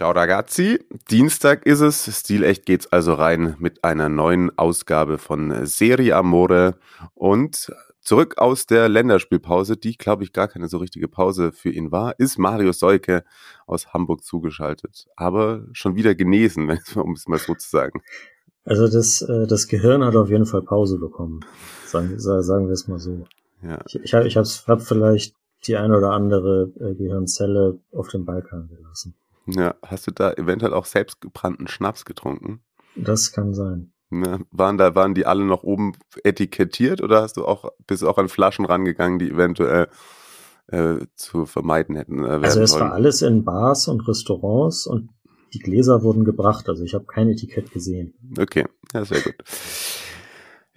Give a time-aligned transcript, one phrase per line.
[0.00, 6.16] Ciao ragazzi, Dienstag ist es, stilecht geht's also rein mit einer neuen Ausgabe von Serie
[6.16, 6.76] Amore
[7.12, 11.92] und zurück aus der Länderspielpause, die glaube ich gar keine so richtige Pause für ihn
[11.92, 13.24] war, ist Mario Seuke
[13.66, 18.00] aus Hamburg zugeschaltet, aber schon wieder genesen, um es mal so zu sagen.
[18.64, 21.40] Also das, äh, das Gehirn hat auf jeden Fall Pause bekommen,
[21.84, 23.26] sagen, sagen wir es mal so.
[23.62, 23.78] Ja.
[23.86, 25.34] Ich, ich habe ich hab vielleicht
[25.66, 29.14] die ein oder andere äh, Gehirnzelle auf dem Balkan gelassen.
[29.52, 32.60] Ja, hast du da eventuell auch selbstgebrannten Schnaps getrunken?
[32.96, 33.92] Das kann sein.
[34.10, 35.92] Ja, waren da, waren die alle noch oben
[36.24, 39.88] etikettiert oder hast du auch, bist du auch an Flaschen rangegangen, die eventuell
[40.66, 42.24] äh, zu vermeiden hätten?
[42.24, 42.82] Äh, Also es sollen?
[42.82, 45.10] war alles in Bars und Restaurants und
[45.54, 46.68] die Gläser wurden gebracht.
[46.68, 48.14] Also ich habe kein Etikett gesehen.
[48.38, 49.34] Okay, ja, sehr gut.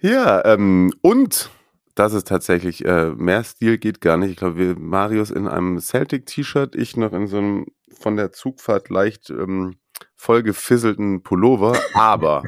[0.00, 1.50] Ja, ähm, und
[1.94, 4.30] das ist tatsächlich, äh, mehr Stil geht gar nicht.
[4.30, 7.66] Ich glaube, wir, Marius in einem Celtic-T-Shirt, ich noch in so einem
[8.00, 9.76] von der Zugfahrt leicht ähm,
[10.16, 12.42] vollgefisselten Pullover, aber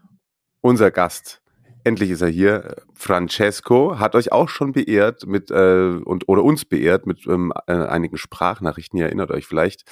[0.60, 1.42] unser Gast,
[1.84, 6.64] endlich ist er hier, Francesco, hat euch auch schon beehrt mit äh, und oder uns
[6.64, 9.84] beehrt mit ähm, äh, einigen Sprachnachrichten, ihr erinnert euch vielleicht,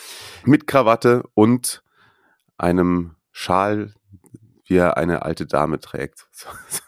[0.44, 1.82] mit Krawatte und
[2.56, 3.94] einem Schal,
[4.64, 6.28] wie er eine alte Dame trägt.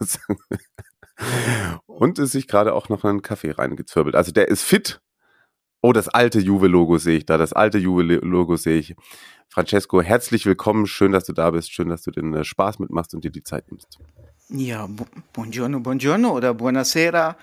[1.86, 4.14] und ist sich gerade auch noch einen Kaffee reingezwirbelt.
[4.14, 5.00] Also der ist fit.
[5.82, 7.38] Oh, das alte Juve-Logo sehe ich da.
[7.38, 8.94] Das alte Juve-Logo sehe ich.
[9.48, 10.86] Francesco, herzlich willkommen.
[10.86, 11.72] Schön, dass du da bist.
[11.72, 13.98] Schön, dass du den äh, Spaß mitmachst und dir die Zeit nimmst.
[14.50, 17.36] Ja, bu buongiorno, buongiorno oder buonasera,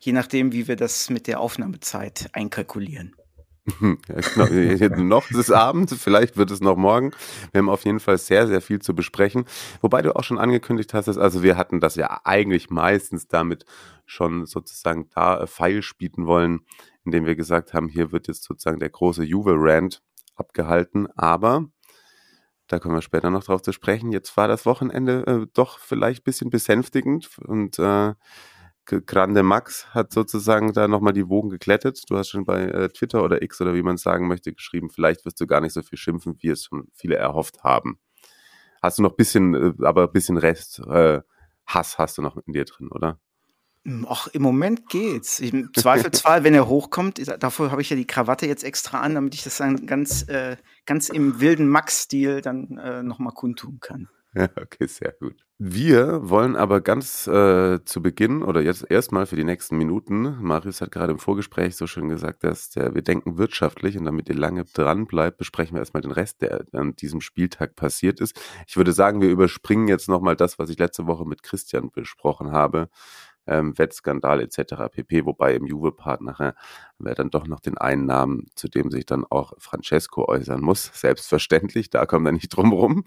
[0.00, 3.14] je nachdem, wie wir das mit der Aufnahmezeit einkalkulieren.
[4.08, 5.02] Ja, genau.
[5.02, 7.12] noch ist Abend, vielleicht wird es noch morgen.
[7.52, 9.44] Wir haben auf jeden Fall sehr, sehr viel zu besprechen.
[9.82, 13.66] Wobei du auch schon angekündigt hast, dass, also wir hatten das ja eigentlich meistens damit
[14.06, 16.60] schon sozusagen da äh, Pfeil spielen wollen,
[17.08, 20.02] indem wir gesagt haben, hier wird jetzt sozusagen der große Juve-Rant
[20.36, 21.08] abgehalten.
[21.16, 21.66] Aber
[22.66, 24.12] da kommen wir später noch drauf zu sprechen.
[24.12, 28.14] Jetzt war das Wochenende äh, doch vielleicht ein bisschen besänftigend und äh,
[28.84, 32.02] Grande Max hat sozusagen da nochmal die Wogen geklettet.
[32.08, 34.90] Du hast schon bei äh, Twitter oder X oder wie man es sagen möchte geschrieben,
[34.90, 37.98] vielleicht wirst du gar nicht so viel schimpfen, wie es schon viele erhofft haben.
[38.82, 41.20] Hast du noch ein bisschen, äh, aber ein bisschen Rest, äh,
[41.66, 43.20] Hass hast du noch in dir drin, oder?
[44.08, 45.40] Ach, im Moment geht's.
[45.40, 49.34] Im Zweifelsfall, wenn er hochkommt, dafür habe ich ja die Krawatte jetzt extra an, damit
[49.34, 50.56] ich das dann ganz, äh,
[50.86, 54.08] ganz im wilden Max-Stil dann äh, nochmal kundtun kann.
[54.34, 55.36] Ja, okay, sehr gut.
[55.60, 60.80] Wir wollen aber ganz äh, zu Beginn oder jetzt erstmal für die nächsten Minuten, Marius
[60.80, 64.36] hat gerade im Vorgespräch so schön gesagt, dass der, wir denken wirtschaftlich und damit ihr
[64.36, 68.40] lange dran bleibt, besprechen wir erstmal den Rest, der an diesem Spieltag passiert ist.
[68.68, 72.52] Ich würde sagen, wir überspringen jetzt nochmal das, was ich letzte Woche mit Christian besprochen
[72.52, 72.88] habe.
[73.48, 74.74] Ähm, Wettskandal etc.
[74.92, 75.24] pp.
[75.24, 76.54] Wobei im Juve-Part nachher
[76.98, 80.84] wer dann doch noch den einen Namen, zu dem sich dann auch Francesco äußern muss.
[80.94, 83.04] Selbstverständlich, da kommt er nicht drum rum.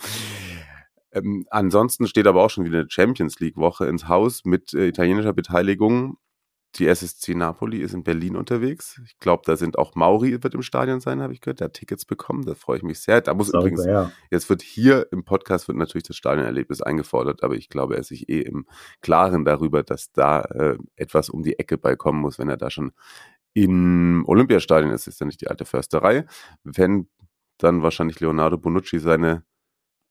[1.14, 4.88] Ähm, ansonsten steht aber auch schon wieder eine Champions League Woche ins Haus mit äh,
[4.88, 6.18] italienischer Beteiligung.
[6.76, 9.02] Die SSC Napoli ist in Berlin unterwegs.
[9.06, 11.60] Ich glaube, da sind auch Mauri wird im Stadion sein, habe ich gehört.
[11.60, 12.46] Der hat Tickets bekommen.
[12.46, 13.20] Da freue ich mich sehr.
[13.20, 14.12] Da muss Sauber, übrigens, ja.
[14.30, 18.08] jetzt wird hier im Podcast wird natürlich das Stadionerlebnis eingefordert, aber ich glaube, er ist
[18.08, 18.66] sich eh im
[19.02, 22.70] Klaren darüber, dass da äh, etwas um die Ecke bei kommen muss, wenn er da
[22.70, 22.94] schon
[23.54, 25.08] im Olympiastadion ist.
[25.08, 26.26] Ist ja nicht die alte Försterei.
[26.64, 27.10] Wenn
[27.58, 29.44] dann wahrscheinlich Leonardo Bonucci seine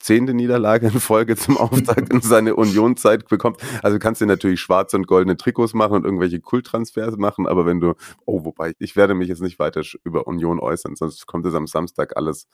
[0.01, 3.59] zehnte Niederlage in Folge zum Auftakt in seine Unionzeit bekommt.
[3.83, 7.81] Also kannst du natürlich schwarze und goldene Trikots machen und irgendwelche Kulttransfers machen, aber wenn
[7.81, 7.95] du,
[8.25, 11.67] oh, wobei, ich werde mich jetzt nicht weiter über Union äußern, sonst kommt es am
[11.67, 12.49] Samstag alles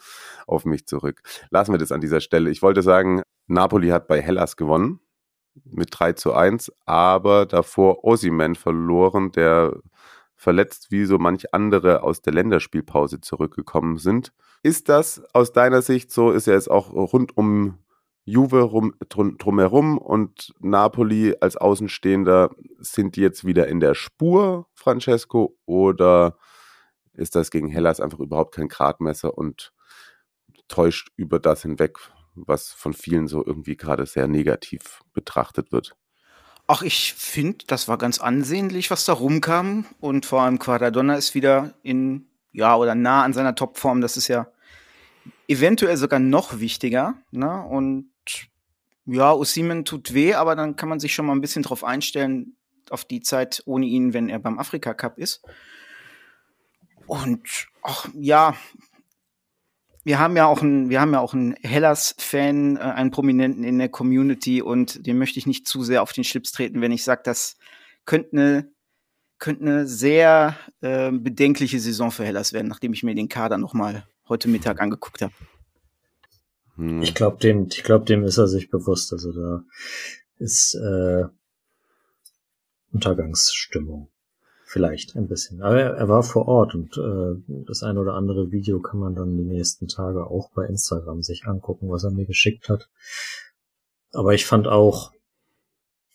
[0.46, 1.22] auf mich zurück.
[1.50, 2.50] Lassen wir das an dieser Stelle.
[2.50, 5.00] Ich wollte sagen, Napoli hat bei Hellas gewonnen
[5.64, 9.76] mit 3 zu 1, aber davor Osimen verloren, der
[10.36, 14.32] verletzt wie so manch andere aus der Länderspielpause zurückgekommen sind.
[14.62, 17.78] Ist das aus deiner Sicht so, ist ja jetzt auch rund um
[18.28, 24.66] Juve rum, drum, drumherum und Napoli als Außenstehender, sind die jetzt wieder in der Spur,
[24.74, 26.36] Francesco, oder
[27.14, 29.72] ist das gegen Hellas einfach überhaupt kein Gradmesser und
[30.66, 31.98] täuscht über das hinweg,
[32.34, 35.96] was von vielen so irgendwie gerade sehr negativ betrachtet wird?
[36.68, 39.86] Ach, ich finde, das war ganz ansehnlich, was da rumkam.
[40.00, 44.00] Und vor allem Quadradonna ist wieder in, ja, oder nah an seiner Topform.
[44.00, 44.48] Das ist ja
[45.48, 47.14] eventuell sogar noch wichtiger.
[47.30, 47.62] Ne?
[47.62, 48.10] Und
[49.06, 52.56] ja, Osimen tut weh, aber dann kann man sich schon mal ein bisschen drauf einstellen,
[52.90, 55.42] auf die Zeit ohne ihn, wenn er beim Afrika Cup ist.
[57.06, 58.56] Und ach, ja,
[60.06, 63.76] wir haben ja auch einen, wir haben ja auch einen Hellas-Fan, äh, einen Prominenten in
[63.76, 67.02] der Community und dem möchte ich nicht zu sehr auf den Schlips treten, wenn ich
[67.02, 67.56] sage, das
[68.04, 68.76] könnte eine
[69.38, 73.74] könnte eine sehr äh, bedenkliche Saison für Hellas werden, nachdem ich mir den Kader noch
[73.74, 75.34] mal heute Mittag angeguckt habe.
[76.76, 77.02] Hm.
[77.02, 79.12] Ich glaube, dem, ich glaube, dem ist er sich bewusst.
[79.12, 79.64] Also da
[80.38, 81.24] ist äh,
[82.92, 84.08] Untergangsstimmung.
[84.76, 85.62] Vielleicht ein bisschen.
[85.62, 89.14] Aber er, er war vor Ort und äh, das ein oder andere Video kann man
[89.14, 92.90] dann die nächsten Tage auch bei Instagram sich angucken, was er mir geschickt hat.
[94.12, 95.12] Aber ich fand auch,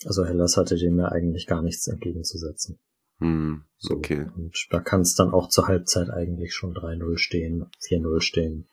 [0.06, 2.78] also Hellas hatte dem ja eigentlich gar nichts entgegenzusetzen.
[3.18, 4.28] Hm, okay.
[4.28, 8.68] So, und da kann es dann auch zur Halbzeit eigentlich schon 3-0 stehen, 4-0 stehen.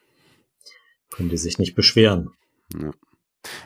[1.09, 2.33] Können die sich nicht beschweren.
[2.79, 2.91] Ja.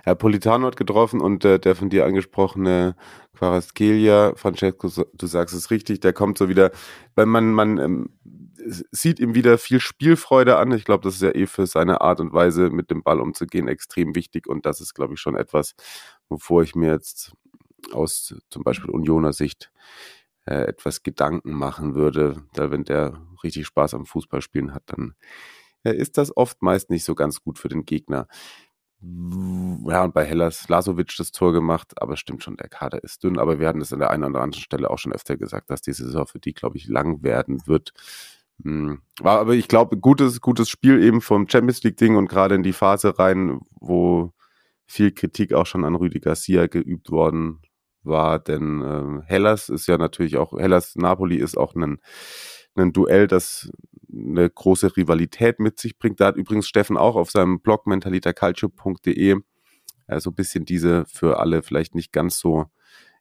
[0.05, 2.95] Herr Politano hat getroffen und äh, der von dir angesprochene
[3.37, 6.71] Quaraskelia, Francesco, du sagst es richtig, der kommt so wieder,
[7.15, 8.11] weil man, man ähm,
[8.91, 10.73] sieht ihm wieder viel Spielfreude an.
[10.73, 13.69] Ich glaube, das ist ja eh für seine Art und Weise, mit dem Ball umzugehen,
[13.69, 15.75] extrem wichtig und das ist, glaube ich, schon etwas,
[16.29, 17.33] wovor ich mir jetzt
[17.93, 19.73] aus zum Beispiel Unioner Sicht
[20.47, 25.15] äh, etwas Gedanken machen würde, da wenn der richtig Spaß am Fußballspielen hat, dann
[25.85, 28.29] äh, ist das oft meist nicht so ganz gut für den Gegner.
[29.05, 33.39] Ja, und bei Hellas Lasovic das Tor gemacht, aber stimmt schon, der Kader ist dünn,
[33.39, 35.83] aber wir hatten das an der einen oder anderen Stelle auch schon öfter gesagt, dass
[35.83, 37.93] die Saison für die, glaube ich, lang werden wird.
[38.63, 42.63] Hm, war aber, ich glaube, gutes, gutes Spiel eben vom Champions League-Ding und gerade in
[42.63, 44.33] die Phase rein, wo
[44.87, 47.61] viel Kritik auch schon an Rüdi Garcia geübt worden
[48.05, 51.99] war, denn äh, Hellas ist ja natürlich auch, Hellas Napoli ist auch ein,
[52.77, 53.71] ein Duell, das
[54.13, 56.21] eine große Rivalität mit sich bringt.
[56.21, 59.37] Da hat übrigens Steffen auch auf seinem Blog mentalitaculture.de
[60.07, 62.67] äh, so ein bisschen diese für alle vielleicht nicht ganz so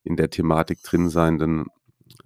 [0.03, 1.65] in der Thematik drin seienden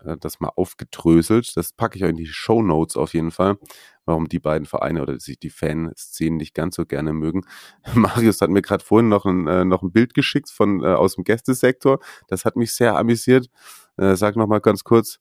[0.03, 1.55] äh, das mal aufgedröselt.
[1.55, 3.57] Das packe ich euch in die Show Notes auf jeden Fall,
[4.05, 7.41] warum die beiden Vereine oder sich die Fanszenen nicht ganz so gerne mögen.
[7.93, 11.23] Marius hat mir gerade vorhin noch ein, äh, noch ein Bild geschickt von aus dem
[11.23, 11.99] Gästesektor.
[12.27, 13.49] Das hat mich sehr amüsiert.
[13.97, 15.19] Sag noch mal ganz kurz,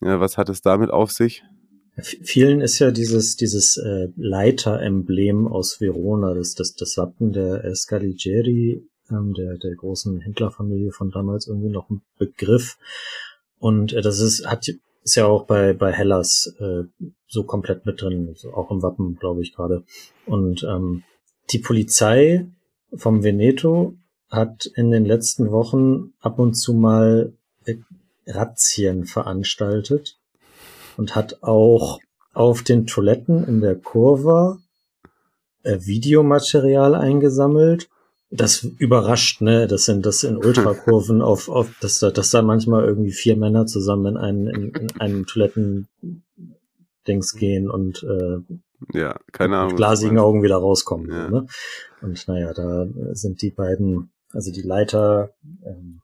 [0.00, 1.44] was hat es damit auf sich?
[1.96, 8.84] Vielen ist ja dieses, dieses äh, Leiter-Emblem aus Verona, das, das, das Wappen der Scaligeri,
[9.10, 12.78] ähm, der, der großen Händlerfamilie von damals irgendwie noch ein Begriff.
[13.60, 14.66] Und äh, das ist, hat,
[15.04, 16.82] ist ja auch bei, bei Hellas äh,
[17.28, 19.84] so komplett mit drin, auch im Wappen, glaube ich gerade.
[20.26, 21.04] Und ähm,
[21.52, 22.46] die Polizei
[22.92, 23.94] vom Veneto
[24.30, 27.34] hat in den letzten Wochen ab und zu mal
[27.66, 27.76] äh,
[28.26, 30.18] Razzien veranstaltet
[30.96, 32.00] und hat auch
[32.32, 34.58] auf den Toiletten in der Kurve
[35.62, 37.88] äh, Videomaterial eingesammelt.
[38.30, 39.68] Das überrascht, ne?
[39.68, 43.66] Das sind das in Ultrakurven auf, auf dass da, dass da manchmal irgendwie vier Männer
[43.66, 48.38] zusammen in einen, in, in einem Toilettendings gehen und äh,
[48.92, 49.68] ja, keine Ahnung.
[49.68, 51.10] Mit glasigen Augen wieder rauskommen.
[51.10, 51.30] Ja.
[51.30, 51.46] Ne?
[52.02, 55.30] Und naja, da sind die beiden, also die Leiter,
[55.64, 56.00] ähm,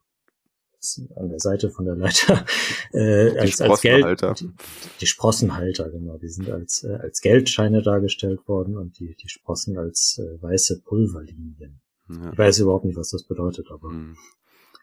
[1.15, 2.45] an der Seite von der Leiter
[2.93, 4.51] äh, als, als Geld die,
[4.99, 6.17] die Sprossenhalter genau.
[6.17, 10.81] Die sind als äh, als Geldscheine dargestellt worden und die die Sprossen als äh, weiße
[10.81, 11.81] Pulverlinien.
[12.09, 12.31] Ja.
[12.31, 14.17] ich weiß überhaupt nicht was das bedeutet aber hm.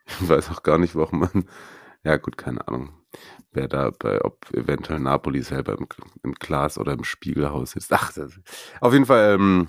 [0.07, 1.45] ich weiß auch gar nicht warum man
[2.05, 2.93] ja gut keine Ahnung
[3.53, 5.87] wer da bei ob eventuell Napoli selber im,
[6.23, 7.93] im Glas oder im Spiegelhaus ist.
[7.93, 8.39] Ach das,
[8.81, 9.69] auf jeden Fall ähm,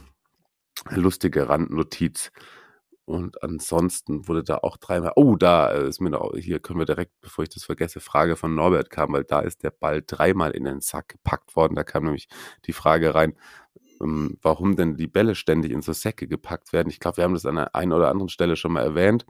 [0.91, 2.31] lustige Randnotiz
[3.09, 7.11] und ansonsten wurde da auch dreimal, oh, da ist mir noch, hier können wir direkt,
[7.21, 10.63] bevor ich das vergesse, Frage von Norbert kam, weil da ist der Ball dreimal in
[10.63, 11.73] den Sack gepackt worden.
[11.73, 12.27] Da kam nämlich
[12.65, 13.33] die Frage rein,
[13.99, 16.89] ähm, warum denn die Bälle ständig in so Säcke gepackt werden.
[16.89, 19.25] Ich glaube, wir haben das an der einen oder anderen Stelle schon mal erwähnt.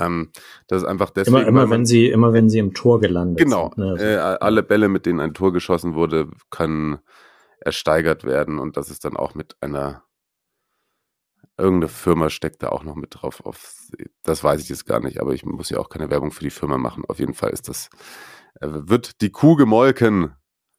[0.00, 0.30] Ähm,
[0.66, 1.36] das ist einfach deswegen.
[1.36, 3.74] Immer, immer wenn sie, immer wenn sie im Tor gelandet genau, sind.
[3.74, 3.94] Genau.
[3.96, 4.02] Ne?
[4.02, 7.00] Äh, alle Bälle, mit denen ein Tor geschossen wurde, können
[7.60, 10.04] ersteigert werden und das ist dann auch mit einer
[11.62, 13.40] Irgendeine Firma steckt da auch noch mit drauf.
[13.46, 13.74] Auf,
[14.24, 16.50] das weiß ich jetzt gar nicht, aber ich muss ja auch keine Werbung für die
[16.50, 17.04] Firma machen.
[17.06, 17.88] Auf jeden Fall ist das,
[18.60, 20.32] äh, wird die Kuh gemolken.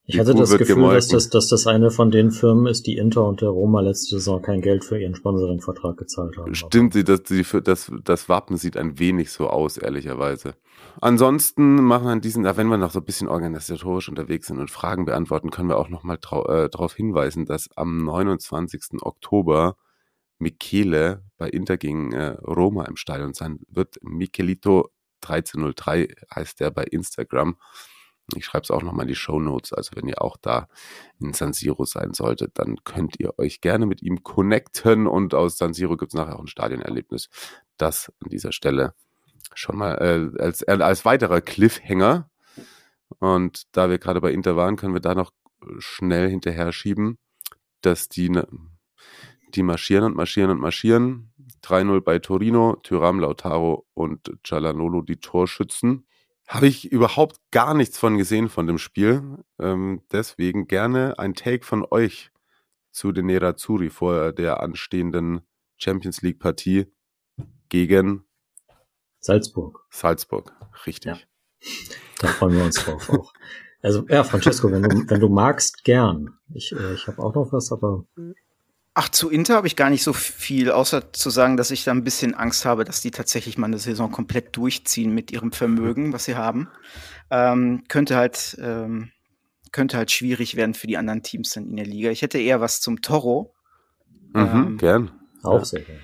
[0.06, 2.86] Die ich hatte Kuh das Gefühl, dass das, dass das eine von den Firmen ist,
[2.86, 6.54] die Inter und der Roma letzte Saison kein Geld für ihren Sponsoring-Vertrag gezahlt haben.
[6.54, 10.56] Stimmt, das, das, das Wappen sieht ein wenig so aus, ehrlicherweise.
[11.00, 14.70] Ansonsten machen wir an diesen, wenn wir noch so ein bisschen organisatorisch unterwegs sind und
[14.70, 19.02] Fragen beantworten, können wir auch noch mal äh, darauf hinweisen, dass am 29.
[19.02, 19.78] Oktober
[20.44, 23.98] Michele bei Inter gegen äh, Roma im Stadion sein wird.
[24.02, 24.92] Michelito
[25.24, 27.58] 1303 heißt der bei Instagram.
[28.36, 29.74] Ich schreibe es auch nochmal in die Show Notes.
[29.74, 30.68] Also wenn ihr auch da
[31.20, 35.08] in San Siro sein solltet, dann könnt ihr euch gerne mit ihm connecten.
[35.08, 37.30] Und aus San Siro gibt es nachher auch ein Stadionerlebnis.
[37.78, 38.94] Das an dieser Stelle
[39.56, 42.30] schon mal äh, als, äh, als weiterer Cliffhanger.
[43.20, 45.32] Und da wir gerade bei Inter waren, können wir da noch
[45.80, 47.18] schnell hinterher schieben,
[47.82, 48.48] dass die, ne,
[49.56, 51.34] die marschieren und marschieren und marschieren.
[51.64, 56.06] 3-0 bei Torino, Tyram, Lautaro und Cialanolo die Torschützen.
[56.48, 59.38] Habe ich überhaupt gar nichts von gesehen von dem Spiel.
[59.60, 62.32] Ähm, deswegen gerne ein Take von euch
[62.92, 65.42] zu den Nerazzurri vor der anstehenden
[65.78, 66.86] Champions League Partie
[67.70, 68.26] gegen
[69.20, 69.86] Salzburg.
[69.90, 70.54] Salzburg,
[70.86, 71.26] richtig.
[71.62, 71.70] Ja.
[72.20, 73.34] Da freuen wir uns drauf auch.
[73.82, 76.38] Also ja, Francesco, wenn du, wenn du magst, gern.
[76.54, 78.06] Ich, äh, ich habe auch noch was, aber
[78.96, 81.92] Ach, zu Inter habe ich gar nicht so viel, außer zu sagen, dass ich da
[81.92, 86.14] ein bisschen Angst habe, dass die tatsächlich mal eine Saison komplett durchziehen mit ihrem Vermögen,
[86.14, 86.70] was sie haben.
[87.32, 89.12] Ähm, könnte halt, ähm,
[89.72, 92.12] könnte halt schwierig werden für die anderen Teams dann in der Liga.
[92.12, 93.56] Ich hätte eher was zum Toro.
[94.34, 95.12] Mhm, Ähm, gern.
[95.42, 96.00] auch sehr gern.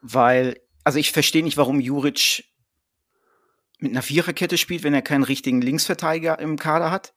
[0.00, 2.44] Weil, also ich verstehe nicht, warum Juric
[3.78, 7.14] mit einer Viererkette spielt, wenn er keinen richtigen Linksverteidiger im Kader hat.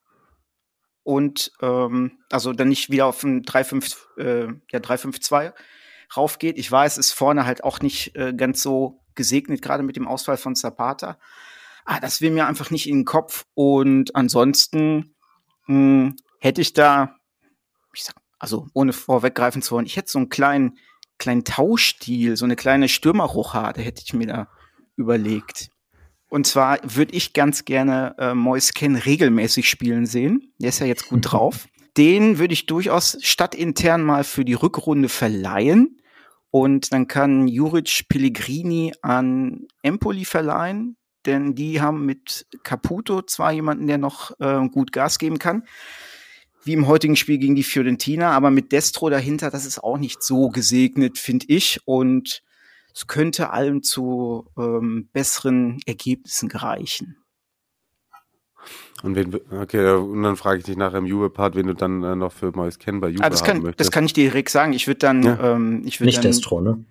[1.05, 5.53] Und ähm, also dann nicht wieder auf ein 3-5, äh, ja, 3-5-2
[6.17, 6.57] raufgeht.
[6.57, 10.37] Ich weiß, ist vorne halt auch nicht äh, ganz so gesegnet, gerade mit dem Ausfall
[10.37, 11.19] von Zapata.
[11.85, 13.45] Ah, das will mir einfach nicht in den Kopf.
[13.53, 15.15] Und ansonsten
[15.67, 17.15] mh, hätte ich da,
[17.93, 20.79] ich sag, also ohne vorweggreifen zu wollen, ich hätte so einen kleinen,
[21.19, 24.47] kleinen Tauschstil, so eine kleine Stürmerrochade hätte ich mir da
[24.95, 25.69] überlegt.
[26.27, 30.53] Und zwar würde ich ganz gerne äh, Mois Ken regelmäßig spielen sehen.
[30.59, 31.67] Der ist ja jetzt gut drauf.
[31.97, 36.01] Den würde ich durchaus stadtintern mal für die Rückrunde verleihen.
[36.51, 43.87] Und dann kann Juric Pellegrini an Empoli verleihen, denn die haben mit Caputo zwar jemanden,
[43.87, 45.63] der noch äh, gut Gas geben kann,
[46.63, 50.23] wie im heutigen Spiel gegen die Fiorentina, aber mit Destro dahinter, das ist auch nicht
[50.23, 51.79] so gesegnet, finde ich.
[51.85, 52.41] Und
[52.95, 57.17] es könnte allem zu ähm, besseren Ergebnissen gereichen.
[59.03, 62.15] Und wen, okay, und dann frage ich dich nachher im Juve-Part, wen du dann äh,
[62.15, 63.79] noch für Neues kennen bei Juve Ah, das, haben kann, möchtest.
[63.81, 64.73] das kann ich dir direkt sagen.
[64.73, 65.55] Ich würde dann, Ja.
[65.55, 66.83] ähm, ich würde Nicht dann, Destro, ne?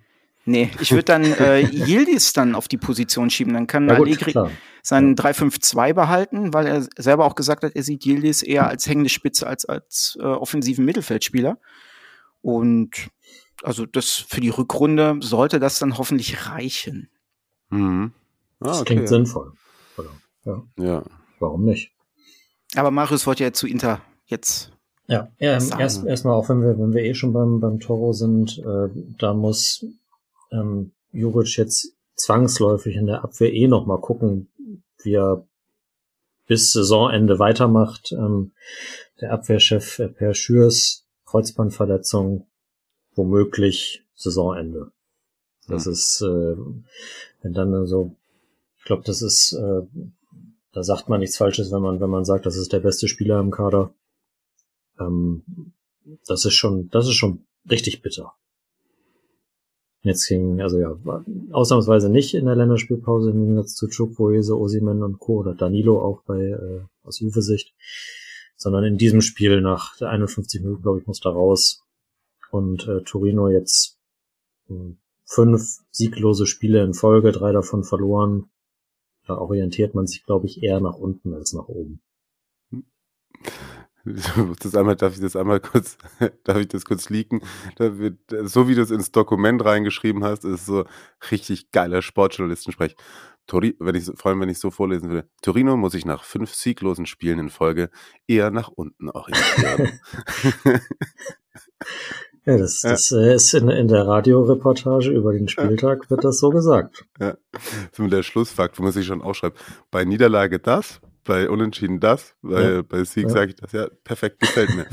[0.45, 3.53] nee, ich würde dann äh, Yildiz dann auf die Position schieben.
[3.53, 4.51] Dann kann Ja gut, Allegri klar.
[4.83, 9.09] seinen 3-5-2 behalten, weil er selber auch gesagt hat, er sieht Yildiz eher als hängende
[9.09, 11.57] Spitze als als äh, offensiven Mittelfeldspieler.
[12.41, 13.09] Und
[13.65, 17.09] also das für die Rückrunde sollte das dann hoffentlich reichen.
[17.69, 18.13] Mhm.
[18.59, 18.93] Ah, Das okay.
[18.95, 19.53] klingt sinnvoll.
[19.97, 20.11] Oder?
[20.45, 21.03] Ja, Ja.
[21.39, 21.91] warum nicht?
[22.75, 24.71] Aber Marius wollte ja zu Inter jetzt.
[25.07, 25.81] Ja, ja Sagen.
[25.81, 29.33] erst erstmal auch wenn wir wenn wir eh schon beim beim Toro sind, äh, da
[29.33, 29.85] muss
[30.51, 34.47] ähm, Juric jetzt zwangsläufig in der Abwehr eh noch mal gucken,
[35.03, 35.45] wie er
[36.47, 38.11] bis Saisonende weitermacht.
[38.13, 38.51] Ähm,
[39.21, 42.47] der Abwehrchef äh, Per Schürs Kreuzbandverletzung
[43.15, 44.91] womöglich Saisonende.
[45.67, 45.91] Das Hm.
[45.91, 46.55] ist äh,
[47.41, 48.15] wenn dann so
[48.77, 49.81] ich glaube, das ist äh,
[50.71, 53.39] da sagt man nichts Falsches, wenn man wenn man sagt, das ist der beste Spieler
[53.39, 53.93] im Kader.
[54.99, 55.43] Ähm,
[56.27, 58.33] das ist schon, das ist schon richtig bitter.
[60.01, 60.95] Jetzt ging, also ja,
[61.51, 65.37] ausnahmsweise nicht in der Länderspielpause im Gegensatz zu Chukwueze, Osimen und Co.
[65.37, 67.73] oder Danilo auch bei äh, aus Juve-Sicht,
[68.55, 71.84] sondern in diesem Spiel nach der 51 Minuten, glaube ich, muss da raus.
[72.55, 73.99] Und äh, Torino jetzt
[74.69, 74.95] mh,
[75.25, 78.49] fünf sieglose Spiele in Folge, drei davon verloren.
[79.27, 82.01] Da orientiert man sich, glaube ich, eher nach unten als nach oben.
[84.59, 85.97] Das einmal, darf ich das einmal kurz,
[86.43, 87.41] darf ich das kurz leaken?
[87.75, 90.85] Da wird, so wie du es ins Dokument reingeschrieben hast, ist so
[91.31, 92.95] richtig geiler Sportjournalistensprech.
[93.47, 95.27] Tori, wenn ich, vor allem wenn ich so vorlesen will.
[95.41, 97.89] Torino muss sich nach fünf sieglosen Spielen in Folge
[98.27, 99.99] eher nach unten orientieren.
[102.45, 102.91] Ja, das, Ja.
[102.91, 107.05] das äh, ist in, in der Radioreportage über den Spieltag wird das so gesagt.
[107.19, 107.35] ja.
[107.91, 109.57] So mit der Schlussfakt, wo man sich schon aufschreibt.
[109.91, 112.81] Bei Niederlage das, bei Unentschieden das, bei, Ja.
[112.83, 113.29] bei Sieg Ja.
[113.29, 113.71] sage ich das.
[113.71, 114.85] Ja, perfekt, gefällt mir.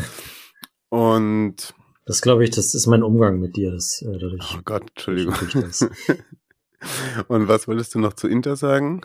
[0.89, 1.75] Und,
[2.07, 3.73] Das glaube ich, das ist mein Umgang mit dir.
[3.73, 5.35] Das, äh, dadurch, oh Gott, Entschuldigung.
[5.55, 5.83] das.
[7.29, 9.03] Und was wolltest du noch zu Inter sagen?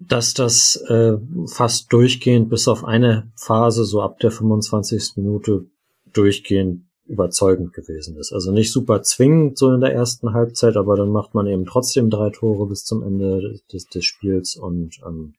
[0.00, 1.12] Dass das äh,
[1.46, 5.12] fast durchgehend bis auf eine Phase, so ab der 25.
[5.16, 5.66] Minute,
[6.12, 8.32] durchgehend überzeugend gewesen ist.
[8.32, 12.10] Also nicht super zwingend so in der ersten Halbzeit, aber dann macht man eben trotzdem
[12.10, 15.34] drei Tore bis zum Ende des, des Spiels und ähm,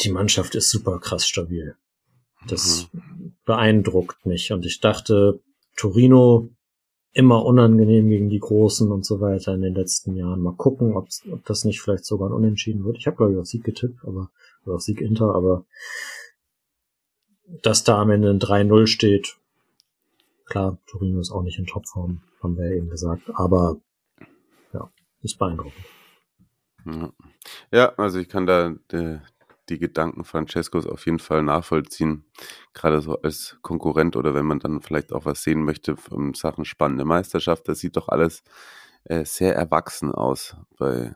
[0.00, 1.74] die Mannschaft ist super krass stabil.
[2.46, 2.88] Das
[3.44, 4.52] beeindruckt mich.
[4.52, 5.40] Und ich dachte,
[5.76, 6.50] Torino
[7.12, 10.40] immer unangenehm gegen die Großen und so weiter in den letzten Jahren.
[10.40, 12.98] Mal gucken, ob's- ob das nicht vielleicht sogar ein Unentschieden wird.
[12.98, 14.30] Ich habe, glaube ich, auf Sieg getippt, aber
[14.64, 15.64] oder auf Sieg Inter, aber
[17.62, 19.36] dass da am Ende ein 3-0 steht,
[20.48, 23.76] klar, Torino ist auch nicht in Topform, haben wir ja eben gesagt, aber
[24.72, 24.90] ja,
[25.22, 25.84] ist beeindruckend.
[27.70, 29.20] Ja, also ich kann da die,
[29.68, 32.24] die Gedanken Francescos auf jeden Fall nachvollziehen,
[32.72, 36.64] gerade so als Konkurrent oder wenn man dann vielleicht auch was sehen möchte von Sachen
[36.64, 38.42] spannende Meisterschaft, das sieht doch alles
[39.04, 41.14] äh, sehr erwachsen aus bei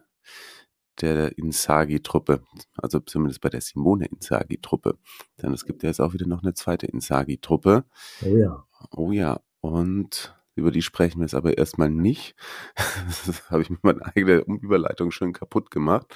[1.00, 2.42] der Insagi-Truppe,
[2.76, 4.98] also zumindest bei der Simone Insagi-Truppe.
[5.40, 7.84] Denn es gibt ja jetzt auch wieder noch eine zweite Insagi-Truppe.
[8.24, 8.66] Oh ja.
[8.90, 12.34] Oh ja, und über die sprechen wir jetzt aber erstmal nicht.
[13.26, 16.06] Das habe ich mit meiner eigenen Überleitung schön kaputt gemacht.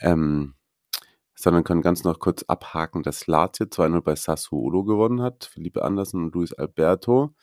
[0.00, 0.54] Ähm,
[1.34, 5.44] sondern können ganz noch kurz abhaken, dass Lazio 2-0 bei Sassuolo gewonnen hat.
[5.44, 7.34] Philippe Andersen und Luis Alberto.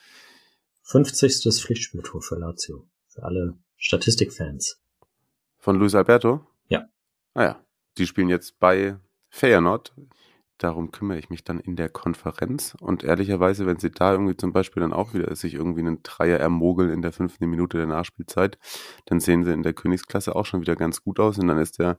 [0.83, 1.43] 50.
[1.61, 2.87] Pflichtspieltor für Lazio.
[3.07, 4.81] Für alle Statistikfans.
[5.59, 6.45] Von Luis Alberto?
[6.67, 6.87] Ja.
[7.33, 7.65] Ah ja.
[7.97, 8.97] Die spielen jetzt bei
[9.29, 9.93] Feyenoord
[10.57, 12.75] darum kümmere ich mich dann in der Konferenz.
[12.79, 16.39] Und ehrlicherweise, wenn sie da irgendwie zum Beispiel dann auch wieder sich irgendwie einen Dreier
[16.39, 18.57] ermogeln in der fünften Minute der Nachspielzeit,
[19.05, 21.37] dann sehen sie in der Königsklasse auch schon wieder ganz gut aus.
[21.37, 21.97] Und dann ist der,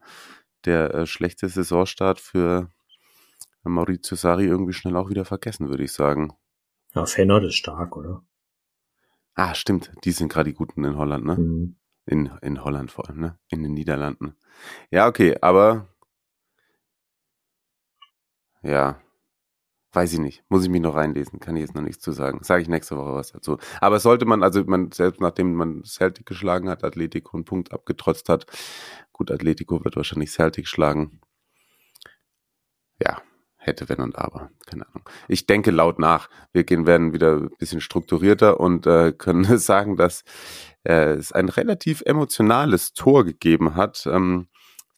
[0.64, 2.70] der äh, schlechte Saisonstart für
[3.64, 6.32] Maurizio Sari irgendwie schnell auch wieder vergessen, würde ich sagen.
[6.94, 8.22] Ja, Feyenoord ist stark, oder?
[9.34, 9.92] Ah, stimmt.
[10.04, 11.36] Die sind gerade die Guten in Holland, ne?
[11.36, 11.76] Mhm.
[12.06, 13.38] In, in Holland vor allem, ne?
[13.48, 14.36] In den Niederlanden.
[14.90, 15.88] Ja, okay, aber
[18.64, 19.00] ja,
[19.92, 20.44] weiß ich nicht.
[20.48, 22.40] Muss ich mich noch reinlesen, kann ich jetzt noch nichts zu sagen.
[22.42, 23.58] Sage ich nächste Woche was dazu.
[23.80, 28.28] Aber sollte man, also man, selbst nachdem man Celtic geschlagen hat, Atletico einen Punkt abgetrotzt
[28.28, 28.46] hat,
[29.12, 31.20] gut, Atletico wird wahrscheinlich Celtic schlagen.
[33.00, 33.22] Ja,
[33.56, 34.50] hätte, wenn und aber.
[34.66, 35.08] Keine Ahnung.
[35.28, 36.28] Ich denke laut nach.
[36.52, 40.24] Wir gehen, werden wieder ein bisschen strukturierter und äh, können sagen, dass
[40.84, 44.48] äh, es ein relativ emotionales Tor gegeben hat ähm,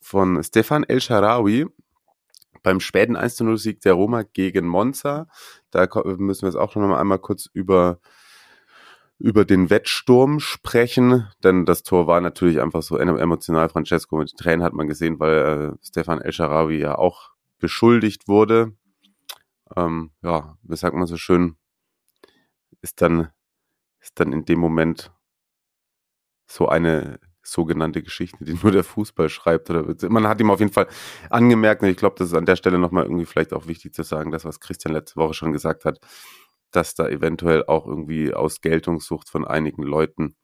[0.00, 1.66] von Stefan El Sharawi
[2.66, 5.28] beim späten 1 0 Sieg der Roma gegen Monza.
[5.70, 8.00] Da müssen wir jetzt auch noch mal einmal kurz über
[9.18, 13.68] über den Wettsturm sprechen, denn das Tor war natürlich einfach so emotional.
[13.68, 18.72] Francesco mit Tränen hat man gesehen, weil äh, Stefan El Sharawi ja auch beschuldigt wurde.
[19.76, 21.56] Ähm, ja, wie sagt man so schön,
[22.82, 23.30] ist dann,
[24.00, 25.12] ist dann in dem Moment
[26.48, 29.70] so eine sogenannte Geschichte, die nur der Fußball schreibt.
[29.70, 30.88] Oder man hat ihm auf jeden Fall
[31.30, 34.02] angemerkt, und ich glaube, das ist an der Stelle nochmal irgendwie vielleicht auch wichtig zu
[34.02, 36.00] sagen, das, was Christian letzte Woche schon gesagt hat,
[36.72, 40.36] dass da eventuell auch irgendwie aus Geltungssucht von einigen Leuten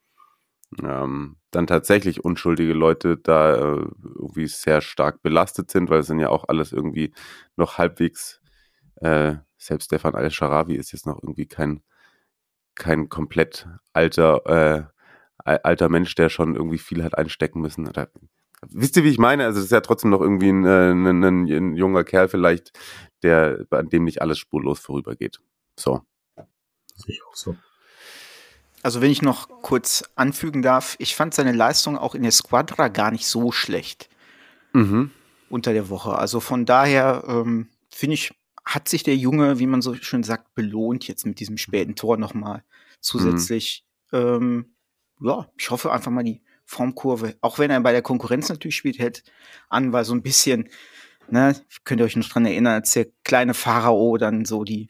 [0.82, 6.18] ähm, dann tatsächlich unschuldige Leute da äh, irgendwie sehr stark belastet sind, weil es sind
[6.18, 7.12] ja auch alles irgendwie
[7.56, 8.40] noch halbwegs,
[8.96, 11.82] äh, selbst Stefan Al-Sharawi ist jetzt noch irgendwie kein,
[12.74, 14.84] kein komplett alter äh,
[15.44, 17.88] alter Mensch, der schon irgendwie viel hat einstecken müssen.
[17.88, 18.08] Oder,
[18.68, 19.44] wisst ihr, wie ich meine?
[19.44, 22.72] Also es ist ja trotzdem noch irgendwie ein, äh, ein, ein, ein junger Kerl vielleicht,
[23.22, 25.40] der an dem nicht alles spurlos vorübergeht.
[25.78, 26.02] So.
[26.96, 27.56] Sehe ich auch so.
[28.82, 32.88] Also wenn ich noch kurz anfügen darf, ich fand seine Leistung auch in der Squadra
[32.88, 34.08] gar nicht so schlecht
[34.72, 35.10] Mhm.
[35.50, 36.16] unter der Woche.
[36.16, 40.54] Also von daher ähm, finde ich, hat sich der Junge, wie man so schön sagt,
[40.54, 42.64] belohnt jetzt mit diesem späten Tor nochmal
[43.00, 43.84] zusätzlich.
[44.12, 44.71] Ähm,
[45.22, 48.98] ja, ich hoffe einfach mal die Formkurve, auch wenn er bei der Konkurrenz natürlich spielt,
[48.98, 49.24] hält
[49.68, 50.68] an, weil so ein bisschen,
[51.28, 51.54] ne,
[51.84, 54.88] könnt ihr euch noch dran erinnern, als der kleine Pharao dann so die,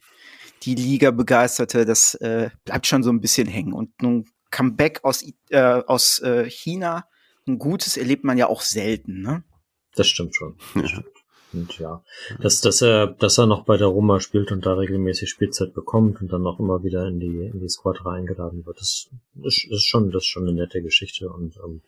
[0.63, 3.73] die Liga begeisterte, das äh, bleibt schon so ein bisschen hängen.
[3.73, 7.07] Und nun Comeback aus, äh, aus äh, China,
[7.47, 9.43] ein gutes erlebt man ja auch selten, ne?
[9.95, 10.57] Das stimmt schon.
[10.75, 11.03] Das Ja.
[11.53, 12.03] Und ja,
[12.41, 16.21] dass, dass er, dass er noch bei der Roma spielt und da regelmäßig Spielzeit bekommt
[16.21, 19.11] und dann auch immer wieder in die, in die Squadra eingeladen wird, das
[19.43, 21.83] ist, ist schon, das ist schon eine nette Geschichte und, ähm,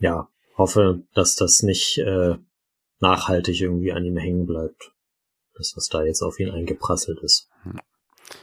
[0.00, 2.36] ja, hoffe, dass das nicht, äh,
[3.00, 4.92] nachhaltig irgendwie an ihm hängen bleibt.
[5.54, 7.48] Das, was da jetzt auf ihn eingeprasselt ist.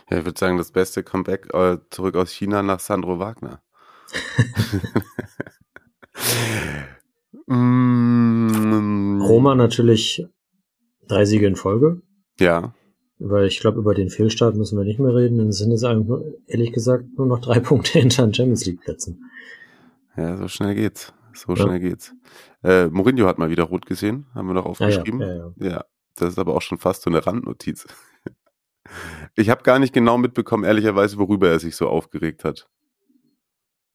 [0.10, 3.62] Ja, ich würde sagen, das beste Comeback äh, zurück aus China nach Sandro Wagner.
[7.48, 10.26] mm, Roma natürlich
[11.08, 12.02] drei Siege in Folge.
[12.40, 12.74] Ja,
[13.20, 15.38] Weil ich glaube, über den Fehlstart müssen wir nicht mehr reden.
[15.38, 18.82] Dann sind es eigentlich nur, ehrlich gesagt nur noch drei Punkte hinter den Champions League
[18.82, 19.24] Plätzen.
[20.18, 21.14] ja, so schnell geht's.
[21.34, 21.64] So Ja.
[21.64, 22.14] schnell geht's.
[22.64, 25.20] Äh, Mourinho hat mal wieder rot gesehen, haben wir noch ja, aufgeschrieben.
[25.22, 25.54] ja, ja.
[25.58, 27.86] Ja, das ist aber auch schon fast so eine Randnotiz.
[29.36, 32.70] Ich habe gar nicht genau mitbekommen, ehrlicherweise, worüber er sich so aufgeregt hat.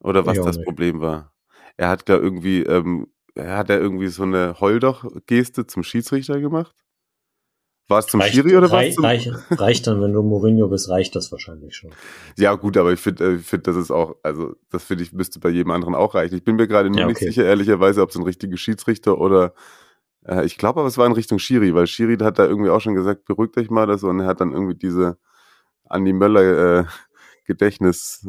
[0.00, 0.61] Oder was das.
[0.61, 1.33] Problem war.
[1.76, 3.07] Er hat da irgendwie, ähm,
[3.38, 6.74] hat er irgendwie so eine Heuldoch-Geste zum Schiedsrichter gemacht?
[7.88, 9.02] War es zum Reicht, Schiri oder was?
[9.02, 11.90] reich, reicht dann, wenn du Mourinho bist, reicht das wahrscheinlich schon.
[12.38, 15.12] Ja, gut, aber ich finde, äh, ich find, das ist auch, also, das finde ich,
[15.12, 16.36] müsste bei jedem anderen auch reichen.
[16.36, 17.26] Ich bin mir gerade nur Ja, nicht okay.
[17.26, 19.54] sicher, ehrlicherweise, ob es ein richtiger Schiedsrichter oder
[20.26, 22.80] Äh, ich glaube aber, es war in Richtung Schiri, weil Schiri hat da irgendwie auch
[22.80, 25.18] schon gesagt, beruhigt euch mal das und er hat dann irgendwie diese
[25.88, 26.84] Andi Möller äh,
[27.46, 28.28] Gedächtnis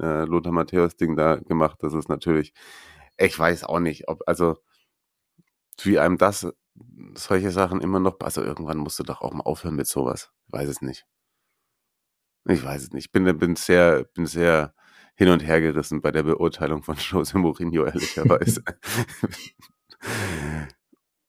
[0.00, 1.78] äh, Lothar Matthäus Ding da gemacht.
[1.80, 2.52] Das ist natürlich,
[3.16, 4.56] ich weiß auch nicht, ob, also
[5.82, 6.46] wie einem das,
[7.14, 10.32] solche Sachen immer noch, also irgendwann musst du doch auch mal aufhören mit sowas.
[10.46, 11.06] Ich weiß es nicht.
[12.48, 13.06] Ich weiß es nicht.
[13.06, 14.74] Ich bin, bin sehr, bin sehr
[15.14, 18.62] hin und her gerissen bei der Beurteilung von Jose Mourinho, ehrlicherweise.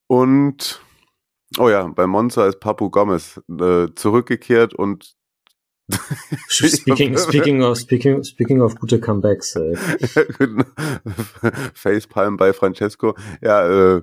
[0.08, 0.82] und,
[1.58, 5.16] oh ja, bei Monza ist Papu Gomez äh, zurückgekehrt und
[6.48, 9.56] Speaking, speaking of, speaking, speaking of gute Comebacks.
[9.58, 9.76] Ey.
[11.74, 13.16] Facepalm bei Francesco.
[13.42, 14.02] Ja, äh,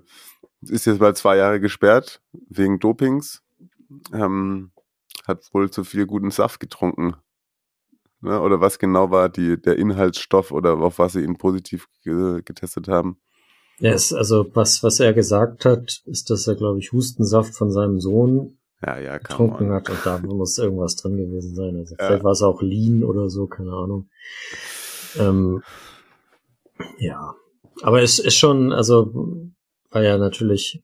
[0.63, 3.43] ist jetzt mal zwei Jahre gesperrt wegen Dopings.
[4.13, 4.73] Ähm,
[5.27, 7.15] hat wohl zu viel guten Saft getrunken.
[8.21, 8.41] Ne?
[8.41, 12.89] Oder was genau war die, der Inhaltsstoff oder auf was sie ihn positiv ge getestet
[12.89, 13.19] haben?
[13.79, 17.71] Ja, es, also was, was er gesagt hat, ist, dass er, glaube ich, Hustensaft von
[17.71, 21.77] seinem Sohn ja, ja, getrunken hat und da muss irgendwas drin gewesen sein.
[21.77, 22.07] Also ja.
[22.07, 24.09] vielleicht war es auch Lean oder so, keine Ahnung.
[25.19, 25.63] Ähm,
[26.99, 27.35] ja,
[27.83, 29.13] aber es ist schon, also
[29.91, 30.83] weil ja natürlich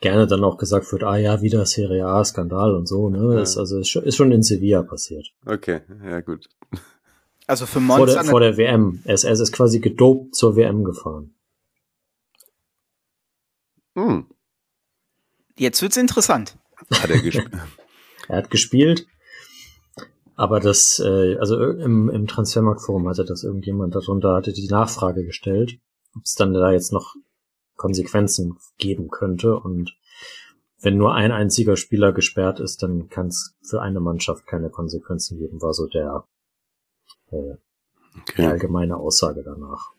[0.00, 3.34] gerne dann auch gesagt wird, ah ja, wieder Serie A Skandal und so, ne?
[3.34, 3.42] Ja.
[3.42, 5.32] Ist, also ist schon, ist schon in Sevilla passiert.
[5.46, 6.48] Okay, ja gut.
[7.46, 9.00] Also für Monza vor der, vor der WM.
[9.04, 11.34] Er ist, er ist quasi gedopt zur WM gefahren.
[13.94, 14.26] Hm.
[15.56, 16.56] Jetzt wird's interessant.
[16.92, 17.50] Hat er gespielt?
[18.28, 19.06] er hat gespielt.
[20.36, 25.80] Aber das, äh, also im, im Transfermarktforum hatte das irgendjemand darunter, hatte die Nachfrage gestellt,
[26.16, 27.16] ob es dann da jetzt noch
[27.76, 29.58] Konsequenzen geben könnte.
[29.58, 29.96] Und
[30.80, 35.38] wenn nur ein einziger Spieler gesperrt ist, dann kann es für eine Mannschaft keine Konsequenzen
[35.38, 36.24] geben, war so der,
[37.30, 37.54] äh,
[38.20, 38.34] okay.
[38.36, 39.92] die allgemeine Aussage danach.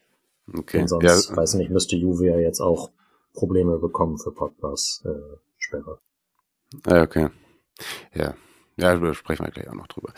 [0.57, 0.81] Okay.
[0.81, 1.35] Und sonst, ja.
[1.35, 2.91] weiß nicht, müsste Juve ja jetzt auch
[3.33, 5.99] Probleme bekommen für Pogba's äh, Sperre.
[6.85, 7.29] Ja, okay.
[8.13, 8.35] Ja.
[8.77, 10.13] Ja, da sprechen wir gleich auch noch drüber.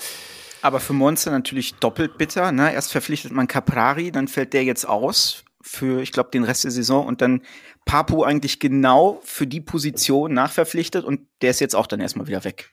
[0.62, 2.52] Aber für Monster natürlich doppelt bitter.
[2.52, 2.74] Ne?
[2.74, 6.72] Erst verpflichtet man Caprari, dann fällt der jetzt aus für, ich glaube, den Rest der
[6.72, 7.42] Saison und dann
[7.86, 12.44] Papu eigentlich genau für die Position nachverpflichtet und der ist jetzt auch dann erstmal wieder
[12.44, 12.72] weg.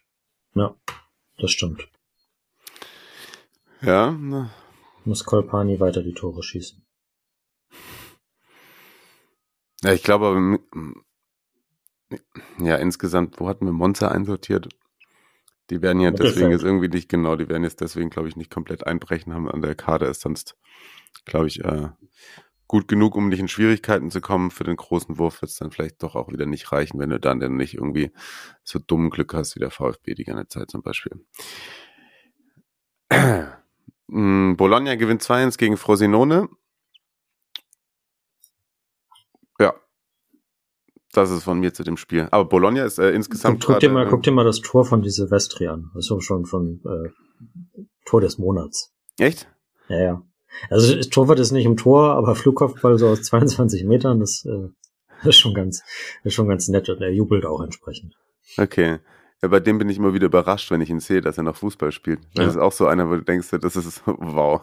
[0.55, 0.75] Ja,
[1.39, 1.89] das stimmt.
[3.81, 4.11] Ja.
[4.11, 4.51] Ne.
[5.05, 6.85] Muss Kolpani weiter die Tore schießen.
[9.83, 10.59] Ja, ich glaube,
[12.59, 14.69] ja, insgesamt, wo hatten wir Monza einsortiert?
[15.71, 18.51] Die werden ja deswegen jetzt irgendwie nicht genau, die werden jetzt deswegen, glaube ich, nicht
[18.51, 20.57] komplett einbrechen haben an der Kader ist sonst,
[21.27, 21.89] glaube ich, äh,
[22.69, 24.51] gut genug, um nicht in Schwierigkeiten zu kommen.
[24.51, 27.19] Für den großen Wurf wird es dann vielleicht doch auch wieder nicht reichen, wenn du
[27.19, 28.13] dann denn nicht irgendwie
[28.63, 31.25] so dummen Glück hast wie der VfB die ganze Zeit zum Beispiel.
[34.11, 36.49] Mm, Bologna gewinnt 2-1 gegen Frosinone.
[41.13, 42.29] Das ist von mir zu dem Spiel.
[42.31, 43.65] Aber Bologna ist äh, insgesamt.
[43.65, 45.91] Guck, guck, dir mal, äh, guck dir mal das Tor von die Silvestri an.
[45.95, 48.93] Das ist schon von äh, Tor des Monats.
[49.19, 49.49] Echt?
[49.89, 50.23] Ja, ja.
[50.71, 54.69] Also das Torwart ist nicht im Tor, aber Flugkopfball so aus 22 Metern, das, äh,
[55.19, 55.83] das ist schon ganz,
[56.25, 58.17] ist schon ganz nett und er jubelt auch entsprechend.
[58.57, 58.99] Okay.
[59.43, 61.57] Ja, bei dem bin ich immer wieder überrascht, wenn ich ihn sehe, dass er noch
[61.57, 62.21] Fußball spielt.
[62.35, 62.45] Ja.
[62.45, 64.63] das ist auch so einer, wo du denkst, das ist wow.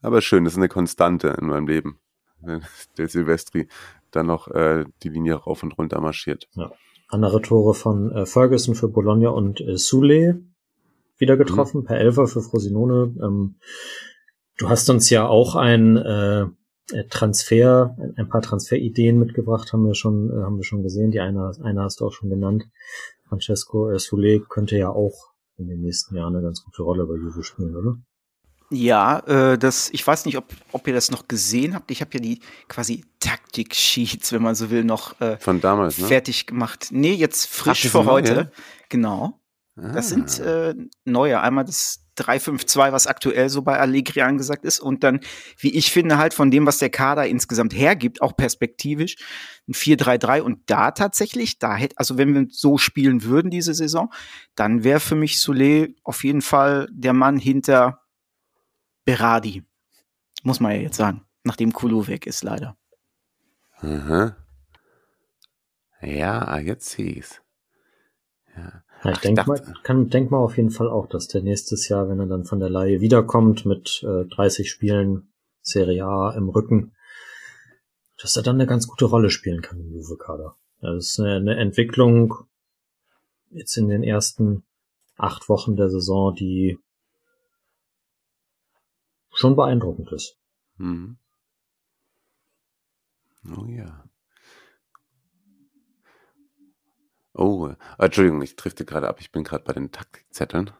[0.00, 1.98] Aber schön, das ist eine Konstante in meinem Leben.
[2.96, 3.68] Der Silvestri
[4.16, 6.48] dann noch äh, die Linie rauf und runter marschiert.
[6.54, 6.72] Ja.
[7.08, 10.42] Andere Tore von äh, Ferguson für Bologna und äh, Sule
[11.18, 11.84] wieder getroffen, mhm.
[11.84, 13.14] per Elfer für Frosinone.
[13.22, 13.56] Ähm,
[14.58, 16.46] du hast uns ja auch ein äh,
[17.08, 21.10] Transfer, ein paar Transferideen mitgebracht, haben wir schon, äh, haben wir schon gesehen.
[21.10, 22.64] Die eine, eine hast du auch schon genannt.
[23.28, 27.14] Francesco äh, Sule könnte ja auch in den nächsten Jahren eine ganz gute Rolle bei
[27.14, 27.96] Juve spielen, oder?
[28.70, 31.90] Ja, äh, das, ich weiß nicht, ob, ob ihr das noch gesehen habt.
[31.90, 36.08] Ich habe ja die quasi Taktik-Sheets, wenn man so will, noch äh, von damals ne?
[36.08, 36.88] fertig gemacht.
[36.90, 38.34] Nee, jetzt frisch für heute.
[38.34, 38.52] Neue?
[38.88, 39.40] Genau.
[39.76, 39.92] Ah.
[39.92, 40.70] Das sind ah.
[40.70, 40.74] äh,
[41.04, 41.40] neue.
[41.40, 44.80] Einmal das 352, was aktuell so bei Allegri angesagt ist.
[44.80, 45.20] Und dann,
[45.58, 49.16] wie ich finde, halt von dem, was der Kader insgesamt hergibt, auch perspektivisch,
[49.68, 50.40] ein 4-3-3.
[50.40, 54.12] Und da tatsächlich, da hätte, also wenn wir so spielen würden diese Saison,
[54.56, 58.00] dann wäre für mich Soule auf jeden Fall der Mann hinter
[59.06, 59.64] Berardi.
[60.42, 62.76] Muss man ja jetzt sagen, nachdem Kulu weg ist, leider.
[63.80, 64.32] Mhm.
[66.02, 67.40] Ja, jetzt sehe ich's.
[68.54, 68.82] Ja.
[69.04, 72.08] ja ich denke mal, kann, denk mal auf jeden Fall auch, dass der nächstes Jahr,
[72.08, 76.92] wenn er dann von der Laie wiederkommt mit äh, 30 Spielen Serie A im Rücken,
[78.20, 80.56] dass er dann eine ganz gute Rolle spielen kann im Juve-Kader.
[80.80, 82.34] Das ist eine, eine Entwicklung
[83.50, 84.64] jetzt in den ersten
[85.16, 86.78] acht Wochen der Saison, die
[89.36, 90.36] schon beeindruckend ist.
[90.78, 91.18] Mhm.
[93.56, 94.04] Oh ja.
[97.32, 99.18] Oh, Entschuldigung, ich triffte gerade ab.
[99.20, 100.70] Ich bin gerade bei den Taktikzetteln.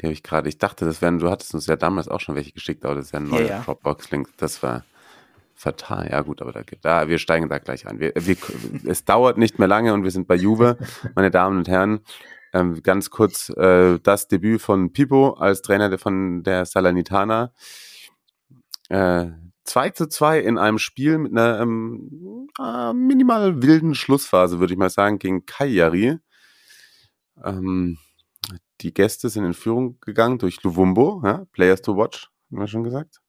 [0.00, 2.34] Die habe ich gerade, ich dachte, das wären, du hattest uns ja damals auch schon
[2.34, 3.62] welche geschickt, aber das ist ja ein neuer ja, ja.
[3.62, 4.30] Dropbox-Link.
[4.38, 4.84] Das war
[5.54, 6.08] fatal.
[6.10, 8.00] Ja, gut, aber da, da wir steigen da gleich ein.
[8.00, 8.36] Wir, wir,
[8.86, 10.78] es dauert nicht mehr lange und wir sind bei Juve,
[11.14, 12.00] meine Damen und Herren.
[12.52, 17.52] Ähm, ganz kurz äh, das Debüt von Pipo als Trainer von der Salernitana.
[18.88, 19.30] Äh,
[19.64, 24.78] 2 zu 2 in einem Spiel mit einer ähm, äh, minimal wilden Schlussphase, würde ich
[24.78, 26.18] mal sagen, gegen Cagliari.
[27.42, 27.98] Ähm,
[28.80, 32.84] die Gäste sind in Führung gegangen durch Luvumbo, ja, Players to Watch, haben wir schon
[32.84, 33.21] gesagt.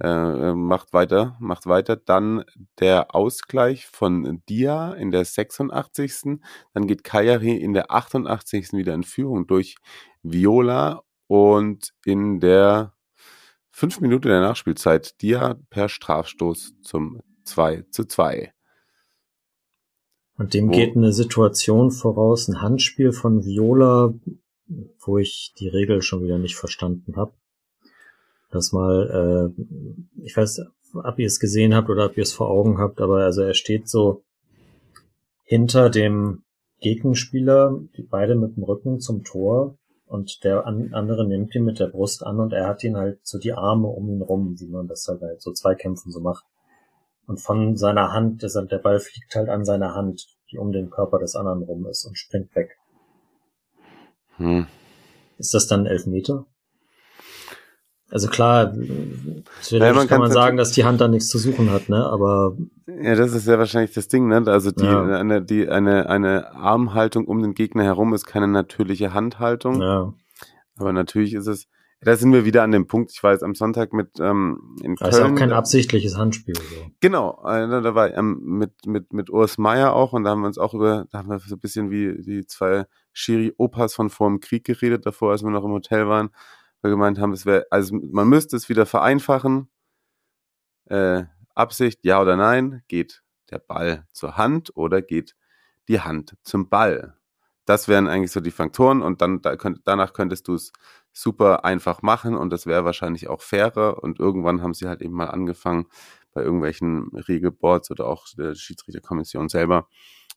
[0.00, 1.96] Äh, äh, macht weiter, macht weiter.
[1.96, 2.44] Dann
[2.78, 6.40] der Ausgleich von Dia in der 86.
[6.72, 8.74] Dann geht Cagliari in der 88.
[8.74, 9.76] wieder in Führung durch
[10.22, 12.94] Viola und in der
[13.72, 18.52] 5 Minuten der Nachspielzeit Dia per Strafstoß zum 2 zu 2.
[20.36, 20.72] Und dem Wo?
[20.72, 24.14] geht eine Situation voraus, ein Handspiel von Viola,
[25.00, 27.32] wo ich die Regel schon wieder nicht verstanden habe
[28.50, 30.62] das mal, äh, ich weiß,
[30.94, 33.54] ob ihr es gesehen habt oder ob ihr es vor Augen habt, aber also er
[33.54, 34.22] steht so
[35.44, 36.42] hinter dem
[36.80, 41.88] Gegenspieler, die beide mit dem Rücken zum Tor und der andere nimmt ihn mit der
[41.88, 44.88] Brust an und er hat ihn halt so die Arme um ihn rum, wie man
[44.88, 46.44] das halt bei so Zweikämpfen so macht.
[47.26, 51.18] Und von seiner Hand, der Ball fliegt halt an seiner Hand, die um den Körper
[51.18, 52.78] des anderen rum ist und springt weg.
[54.36, 54.66] Hm.
[55.36, 56.46] Ist das dann Elfmeter?
[58.10, 58.74] Also klar,
[59.68, 62.06] ja, man kann man sagen, dass die Hand da nichts zu suchen hat, ne?
[62.06, 64.42] Aber ja, das ist ja wahrscheinlich das Ding, ne?
[64.46, 65.02] Also die ja.
[65.02, 69.82] eine die eine eine Armhaltung um den Gegner herum ist keine natürliche Handhaltung.
[69.82, 70.14] Ja.
[70.78, 71.66] Aber natürlich ist es.
[72.00, 73.10] Da sind wir wieder an dem Punkt.
[73.12, 75.10] Ich war jetzt am Sonntag mit ähm, in Köln.
[75.10, 76.54] Das ist auch kein absichtliches Handspiel.
[76.54, 76.62] So.
[77.00, 80.46] Genau, äh, da war ähm, mit mit mit Urs Meier auch und da haben wir
[80.46, 84.10] uns auch über, da haben wir so ein bisschen wie die zwei Schiri Opas von
[84.10, 86.30] vor dem Krieg geredet davor, als wir noch im Hotel waren
[86.82, 89.68] wir gemeint haben, es wäre, also man müsste es wieder vereinfachen.
[90.86, 95.34] Äh, Absicht, ja oder nein, geht der Ball zur Hand oder geht
[95.88, 97.16] die Hand zum Ball?
[97.64, 100.72] Das wären eigentlich so die Faktoren und dann da könnt, danach könntest du es
[101.12, 105.14] super einfach machen und das wäre wahrscheinlich auch fairer und irgendwann haben sie halt eben
[105.14, 105.86] mal angefangen
[106.32, 109.88] bei irgendwelchen Regelboards oder auch der Schiedsrichterkommission selber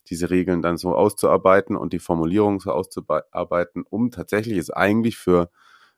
[0.10, 5.51] diese Regeln dann so auszuarbeiten und die Formulierung so auszuarbeiten, um tatsächlich es eigentlich für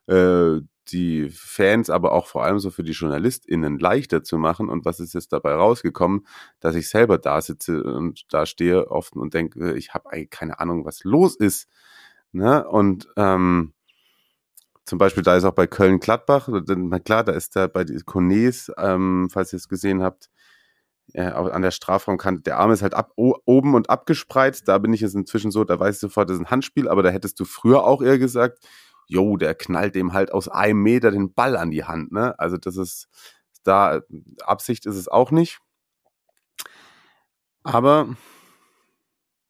[0.08, 4.70] äh, die Fans, aber auch vor allem so für die JournalistInnen leichter zu machen.
[4.70, 6.28] Und was ist jetzt dabei rausgekommen,
[6.60, 10.60] dass ich selber da sitze und da stehe oft und denke, ich habe eigentlich keine
[10.60, 11.70] Ahnung, was los ist.
[12.32, 12.68] Ne?
[12.68, 13.74] Und ähm,
[14.86, 19.30] zum Beispiel, da ist auch bei Köln-Gladbach, na klar, da ist da bei Kones, ähm,
[19.32, 20.30] falls ihr es gesehen habt,
[21.14, 24.68] äh, an der Strafraumkante, der Arm ist halt ab, oben und abgespreizt.
[24.68, 27.04] Da bin ich jetzt inzwischen so, da weiß ich sofort, das ist ein Handspiel, aber
[27.04, 28.60] da hättest du früher auch eher gesagt,
[29.08, 32.12] jo, der knallt dem halt aus einem Meter den Ball an die Hand.
[32.12, 32.38] Ne?
[32.40, 33.08] Also das ist
[33.64, 34.02] da,
[34.44, 35.60] Absicht ist es auch nicht.
[37.64, 38.16] Aber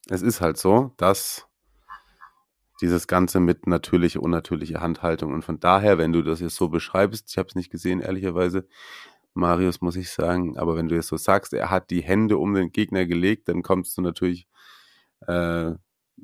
[0.10, 1.48] es ist halt so, dass
[2.82, 7.30] dieses Ganze mit natürliche, unnatürliche Handhaltung und von daher, wenn du das jetzt so beschreibst,
[7.30, 8.68] ich habe es nicht gesehen, ehrlicherweise,
[9.34, 12.54] Marius, muss ich sagen, aber wenn du jetzt so sagst, er hat die Hände um
[12.54, 14.48] den Gegner gelegt, dann kommst du natürlich
[15.28, 15.72] äh,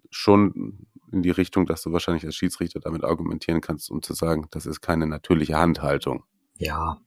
[0.09, 4.47] schon in die Richtung, dass du wahrscheinlich als Schiedsrichter damit argumentieren kannst, um zu sagen,
[4.51, 6.23] das ist keine natürliche Handhaltung.
[6.57, 6.99] Ja.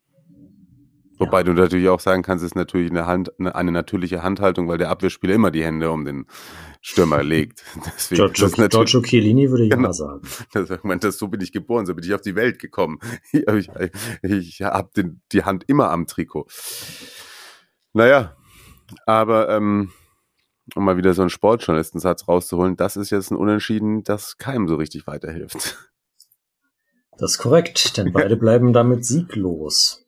[1.19, 1.45] Wobei ja.
[1.45, 4.79] du natürlich auch sagen kannst, es ist natürlich eine, Hand, eine, eine, natürliche Handhaltung, weil
[4.79, 6.27] der Abwehrspieler immer die Hände um den
[6.81, 7.63] Stürmer legt.
[7.95, 10.23] Deswegen, Giorgio, Giorgio Chiellini würde ich genau, immer sagen.
[10.53, 10.69] Das,
[11.01, 12.99] das, so bin ich geboren, so bin ich auf die Welt gekommen.
[13.33, 13.69] Ich,
[14.23, 14.91] ich, ich habe
[15.33, 16.47] die Hand immer am Trikot.
[17.93, 18.37] Naja,
[19.07, 19.91] aber ähm,
[20.75, 24.77] um mal wieder so einen Sportjournalistensatz rauszuholen, das ist jetzt ein Unentschieden, das keinem so
[24.77, 25.77] richtig weiterhilft.
[27.19, 30.05] Das ist korrekt, denn beide bleiben damit sieglos.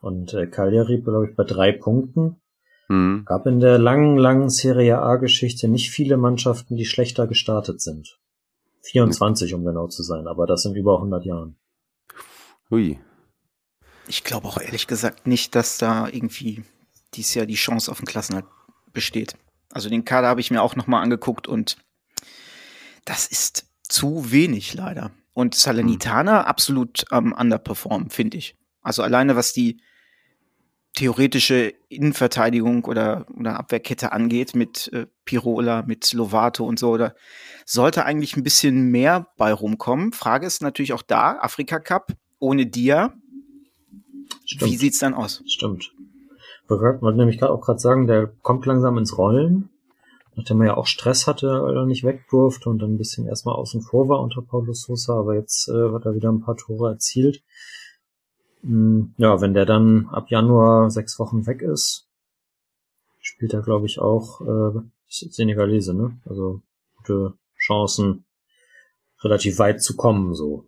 [0.00, 2.40] Und äh, Cagliari, glaube ich, bei drei Punkten.
[2.88, 3.24] Mhm.
[3.24, 8.18] Gab in der langen, langen Serie A-Geschichte nicht viele Mannschaften, die schlechter gestartet sind.
[8.82, 11.56] 24, um genau zu sein, aber das in über 100 Jahren.
[12.68, 12.98] Hui.
[14.08, 16.64] Ich glaube auch ehrlich gesagt nicht, dass da irgendwie
[17.14, 18.46] dies Jahr die Chance auf den Klassenhalt
[18.92, 19.34] besteht.
[19.72, 21.76] Also den Kader habe ich mir auch nochmal angeguckt und
[23.04, 25.10] das ist zu wenig leider.
[25.34, 26.46] Und Salernitana mhm.
[26.46, 28.54] absolut ähm, underperformen, finde ich.
[28.82, 29.80] Also alleine was die
[30.94, 37.14] theoretische Innenverteidigung oder, oder Abwehrkette angeht mit äh, Pirola, mit Lovato und so, oder
[37.64, 40.12] sollte eigentlich ein bisschen mehr bei rumkommen.
[40.12, 43.14] Frage ist natürlich auch da, Afrika Cup ohne Dia.
[44.44, 44.70] Stimmt.
[44.70, 45.42] Wie sieht's dann aus?
[45.46, 45.92] Stimmt.
[46.76, 49.70] Ich wollte nämlich auch gerade sagen, der kommt langsam ins Rollen.
[50.34, 53.54] nachdem er ja auch Stress hatte, weil er nicht weg und dann ein bisschen erstmal
[53.54, 56.90] außen vor war unter Paulo Sosa, aber jetzt äh, hat er wieder ein paar Tore
[56.90, 57.42] erzielt.
[58.62, 62.08] Hm, ja, wenn der dann ab Januar sechs Wochen weg ist,
[63.20, 66.18] spielt er, glaube ich, auch äh, Senegalese, ne?
[66.24, 66.62] Also
[66.96, 68.24] gute Chancen,
[69.22, 70.66] relativ weit zu kommen, so.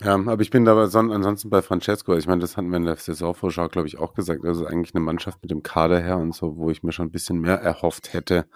[0.00, 2.16] Ja, aber ich bin da ansonsten bei Francesco.
[2.16, 4.44] Ich meine, das hatten wir in der Saisonvorschau, glaube ich, auch gesagt.
[4.44, 7.12] Also eigentlich eine Mannschaft mit dem Kader her und so, wo ich mir schon ein
[7.12, 8.46] bisschen mehr erhofft hätte.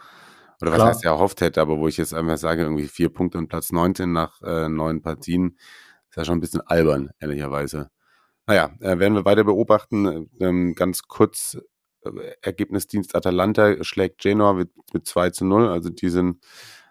[0.61, 0.89] Oder was Klar.
[0.89, 4.13] heißt erhofft hätte, aber wo ich jetzt einfach sage, irgendwie vier Punkte und Platz 19
[4.13, 5.57] nach äh, neun Partien,
[6.11, 7.91] ist ja schon ein bisschen albern, ehrlicherweise.
[8.47, 10.29] Naja, äh, werden wir weiter beobachten.
[10.41, 11.59] Ähm, ganz kurz,
[12.03, 12.11] äh,
[12.43, 15.69] Ergebnisdienst Atalanta schlägt Genoa mit, mit 2 zu 0.
[15.69, 16.45] Also die sind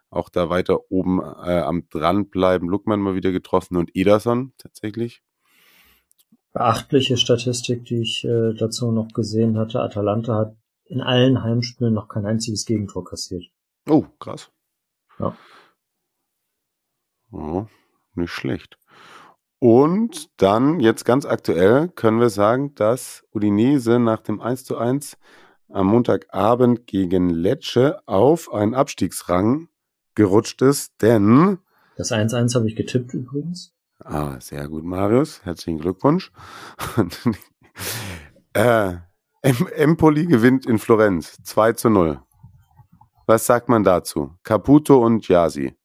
[0.10, 2.70] auch da weiter oben äh, am dranbleiben.
[2.70, 5.22] Luckmann mal wieder getroffen und Ederson tatsächlich.
[6.54, 9.82] Beachtliche Statistik, die ich äh, dazu noch gesehen hatte.
[9.82, 13.44] Atalanta hat in allen Heimspielen noch kein einziges Gegentor kassiert.
[13.88, 14.52] Oh, krass.
[15.20, 15.36] Ja.
[17.32, 17.66] Oh,
[18.16, 18.78] nicht schlecht.
[19.60, 25.18] Und dann, jetzt ganz aktuell, können wir sagen, dass Udinese nach dem 1 zu 1
[25.70, 29.68] am Montagabend gegen Lecce auf einen Abstiegsrang
[30.18, 31.60] gerutscht ist, denn.
[31.96, 33.74] Das 1-1 habe ich getippt übrigens.
[34.04, 35.46] Ah, sehr gut, Marius.
[35.46, 36.32] Herzlichen Glückwunsch.
[38.54, 38.96] äh,
[39.42, 42.20] Empoli gewinnt in Florenz 2 zu 0.
[43.28, 44.34] Was sagt man dazu?
[44.44, 45.76] Caputo und Jasi.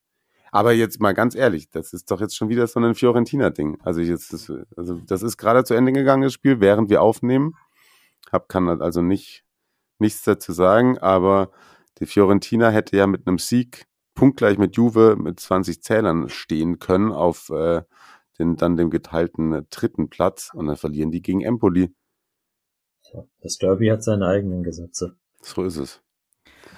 [0.50, 3.80] Aber jetzt mal ganz ehrlich, das ist doch jetzt schon wieder so ein Fiorentina-Ding.
[3.82, 7.54] Also, jetzt ist, also das ist gerade zu Ende gegangen, das Spiel, während wir aufnehmen.
[8.30, 9.44] Hab kann also nicht
[9.98, 11.50] nichts dazu sagen, aber
[11.98, 17.12] die Fiorentina hätte ja mit einem Sieg punktgleich mit Juve mit 20 Zählern stehen können
[17.12, 17.82] auf äh,
[18.38, 21.94] den, dann dem geteilten äh, dritten Platz und dann verlieren die gegen Empoli.
[23.40, 25.16] Das Derby hat seine eigenen Gesetze.
[25.42, 26.00] So ist es.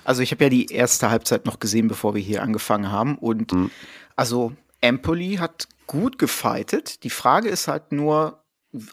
[0.05, 3.53] Also ich habe ja die erste Halbzeit noch gesehen, bevor wir hier angefangen haben und
[3.53, 3.71] mhm.
[4.17, 7.05] also Empoli hat gut gefightet.
[7.05, 8.45] Die Frage ist halt nur,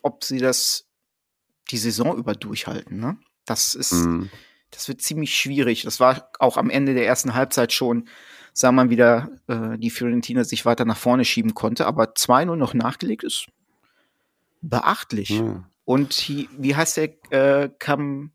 [0.03, 0.87] ob sie das
[1.69, 2.99] die Saison über durchhalten.
[2.99, 3.17] Ne?
[3.45, 4.29] Das ist, mhm.
[4.71, 5.83] Das wird ziemlich schwierig.
[5.83, 8.07] Das war auch am Ende der ersten Halbzeit schon
[8.53, 11.85] sah man wieder, äh, die Fiorentina sich weiter nach vorne schieben konnte.
[11.85, 13.47] Aber 2-0 noch nachgelegt ist
[14.61, 15.29] beachtlich.
[15.29, 15.63] Ja.
[15.85, 18.31] Und die, wie heißt der äh, Cam,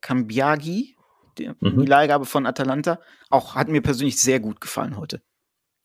[0.00, 0.96] Cambiagi,
[1.38, 1.80] die, mhm.
[1.80, 3.00] die Leihgabe von Atalanta,
[3.30, 5.22] auch hat mir persönlich sehr gut gefallen heute.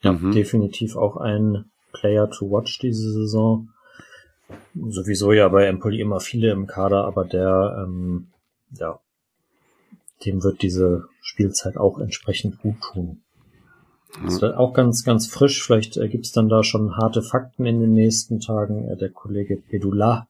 [0.02, 0.32] Ja, mhm.
[0.32, 3.70] definitiv auch ein Player to watch diese Saison.
[4.76, 8.28] Sowieso ja bei Empoli immer viele im Kader, aber der, ähm,
[8.72, 9.00] ja,
[10.26, 13.22] dem wird diese Spielzeit auch entsprechend gut tun.
[14.24, 15.64] Das wird auch ganz, ganz frisch.
[15.64, 18.88] Vielleicht äh, gibt's dann da schon harte Fakten in den nächsten Tagen.
[18.88, 20.28] Äh, der Kollege Pedula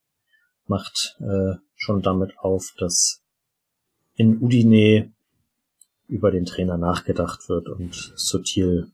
[0.68, 3.22] macht äh, schon damit auf, dass
[4.16, 5.14] in Udine
[6.08, 8.92] über den Trainer nachgedacht wird und Sutil,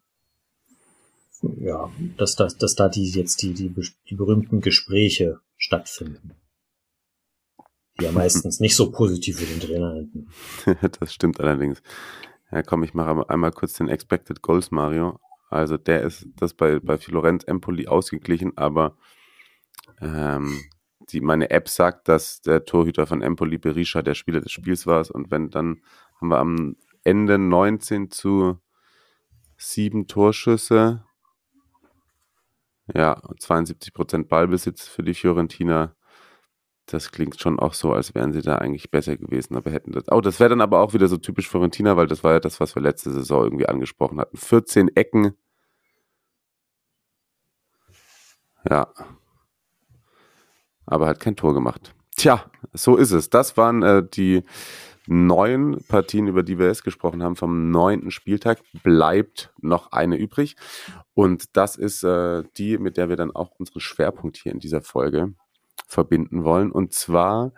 [1.58, 3.74] ja, dass, dass, dass da die jetzt die, die,
[4.10, 6.36] die berühmten Gespräche stattfinden.
[8.02, 10.28] Ja meistens nicht so positiv für den Trainer enden.
[11.00, 11.82] das stimmt allerdings.
[12.52, 15.20] Ja, komm, ich mache einmal kurz den Expected Goals, Mario.
[15.50, 18.98] Also der ist das bei, bei Florenz Empoli ausgeglichen, aber
[20.00, 20.62] ähm,
[21.10, 25.06] die, meine App sagt, dass der Torhüter von Empoli Berisha der Spieler des Spiels war.
[25.14, 25.82] Und wenn dann
[26.20, 28.58] haben wir am Ende 19 zu
[29.58, 31.04] 7 Torschüsse.
[32.94, 35.96] Ja, 72 Prozent Ballbesitz für die Fiorentina
[36.94, 40.04] das klingt schon auch so, als wären sie da eigentlich besser gewesen, aber hätten das.
[40.12, 42.60] Oh, das wäre dann aber auch wieder so typisch Florentina, weil das war ja das,
[42.60, 44.38] was wir letzte Saison irgendwie angesprochen hatten.
[44.38, 45.34] 14 Ecken.
[48.70, 48.88] Ja.
[50.86, 51.96] Aber hat kein Tor gemacht.
[52.18, 53.30] Tja, so ist es.
[53.30, 54.44] Das waren äh, die
[55.08, 58.60] neun Partien, über die wir jetzt gesprochen haben, vom neunten Spieltag.
[58.84, 60.56] Bleibt noch eine übrig.
[61.14, 64.82] Und das ist äh, die, mit der wir dann auch unseren Schwerpunkt hier in dieser
[64.82, 65.34] Folge
[65.88, 66.72] verbinden wollen.
[66.72, 67.54] Und zwar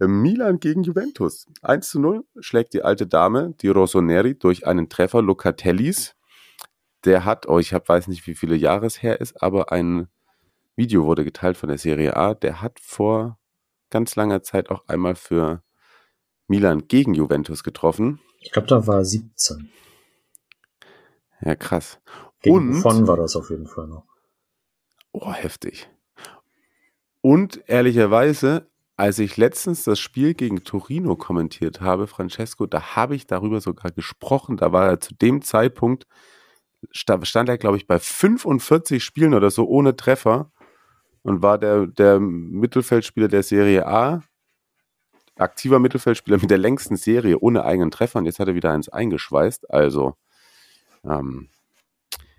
[0.00, 1.46] äh, Milan gegen Juventus.
[1.62, 6.14] 1 zu 0 schlägt die alte Dame, die Rossoneri, durch einen Treffer Locatellis.
[7.04, 10.08] Der hat, oh, ich hab, weiß nicht, wie viele Jahre es her ist, aber ein
[10.76, 12.34] Video wurde geteilt von der Serie A.
[12.34, 13.38] Der hat vor
[13.90, 15.62] ganz langer Zeit auch einmal für
[16.48, 18.20] Milan gegen Juventus getroffen.
[18.40, 19.70] Ich glaube, da war 17.
[21.40, 22.00] Ja, krass.
[22.40, 24.06] Gegen Und war das auf jeden Fall noch.
[25.12, 25.88] Oh, heftig.
[27.24, 28.68] Und ehrlicherweise,
[28.98, 33.92] als ich letztens das Spiel gegen Torino kommentiert habe, Francesco, da habe ich darüber sogar
[33.92, 34.58] gesprochen.
[34.58, 36.06] Da war er zu dem Zeitpunkt,
[36.90, 40.52] stand er, glaube ich, bei 45 Spielen oder so ohne Treffer
[41.22, 44.22] und war der, der Mittelfeldspieler der Serie A
[45.36, 48.90] aktiver Mittelfeldspieler mit der längsten Serie ohne eigenen Treffer und jetzt hat er wieder eins
[48.90, 49.70] eingeschweißt.
[49.70, 50.14] Also
[51.04, 51.48] ähm,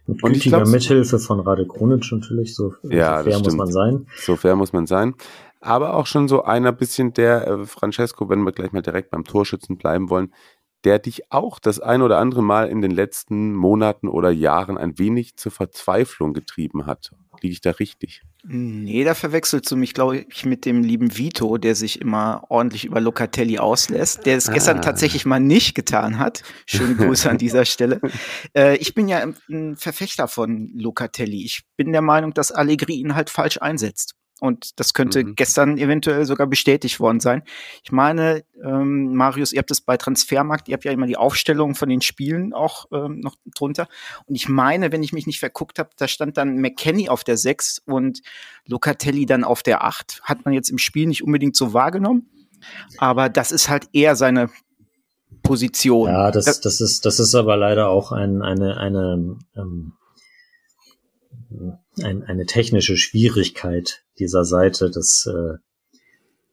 [0.07, 3.71] mit und gütiger glaub, Mithilfe von Rade Kronic natürlich, so, ja, so fair muss man
[3.71, 4.07] sein.
[4.17, 5.15] So fair muss man sein.
[5.61, 9.23] Aber auch schon so einer bisschen der, äh, Francesco, wenn wir gleich mal direkt beim
[9.23, 10.31] Torschützen bleiben wollen,
[10.85, 14.97] der dich auch das ein oder andere Mal in den letzten Monaten oder Jahren ein
[14.99, 17.11] wenig zur Verzweiflung getrieben hat.
[17.41, 18.21] Liege ich da richtig?
[18.43, 22.85] Nee, da verwechselst du mich, glaube ich, mit dem lieben Vito, der sich immer ordentlich
[22.85, 24.53] über Locatelli auslässt, der es ah.
[24.53, 26.43] gestern tatsächlich mal nicht getan hat.
[26.67, 27.99] Schöne Grüße an dieser Stelle.
[28.55, 31.43] Äh, ich bin ja ein Verfechter von Locatelli.
[31.43, 34.15] Ich bin der Meinung, dass Allegri ihn halt falsch einsetzt.
[34.41, 35.35] Und das könnte mhm.
[35.35, 37.43] gestern eventuell sogar bestätigt worden sein.
[37.83, 41.73] Ich meine, ähm, Marius, ihr habt es bei Transfermarkt, ihr habt ja immer die Aufstellung
[41.73, 43.87] von den Spielen auch ähm, noch drunter.
[44.25, 47.37] Und ich meine, wenn ich mich nicht verguckt habe, da stand dann McKenny auf der
[47.37, 48.21] 6 und
[48.65, 50.21] Locatelli dann auf der 8.
[50.23, 52.29] Hat man jetzt im Spiel nicht unbedingt so wahrgenommen.
[52.97, 54.49] Aber das ist halt eher seine
[55.43, 56.09] Position.
[56.09, 59.93] Ja, das, das ist, das ist aber leider auch ein, eine, eine, ähm,
[62.01, 65.57] ein, eine technische Schwierigkeit dieser Seite, dass äh,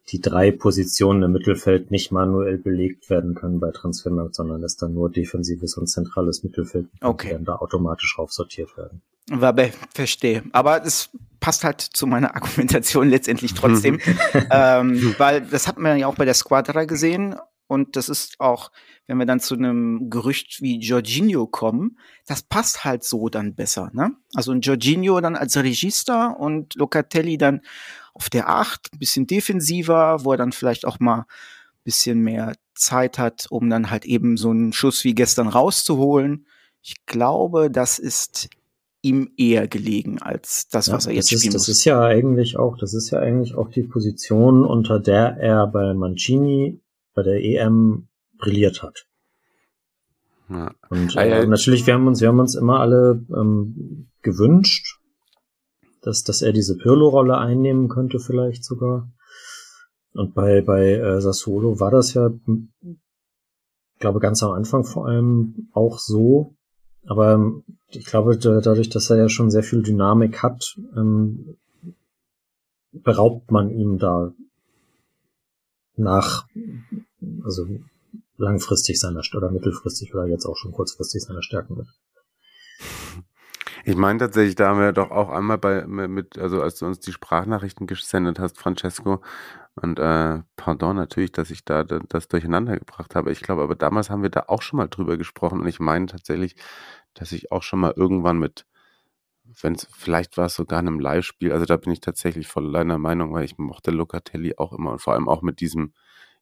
[0.09, 4.95] die drei Positionen im Mittelfeld nicht manuell belegt werden können bei Transfermarkt, sondern dass dann
[4.95, 7.39] nur defensives und zentrales Mittelfeld okay.
[7.41, 9.03] da automatisch raufsortiert werden.
[9.31, 10.43] Wabe, verstehe.
[10.53, 14.01] Aber es passt halt zu meiner Argumentation letztendlich trotzdem,
[14.51, 17.37] ähm, weil das hat man ja auch bei der Squadra gesehen
[17.73, 18.71] und das ist auch,
[19.07, 23.91] wenn wir dann zu einem Gerücht wie Jorginho kommen, das passt halt so dann besser.
[23.95, 24.13] Ne?
[24.35, 27.63] Also ein Jorginho dann als Regista und Locatelli dann
[28.13, 32.53] auf der Acht, ein bisschen defensiver, wo er dann vielleicht auch mal ein bisschen mehr
[32.75, 36.47] Zeit hat, um dann halt eben so einen Schuss wie gestern rauszuholen.
[36.83, 38.51] Ich glaube, das ist
[39.01, 41.67] ihm eher gelegen als das, ja, was er jetzt ist, spielen das muss.
[41.69, 45.67] Das ist ja eigentlich auch, das ist ja eigentlich auch die Position, unter der er
[45.69, 46.82] bei Mancini
[47.15, 48.09] bei der EM
[48.39, 49.07] brilliert hat.
[50.49, 50.73] Ja.
[50.91, 54.99] Und äh, natürlich, wir haben uns, wir haben uns immer alle ähm, gewünscht,
[56.03, 59.11] dass, dass er diese Pirlo-Rolle einnehmen könnte, vielleicht sogar.
[60.15, 65.69] Und bei, bei äh, Sassuolo war das ja, ich glaube, ganz am Anfang vor allem
[65.73, 66.55] auch so.
[67.07, 71.57] Aber ähm, ich glaube, dadurch, dass er ja schon sehr viel Dynamik hat, ähm,
[72.93, 74.33] beraubt man ihm da
[75.97, 76.47] nach,
[77.45, 77.67] also
[78.37, 81.87] langfristig seiner oder mittelfristig oder jetzt auch schon kurzfristig seiner Stärken mit.
[83.85, 87.01] Ich meine tatsächlich, da haben wir doch auch einmal bei mit, also als du uns
[87.01, 89.21] die Sprachnachrichten gesendet hast, Francesco,
[89.75, 93.33] und äh, pardon natürlich, dass ich da das durcheinander gebracht habe.
[93.33, 96.07] Ich glaube, aber damals haben wir da auch schon mal drüber gesprochen und ich meine
[96.07, 96.57] tatsächlich,
[97.15, 98.67] dass ich auch schon mal irgendwann mit,
[99.61, 102.73] wenn es, vielleicht war es sogar in einem Live-Spiel, also da bin ich tatsächlich voll
[102.73, 105.93] deiner Meinung, weil ich mochte Locatelli auch immer und vor allem auch mit diesem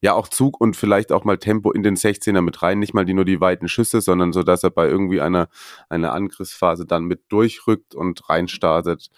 [0.01, 3.05] ja auch Zug und vielleicht auch mal Tempo in den 16er mit rein, nicht mal
[3.05, 5.49] die nur die weiten Schüsse, sondern so, dass er bei irgendwie einer,
[5.89, 9.11] einer Angriffsphase dann mit durchrückt und reinstartet.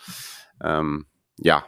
[0.61, 1.07] Ähm,
[1.39, 1.67] ja,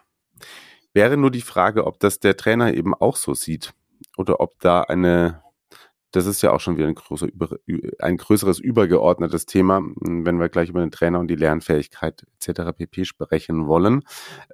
[0.92, 3.72] wäre nur die Frage, ob das der Trainer eben auch so sieht
[4.16, 5.43] oder ob da eine
[6.14, 7.26] das ist ja auch schon wieder ein, großer,
[7.98, 12.70] ein größeres übergeordnetes Thema, wenn wir gleich über den Trainer und die Lernfähigkeit etc.
[12.76, 13.04] pp.
[13.04, 14.04] sprechen wollen.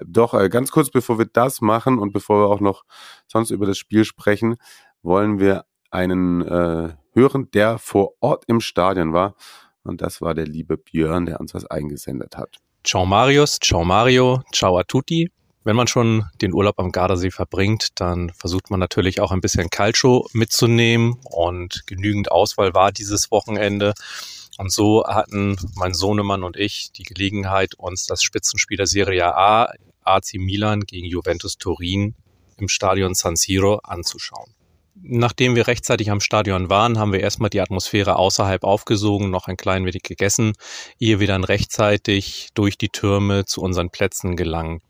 [0.03, 2.85] Doch äh, ganz kurz, bevor wir das machen und bevor wir auch noch
[3.27, 4.57] sonst über das Spiel sprechen,
[5.03, 9.35] wollen wir einen äh, hören, der vor Ort im Stadion war.
[9.83, 12.57] Und das war der liebe Björn, der uns was eingesendet hat.
[12.85, 15.31] Ciao Marius, ciao Mario, ciao a tutti.
[15.63, 19.69] Wenn man schon den Urlaub am Gardasee verbringt, dann versucht man natürlich auch ein bisschen
[19.69, 23.93] Calcio mitzunehmen und genügend Auswahl war dieses Wochenende.
[24.57, 29.71] Und so hatten mein Sohnemann und ich die Gelegenheit, uns das Spitzenspiel der Serie A,
[30.03, 32.15] AC Milan gegen Juventus Turin
[32.57, 34.55] im Stadion San Siro anzuschauen.
[35.03, 39.57] Nachdem wir rechtzeitig am Stadion waren, haben wir erstmal die Atmosphäre außerhalb aufgesogen, noch ein
[39.59, 40.55] klein wenig gegessen,
[40.99, 44.83] ehe wir dann rechtzeitig durch die Türme zu unseren Plätzen gelangt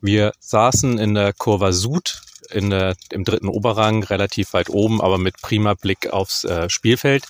[0.00, 5.18] wir saßen in der Kurva Sud in der, im dritten Oberrang, relativ weit oben, aber
[5.18, 7.26] mit prima Blick aufs äh, Spielfeld,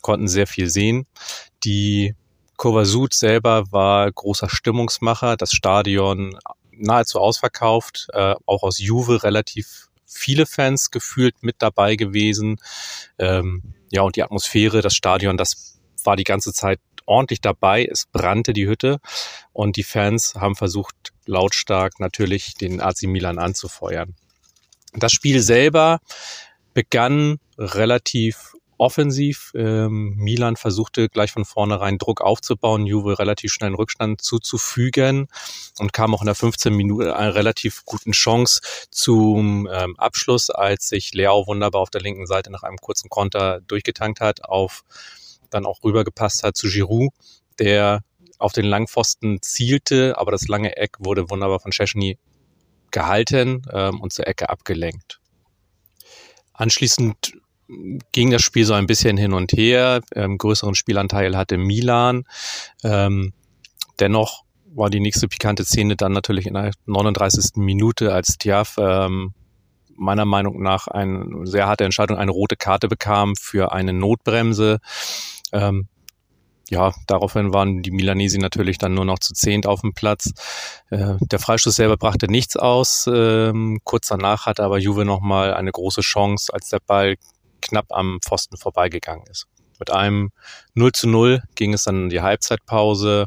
[0.00, 1.06] konnten sehr viel sehen.
[1.64, 2.14] Die
[2.56, 6.38] Kurva Sud selber war großer Stimmungsmacher, das Stadion
[6.72, 12.58] nahezu ausverkauft, äh, auch aus Juve relativ viele Fans gefühlt mit dabei gewesen.
[13.18, 17.84] Ähm, ja, und die Atmosphäre, das Stadion, das war die ganze Zeit ordentlich dabei.
[17.84, 18.98] Es brannte die Hütte
[19.52, 24.14] und die Fans haben versucht, lautstark natürlich den AC Milan anzufeuern.
[24.94, 26.00] Das Spiel selber
[26.72, 29.52] begann relativ offensiv.
[29.54, 35.28] Ähm, Milan versuchte gleich von vornherein Druck aufzubauen, Juve relativ schnell einen Rückstand zuzufügen
[35.78, 40.88] und kam auch in der 15 Minuten einer relativ guten Chance zum ähm, Abschluss, als
[40.88, 44.84] sich Leao wunderbar auf der linken Seite nach einem kurzen Konter durchgetankt hat, auf
[45.54, 47.12] dann auch rübergepasst hat zu Giroud,
[47.58, 48.02] der
[48.38, 52.18] auf den Langpfosten zielte, aber das lange Eck wurde wunderbar von Szczesny
[52.90, 55.20] gehalten ähm, und zur Ecke abgelenkt.
[56.52, 57.34] Anschließend
[58.12, 60.00] ging das Spiel so ein bisschen hin und her.
[60.14, 62.24] Ähm, größeren Spielanteil hatte Milan.
[62.82, 63.32] Ähm,
[63.98, 67.56] dennoch war die nächste pikante Szene dann natürlich in der 39.
[67.56, 69.32] Minute, als Tiaf ähm,
[69.96, 74.80] meiner Meinung nach eine sehr harte Entscheidung, eine rote Karte bekam für eine Notbremse.
[75.54, 75.88] Ähm,
[76.70, 80.32] ja, daraufhin waren die Milanesi natürlich dann nur noch zu zehnt auf dem Platz.
[80.90, 83.08] Äh, der Freistoß selber brachte nichts aus.
[83.12, 87.16] Ähm, kurz danach hatte aber Juve nochmal eine große Chance, als der Ball
[87.60, 89.46] knapp am Pfosten vorbeigegangen ist.
[89.78, 90.30] Mit einem
[90.74, 93.26] 0 zu 0 ging es dann in die Halbzeitpause.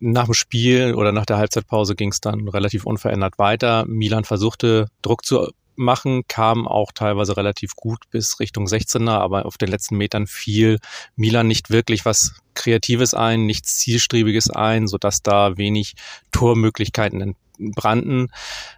[0.00, 3.84] Nach dem Spiel oder nach der Halbzeitpause ging es dann relativ unverändert weiter.
[3.86, 9.58] Milan versuchte Druck zu machen, kam auch teilweise relativ gut bis Richtung 16er, aber auf
[9.58, 10.78] den letzten Metern fiel
[11.16, 15.94] Milan nicht wirklich was Kreatives ein, nichts Zielstrebiges ein, sodass da wenig
[16.32, 18.28] Tormöglichkeiten brannten.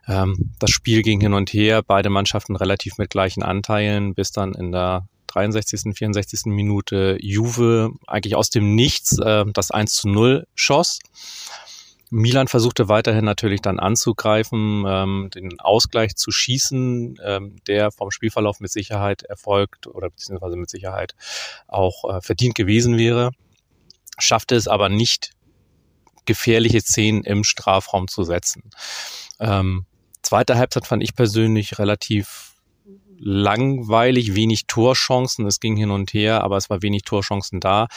[0.07, 4.55] Ähm, das Spiel ging hin und her, beide Mannschaften relativ mit gleichen Anteilen, bis dann
[4.55, 6.47] in der 63., 64.
[6.47, 11.01] Minute Juve eigentlich aus dem Nichts äh, das 1 zu 0 schoss.
[12.11, 18.61] Milan versuchte weiterhin natürlich dann anzugreifen, ähm, den Ausgleich zu schießen, ähm, der vom Spielverlauf
[18.61, 21.15] mit Sicherheit erfolgt oder beziehungsweise mit Sicherheit
[21.67, 23.33] auch äh, verdient gewesen wäre,
[24.19, 25.33] schaffte es aber nicht,
[26.27, 28.71] gefährliche Szenen im Strafraum zu setzen.
[29.39, 29.87] Ähm,
[30.23, 32.56] zweite Halbzeit fand ich persönlich relativ
[33.19, 35.47] langweilig, wenig Torchancen.
[35.47, 37.89] Es ging hin und her, aber es war wenig Torchancen da.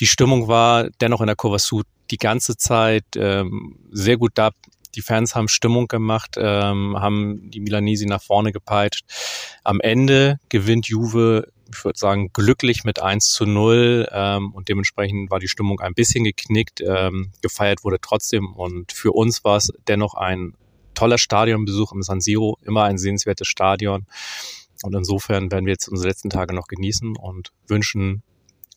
[0.00, 4.50] Die Stimmung war dennoch in der Kurve Sud die ganze Zeit ähm, sehr gut da.
[4.94, 9.04] Die Fans haben Stimmung gemacht, ähm, haben die Milanesi nach vorne gepeitscht.
[9.62, 15.30] Am Ende gewinnt Juve, ich würde sagen, glücklich mit 1 zu 0 ähm, und dementsprechend
[15.30, 16.80] war die Stimmung ein bisschen geknickt.
[16.80, 20.54] Ähm, gefeiert wurde trotzdem und für uns war es dennoch ein
[20.94, 24.06] toller Stadionbesuch im San Siro, immer ein sehenswertes Stadion.
[24.82, 28.22] Und insofern werden wir jetzt unsere letzten Tage noch genießen und wünschen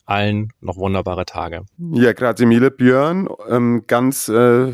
[0.06, 1.66] allen noch wunderbare Tage.
[1.78, 3.30] Ja, grazie mille, Björn.
[3.48, 4.74] Ähm, ganz äh,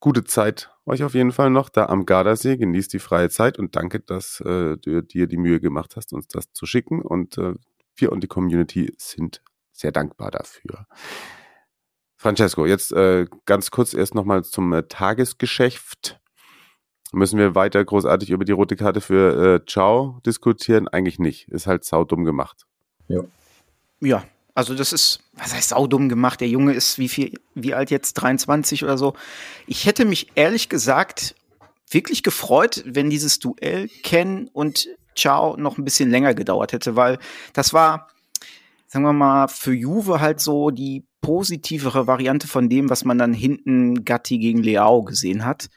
[0.00, 2.56] gute Zeit euch auf jeden Fall noch da am Gardasee.
[2.56, 6.28] Genießt die freie Zeit und danke, dass äh, du dir die Mühe gemacht hast, uns
[6.28, 7.02] das zu schicken.
[7.02, 7.54] Und äh,
[7.96, 9.42] wir und die Community sind
[9.72, 10.86] sehr dankbar dafür.
[12.16, 16.20] Francesco, jetzt äh, ganz kurz erst nochmal zum äh, Tagesgeschäft.
[17.12, 20.88] Müssen wir weiter großartig über die rote Karte für äh, Ciao diskutieren?
[20.88, 21.48] Eigentlich nicht.
[21.48, 22.66] Ist halt saudumm gemacht.
[23.08, 23.22] Ja.
[24.00, 26.40] Ja, also das ist, was heißt saudumm gemacht?
[26.40, 28.14] Der Junge ist wie viel, wie alt jetzt?
[28.14, 29.14] 23 oder so.
[29.66, 31.34] Ich hätte mich ehrlich gesagt
[31.90, 37.18] wirklich gefreut, wenn dieses Duell Ken und Ciao noch ein bisschen länger gedauert hätte, weil
[37.52, 38.08] das war,
[38.86, 43.32] sagen wir mal, für Juve halt so die positivere Variante von dem, was man dann
[43.32, 45.68] hinten Gatti gegen Leao gesehen hat.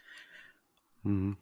[1.04, 1.38] Mhm.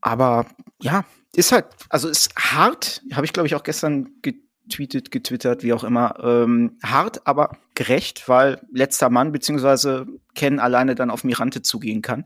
[0.00, 0.46] Aber
[0.80, 5.72] ja, ist halt, also ist hart, habe ich glaube ich auch gestern getweetet, getwittert, wie
[5.72, 11.62] auch immer, ähm, hart, aber gerecht, weil letzter Mann beziehungsweise Ken alleine dann auf Mirante
[11.62, 12.24] zugehen kann.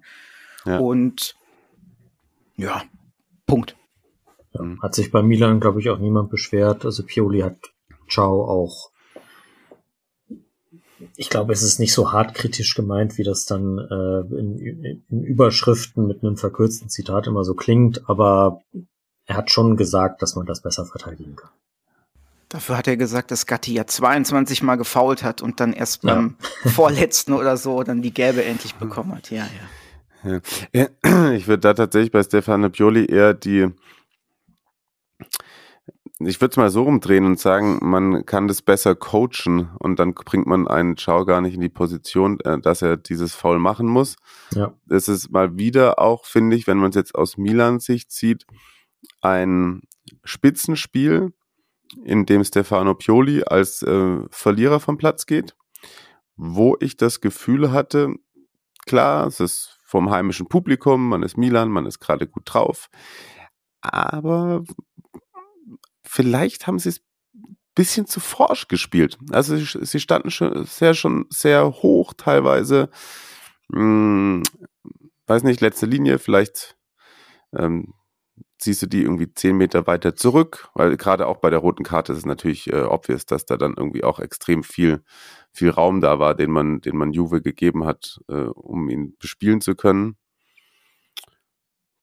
[0.64, 0.78] Ja.
[0.78, 1.36] Und
[2.56, 2.82] ja,
[3.46, 3.76] Punkt.
[4.82, 6.86] Hat sich bei Milan, glaube ich, auch niemand beschwert.
[6.86, 7.58] Also Pioli hat
[8.08, 8.90] Ciao auch.
[11.16, 15.22] Ich glaube, es ist nicht so hart kritisch gemeint, wie das dann äh, in, in
[15.22, 18.62] Überschriften mit einem verkürzten Zitat immer so klingt, aber
[19.26, 21.50] er hat schon gesagt, dass man das besser verteidigen kann.
[22.48, 26.36] Dafür hat er gesagt, dass Gatti ja 22 Mal gefault hat und dann erst beim
[26.64, 26.70] ja.
[26.70, 29.30] vorletzten oder so dann die gelbe endlich bekommen hat.
[29.30, 29.46] Ja,
[30.24, 30.40] ja.
[30.72, 30.88] ja.
[31.32, 33.68] Ich würde da tatsächlich bei Stefano Pioli eher die,
[36.18, 40.14] ich würde es mal so rumdrehen und sagen, man kann das besser coachen und dann
[40.14, 43.86] bringt man einen Schau gar nicht in die Position, äh, dass er dieses Foul machen
[43.86, 44.16] muss.
[44.52, 44.72] Ja.
[44.86, 48.46] Das ist mal wieder auch, finde ich, wenn man es jetzt aus Milan Sicht sieht,
[49.20, 49.82] ein
[50.24, 51.32] Spitzenspiel,
[52.04, 55.54] in dem Stefano Pioli als äh, Verlierer vom Platz geht,
[56.36, 58.14] wo ich das Gefühl hatte,
[58.86, 62.88] klar, es ist vom heimischen Publikum, man ist Milan, man ist gerade gut drauf,
[63.80, 64.64] aber
[66.16, 67.00] vielleicht haben sie es
[67.34, 69.18] ein bisschen zu forsch gespielt.
[69.30, 72.88] Also sie, sie standen schon sehr, schon sehr hoch teilweise.
[73.70, 74.42] Hm,
[75.26, 76.78] weiß nicht, letzte Linie, vielleicht
[77.54, 77.92] ähm,
[78.58, 82.12] ziehst du die irgendwie zehn Meter weiter zurück, weil gerade auch bei der roten Karte
[82.12, 85.02] ist es natürlich äh, obvious, dass da dann irgendwie auch extrem viel,
[85.52, 89.60] viel Raum da war, den man, den man Juve gegeben hat, äh, um ihn bespielen
[89.60, 90.16] zu können.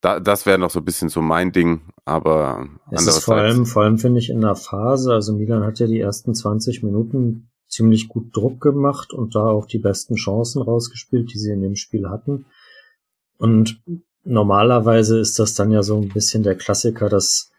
[0.04, 3.66] Da, das wäre noch so ein bisschen so mein Ding, aber es ist vor allem,
[3.66, 7.50] vor allem finde ich in der Phase, also Milan hat ja die ersten 20 Minuten
[7.70, 11.78] ziemlich gut Druck gemacht und da auch die besten Chancen rausgespielt, die sie in dem
[11.78, 12.48] Spiel hatten.
[13.38, 13.82] Und
[14.26, 17.54] normalerweise ist das dann ja so ein bisschen der Klassiker, dass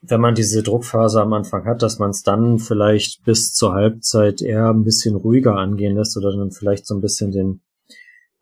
[0.00, 4.40] wenn man diese Druckphase am Anfang hat, dass man es dann vielleicht bis zur Halbzeit
[4.40, 7.60] eher ein bisschen ruhiger angehen lässt oder dann vielleicht so ein bisschen den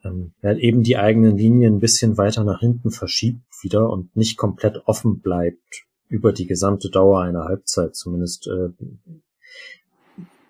[0.05, 4.37] ähm, ja, eben die eigenen Linien ein bisschen weiter nach hinten verschiebt wieder und nicht
[4.37, 7.97] komplett offen bleibt über die gesamte Dauer einer Halbzeit.
[7.97, 8.69] Zumindest äh,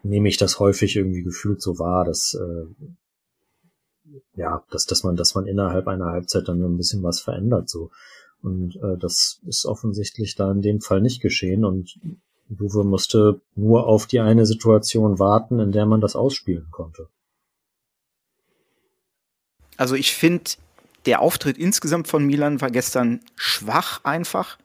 [0.02, 2.66] nehme ich das häufig irgendwie gefühlt so wahr, dass äh,
[4.34, 7.90] ja, dass, dass man, dass man innerhalb einer Halbzeit dann ein bisschen was verändert, so.
[8.42, 11.98] Und äh, das ist offensichtlich da in dem Fall nicht geschehen und
[12.50, 17.08] Juve musste nur auf die eine Situation warten, in der man das ausspielen konnte.
[19.84, 20.52] Also ich finde,
[21.04, 24.56] der Auftritt insgesamt von Milan war gestern schwach einfach.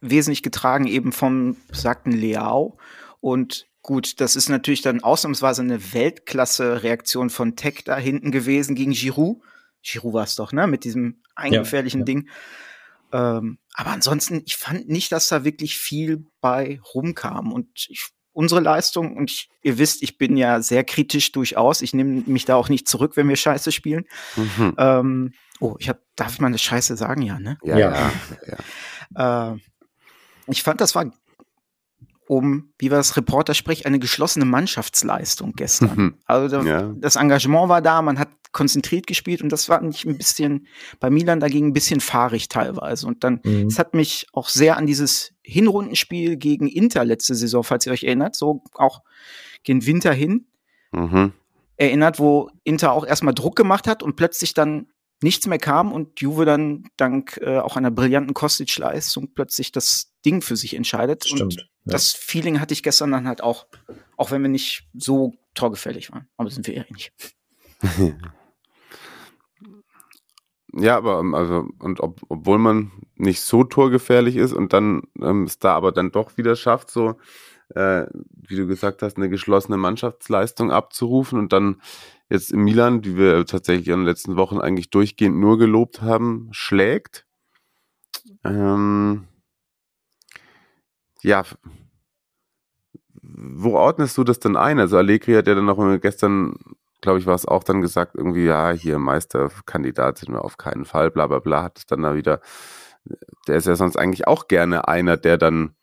[0.00, 2.78] Wesentlich getragen eben vom besagten Leao.
[3.20, 8.92] Und Gut, das ist natürlich dann ausnahmsweise eine Weltklasse-Reaktion von Tech da hinten gewesen gegen
[8.92, 9.42] Giroud.
[9.82, 10.66] Giroud war es doch, ne?
[10.66, 12.06] Mit diesem eingefährlichen ja, ja.
[12.06, 12.28] Ding.
[13.12, 17.52] Ähm, aber ansonsten, ich fand nicht, dass da wirklich viel bei rumkam.
[17.52, 18.08] Und ich,
[18.40, 21.82] unsere Leistung, und ich, ihr wisst, ich bin ja sehr kritisch durchaus.
[21.82, 24.06] Ich nehme mich da auch nicht zurück, wenn wir Scheiße spielen.
[24.36, 24.74] Mhm.
[24.78, 27.22] Ähm, oh, ich hab, darf ich mal eine Scheiße sagen?
[27.22, 27.58] Ja, ne?
[27.62, 28.12] Ja, ja.
[29.14, 29.52] ja.
[29.52, 29.58] Äh,
[30.46, 31.12] ich fand, das war
[32.30, 35.96] um, wie war das Reporter spricht, eine geschlossene Mannschaftsleistung gestern.
[35.96, 36.14] Mhm.
[36.26, 36.94] Also da, ja.
[36.96, 40.68] das Engagement war da, man hat konzentriert gespielt und das war nicht ein bisschen
[41.00, 43.08] bei Milan dagegen ein bisschen fahrig teilweise.
[43.08, 43.66] Und dann, mhm.
[43.66, 48.04] es hat mich auch sehr an dieses Hinrundenspiel gegen Inter letzte Saison, falls ihr euch
[48.04, 49.02] erinnert, so auch
[49.64, 50.46] gegen Winter hin.
[50.92, 51.32] Mhm.
[51.78, 54.86] Erinnert, wo Inter auch erstmal Druck gemacht hat und plötzlich dann
[55.20, 60.42] nichts mehr kam und Juve dann dank äh, auch einer brillanten Kostic-Leistung plötzlich das Ding
[60.42, 61.24] für sich entscheidet.
[61.26, 61.42] Stimmt.
[61.42, 61.92] Und ja.
[61.92, 63.66] das Feeling hatte ich gestern dann halt auch,
[64.16, 66.28] auch wenn wir nicht so torgefällig waren.
[66.36, 67.12] Aber sind wir eher nicht.
[70.72, 75.44] ja, aber ähm, also, und ob, obwohl man nicht so torgefährlich ist und dann ähm,
[75.44, 77.16] es da aber dann doch wieder schafft, so,
[77.74, 81.80] äh, wie du gesagt hast, eine geschlossene Mannschaftsleistung abzurufen und dann
[82.28, 86.48] jetzt in Milan, die wir tatsächlich in den letzten Wochen eigentlich durchgehend nur gelobt haben,
[86.52, 87.26] schlägt.
[88.44, 89.26] Ähm,
[91.22, 91.44] ja,
[93.22, 94.78] wo ordnest du das denn ein?
[94.78, 96.56] Also Allegri hat ja dann noch gestern,
[97.00, 100.84] glaube ich, war es auch dann gesagt, irgendwie, ja, hier Meisterkandidat sind wir auf keinen
[100.84, 102.40] Fall, bla bla bla, hat es dann da wieder,
[103.46, 105.74] der ist ja sonst eigentlich auch gerne einer, der dann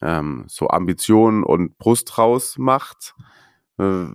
[0.00, 3.14] ähm, so Ambitionen und Brust raus macht.
[3.78, 4.06] Äh,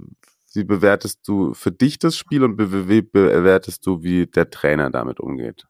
[0.54, 5.20] wie bewertest du für dich das Spiel und wie bewertest du, wie der Trainer damit
[5.20, 5.68] umgeht?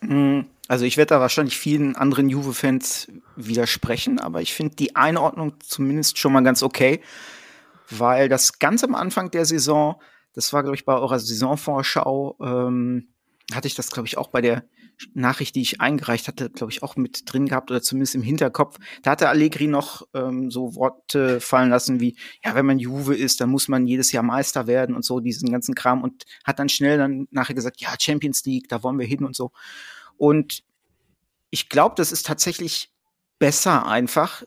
[0.00, 5.54] Hm, also ich werde da wahrscheinlich vielen anderen Juve-Fans widersprechen, aber ich finde die Einordnung
[5.58, 7.00] zumindest schon mal ganz okay,
[7.90, 10.00] weil das ganz am Anfang der Saison,
[10.32, 13.08] das war glaube ich bei eurer Saisonvorschau, ähm,
[13.52, 14.62] hatte ich das glaube ich auch bei der
[15.12, 18.76] Nachricht, die ich eingereicht hatte, glaube ich, auch mit drin gehabt oder zumindest im Hinterkopf.
[19.02, 23.40] Da hatte Allegri noch ähm, so Worte fallen lassen wie, ja, wenn man Juve ist,
[23.40, 26.68] dann muss man jedes Jahr Meister werden und so, diesen ganzen Kram und hat dann
[26.68, 29.52] schnell dann nachher gesagt, ja, Champions League, da wollen wir hin und so.
[30.20, 30.64] Und
[31.48, 32.92] ich glaube, das ist tatsächlich
[33.38, 34.42] besser einfach,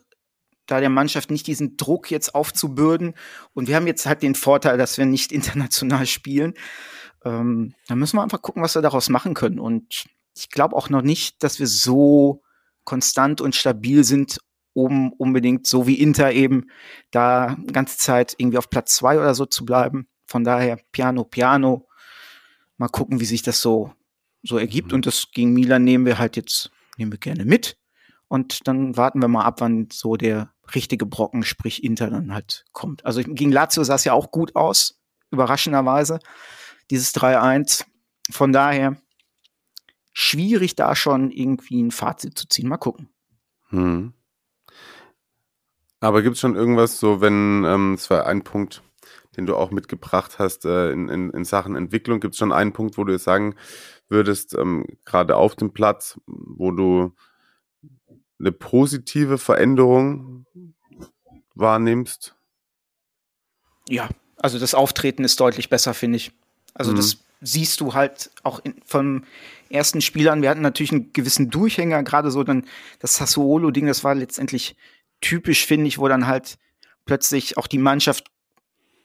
[0.66, 3.14] da der Mannschaft nicht diesen Druck jetzt aufzubürden.
[3.54, 6.54] Und wir haben jetzt halt den Vorteil, dass wir nicht international spielen.
[7.24, 9.58] Ähm, da müssen wir einfach gucken, was wir daraus machen können.
[9.58, 10.04] Und
[10.36, 12.44] ich glaube auch noch nicht, dass wir so
[12.84, 14.38] konstant und stabil sind,
[14.74, 16.70] um unbedingt so wie Inter eben
[17.10, 20.06] da ganze Zeit irgendwie auf Platz zwei oder so zu bleiben.
[20.24, 21.88] Von daher piano, piano.
[22.76, 23.92] Mal gucken, wie sich das so,
[24.44, 24.88] so ergibt.
[24.88, 24.96] Mhm.
[24.96, 27.76] Und das gegen Milan nehmen wir halt jetzt, nehmen wir gerne mit.
[28.28, 32.64] Und dann warten wir mal ab, wann so der richtige Brocken, sprich Inter, dann halt
[32.72, 33.04] kommt.
[33.04, 36.18] Also gegen Lazio sah es ja auch gut aus, überraschenderweise,
[36.90, 37.84] dieses 3-1.
[38.30, 38.96] Von daher,
[40.12, 42.68] schwierig, da schon irgendwie ein Fazit zu ziehen.
[42.68, 43.10] Mal gucken.
[43.68, 44.14] Hm.
[46.00, 48.82] Aber gibt es schon irgendwas, so wenn, ähm, es war ein Punkt,
[49.36, 52.72] den du auch mitgebracht hast äh, in, in, in Sachen Entwicklung, gibt es schon einen
[52.72, 53.54] Punkt, wo du sagen
[54.08, 57.12] würdest, ähm, gerade auf dem Platz, wo du
[58.38, 60.46] eine positive Veränderung
[61.54, 62.36] wahrnimmst?
[63.88, 66.32] Ja, also das Auftreten ist deutlich besser, finde ich.
[66.74, 66.96] Also mhm.
[66.96, 69.24] das siehst du halt auch in, vom
[69.70, 72.66] ersten Spiel an, wir hatten natürlich einen gewissen Durchhänger, gerade so dann
[73.00, 74.76] das Sassuolo-Ding, das war letztendlich
[75.20, 76.58] typisch, finde ich, wo dann halt
[77.04, 78.30] plötzlich auch die Mannschaft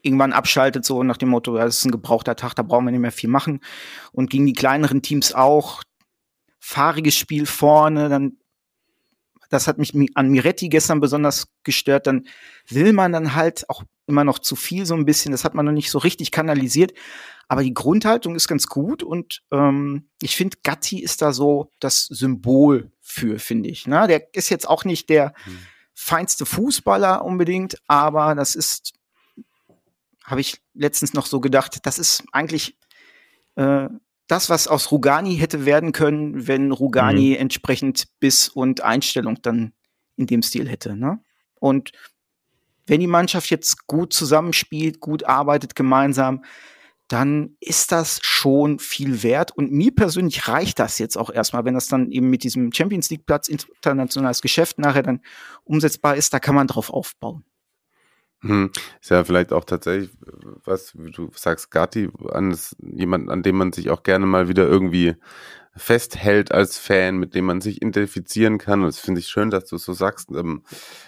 [0.02, 3.02] irgendwann abschaltet, so nach dem Motto, das ist ein gebrauchter Tag, da brauchen wir nicht
[3.02, 3.60] mehr viel machen.
[4.12, 5.84] Und gegen die kleineren Teams auch,
[6.60, 8.38] fahriges Spiel vorne, dann
[9.50, 12.08] das hat mich an Miretti gestern besonders gestört.
[12.08, 12.28] Dann
[12.68, 15.32] will man dann halt auch immer noch zu viel so ein bisschen.
[15.32, 16.94] Das hat man noch nicht so richtig kanalisiert.
[17.48, 22.06] Aber die Grundhaltung ist ganz gut und ähm, ich finde, Gatti ist da so das
[22.06, 23.88] Symbol für, finde ich.
[23.88, 24.06] Ne?
[24.08, 25.58] Der ist jetzt auch nicht der mhm.
[25.96, 28.94] feinste Fußballer unbedingt, aber das ist,
[30.30, 32.78] habe ich letztens noch so gedacht, das ist eigentlich
[33.56, 33.90] äh,
[34.28, 37.42] das, was aus Rugani hätte werden können, wenn Rugani mhm.
[37.42, 39.74] entsprechend Biss und Einstellung dann
[40.16, 40.96] in dem Stil hätte.
[40.96, 41.20] Ne?
[41.56, 41.92] Und
[42.86, 46.44] wenn die Mannschaft jetzt gut zusammenspielt, gut arbeitet gemeinsam,
[47.08, 49.52] dann ist das schon viel wert.
[49.52, 53.10] Und mir persönlich reicht das jetzt auch erstmal, wenn das dann eben mit diesem Champions
[53.10, 55.22] League Platz internationales Geschäft nachher dann
[55.64, 57.44] umsetzbar ist, da kann man drauf aufbauen.
[58.42, 58.72] Hm.
[59.02, 60.12] Ist ja vielleicht auch tatsächlich,
[60.64, 64.66] was wie du sagst, Gatti, an jemand, an dem man sich auch gerne mal wieder
[64.66, 65.16] irgendwie
[65.76, 68.82] festhält als Fan, mit dem man sich identifizieren kann.
[68.82, 70.30] Und das finde ich schön, dass du so sagst.
[70.32, 70.64] Ähm,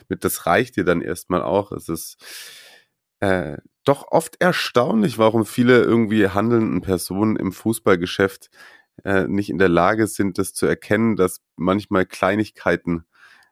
[0.10, 1.72] mit das reicht dir dann erstmal auch.
[1.72, 2.18] Es ist
[3.22, 8.50] äh, doch oft erstaunlich, warum viele irgendwie handelnden Personen im Fußballgeschäft
[9.06, 13.06] äh, nicht in der Lage sind, das zu erkennen, dass manchmal Kleinigkeiten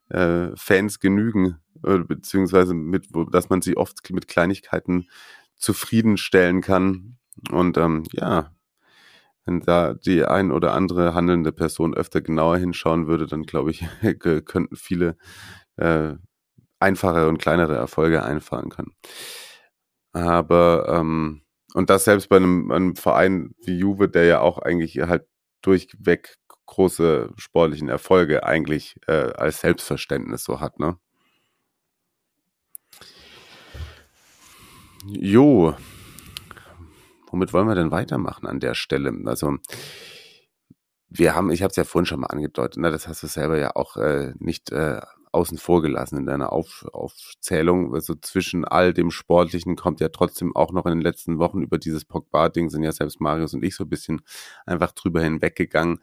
[0.09, 5.09] äh, Fans genügen beziehungsweise mit, dass man sie oft mit Kleinigkeiten
[5.55, 7.17] zufriedenstellen kann.
[7.51, 8.51] Und ähm, ja,
[9.45, 13.85] wenn da die ein oder andere handelnde Person öfter genauer hinschauen würde, dann glaube ich,
[14.19, 15.17] könnten viele
[15.77, 16.13] äh,
[16.79, 18.93] einfache und kleinere Erfolge einfahren können.
[20.13, 21.41] Aber ähm,
[21.73, 25.27] und das selbst bei einem, einem Verein wie Juve, der ja auch eigentlich halt
[25.61, 30.97] durchweg große sportlichen Erfolge eigentlich äh, als Selbstverständnis so hat, ne?
[35.05, 35.75] Jo,
[37.31, 39.13] womit wollen wir denn weitermachen an der Stelle?
[39.25, 39.57] Also
[41.09, 43.57] wir haben, ich habe es ja vorhin schon mal angedeutet, ne, das hast du selber
[43.57, 47.93] ja auch äh, nicht äh, außen vor gelassen in deiner Auf, Aufzählung.
[47.93, 51.77] Also zwischen all dem Sportlichen kommt ja trotzdem auch noch in den letzten Wochen über
[51.77, 54.21] dieses Pogba-Ding sind ja selbst Marius und ich so ein bisschen
[54.65, 55.99] einfach drüber hinweggegangen.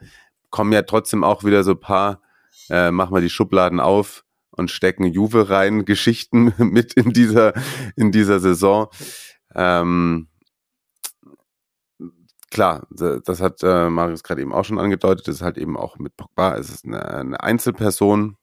[0.50, 2.22] Kommen ja trotzdem auch wieder so paar,
[2.70, 4.24] äh, mach mal die Schubladen auf,
[4.56, 7.52] und stecken Juve rein Geschichten mit in dieser,
[7.96, 8.88] in dieser Saison.
[9.54, 10.28] Ähm,
[12.50, 15.98] klar, das hat äh, Marius gerade eben auch schon angedeutet, das ist halt eben auch
[15.98, 18.36] mit Pogba, es ist eine, eine Einzelperson,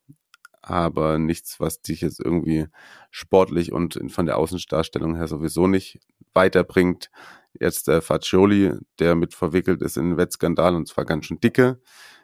[0.61, 2.67] aber nichts, was dich jetzt irgendwie
[3.11, 5.99] sportlich und von der Außendarstellung her sowieso nicht
[6.33, 7.11] weiterbringt.
[7.59, 11.39] Jetzt der äh, Faccioli, der mit verwickelt ist in den Wettskandal und zwar ganz schön
[11.39, 11.81] dicke.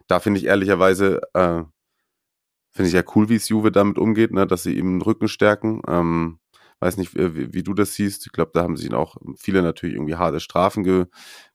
[0.08, 1.64] Da finde ich ehrlicherweise, äh,
[2.72, 5.28] Finde ich ja cool, wie es Juve damit umgeht, ne, dass sie ihm den Rücken
[5.28, 5.82] stärken.
[5.88, 6.40] Ähm,
[6.80, 8.26] weiß nicht, wie, wie, du das siehst.
[8.26, 11.06] Ich glaube, da haben sich auch viele natürlich irgendwie harte Strafen ge,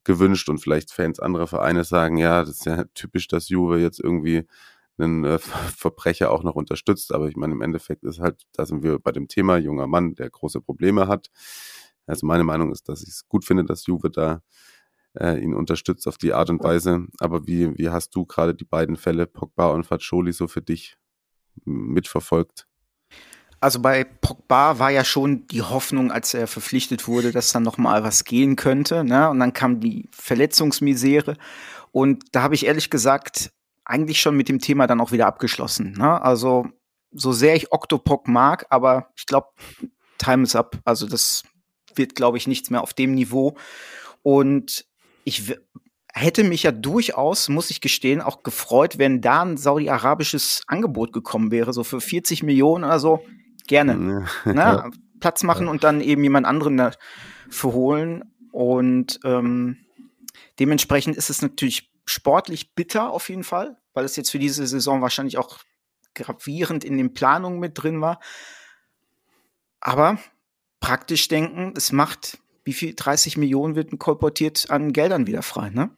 [0.04, 4.00] gewünscht und vielleicht Fans anderer Vereine sagen, ja, das ist ja typisch, dass Juve jetzt
[4.00, 4.46] irgendwie
[4.98, 7.12] einen äh, Verbrecher auch noch unterstützt.
[7.12, 10.14] Aber ich meine, im Endeffekt ist halt, da sind wir bei dem Thema junger Mann,
[10.14, 11.30] der große Probleme hat.
[12.06, 14.42] Also meine Meinung ist, dass ich es gut finde, dass Juve da
[15.18, 17.06] äh, ihn unterstützt auf die Art und Weise.
[17.18, 20.96] Aber wie, wie hast du gerade die beiden Fälle, Pogba und Faccioli, so für dich
[21.64, 22.66] mitverfolgt?
[23.60, 27.78] Also bei Pogba war ja schon die Hoffnung, als er verpflichtet wurde, dass dann noch
[27.78, 29.04] mal was gehen könnte.
[29.04, 29.30] Ne?
[29.30, 31.36] Und dann kam die Verletzungsmisere.
[31.90, 33.52] Und da habe ich ehrlich gesagt
[33.84, 35.92] eigentlich schon mit dem Thema dann auch wieder abgeschlossen.
[35.92, 36.20] Ne?
[36.20, 36.66] Also
[37.10, 39.48] so sehr ich Octopog mag, aber ich glaube,
[40.18, 40.78] Time is up.
[40.84, 41.42] Also das
[41.94, 43.56] wird, glaube ich, nichts mehr auf dem Niveau.
[44.22, 44.84] Und
[45.24, 45.56] ich
[46.14, 51.50] hätte mich ja durchaus, muss ich gestehen, auch gefreut, wenn da ein saudi-arabisches Angebot gekommen
[51.50, 53.24] wäre, so für 40 Millionen oder so.
[53.66, 54.26] Gerne.
[54.44, 54.52] Ja.
[54.52, 55.72] Na, Platz machen ja.
[55.72, 58.24] und dann eben jemand anderen dafür holen.
[58.52, 59.78] Und ähm,
[60.60, 65.02] dementsprechend ist es natürlich sportlich bitter auf jeden Fall, weil es jetzt für diese Saison
[65.02, 65.58] wahrscheinlich auch
[66.14, 68.20] gravierend in den Planungen mit drin war.
[69.80, 70.18] Aber
[70.78, 75.90] praktisch denken, es macht wie viel 30 Millionen wird kolportiert an Geldern wieder frei, ne?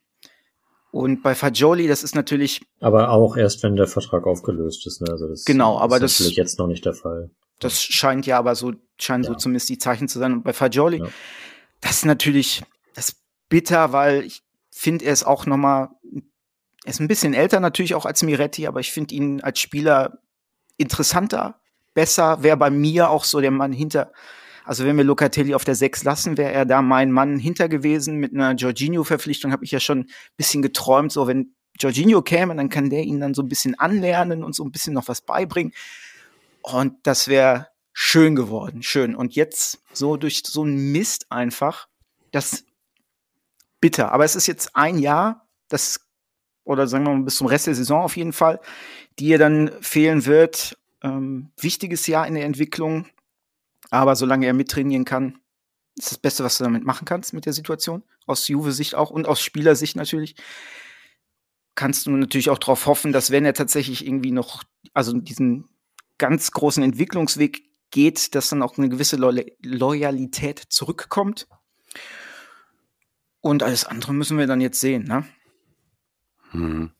[0.96, 2.62] Und bei Fagioli, das ist natürlich.
[2.80, 5.02] Aber auch erst, wenn der Vertrag aufgelöst ist.
[5.02, 5.12] Ne?
[5.12, 7.28] Also das genau, aber das ist natürlich jetzt noch nicht der Fall.
[7.58, 9.28] Das scheint ja aber so, scheinen ja.
[9.28, 10.32] so zumindest die Zeichen zu sein.
[10.32, 11.06] Und bei Fagioli, ja.
[11.82, 12.62] das ist natürlich,
[12.94, 13.18] das ist
[13.50, 15.90] bitter, weil ich finde, er ist auch noch mal,
[16.84, 20.18] er ist ein bisschen älter natürlich auch als Miretti, aber ich finde ihn als Spieler
[20.78, 21.60] interessanter,
[21.92, 24.12] besser, wäre bei mir auch so der Mann hinter
[24.66, 28.16] Also wenn wir Locatelli auf der 6 lassen, wäre er da mein Mann hinter gewesen.
[28.16, 32.68] Mit einer Jorginho-Verpflichtung habe ich ja schon ein bisschen geträumt, so wenn Jorginho käme, dann
[32.68, 35.72] kann der ihn dann so ein bisschen anlernen und so ein bisschen noch was beibringen.
[36.62, 39.14] Und das wäre schön geworden, schön.
[39.14, 41.86] Und jetzt so durch so einen Mist einfach,
[42.32, 42.64] das
[43.80, 44.10] bitter.
[44.10, 46.00] Aber es ist jetzt ein Jahr, das
[46.64, 48.60] oder sagen wir mal bis zum Rest der Saison auf jeden Fall,
[49.20, 50.76] die ihr dann fehlen wird.
[51.02, 53.06] Ähm, wichtiges Jahr in der Entwicklung,
[53.90, 55.38] aber solange er mittrainieren kann,
[55.96, 58.02] ist das Beste, was du damit machen kannst mit der Situation.
[58.26, 60.36] Aus Juve-Sicht auch und aus Spielersicht natürlich.
[61.74, 65.68] Kannst du natürlich auch darauf hoffen, dass wenn er tatsächlich irgendwie noch, also diesen
[66.18, 69.32] ganz großen Entwicklungsweg geht, dass dann auch eine gewisse Lo
[69.62, 71.46] Loyalität zurückkommt.
[73.40, 75.24] Und alles andere müssen wir dann jetzt sehen, ne?
[76.50, 76.90] Hm.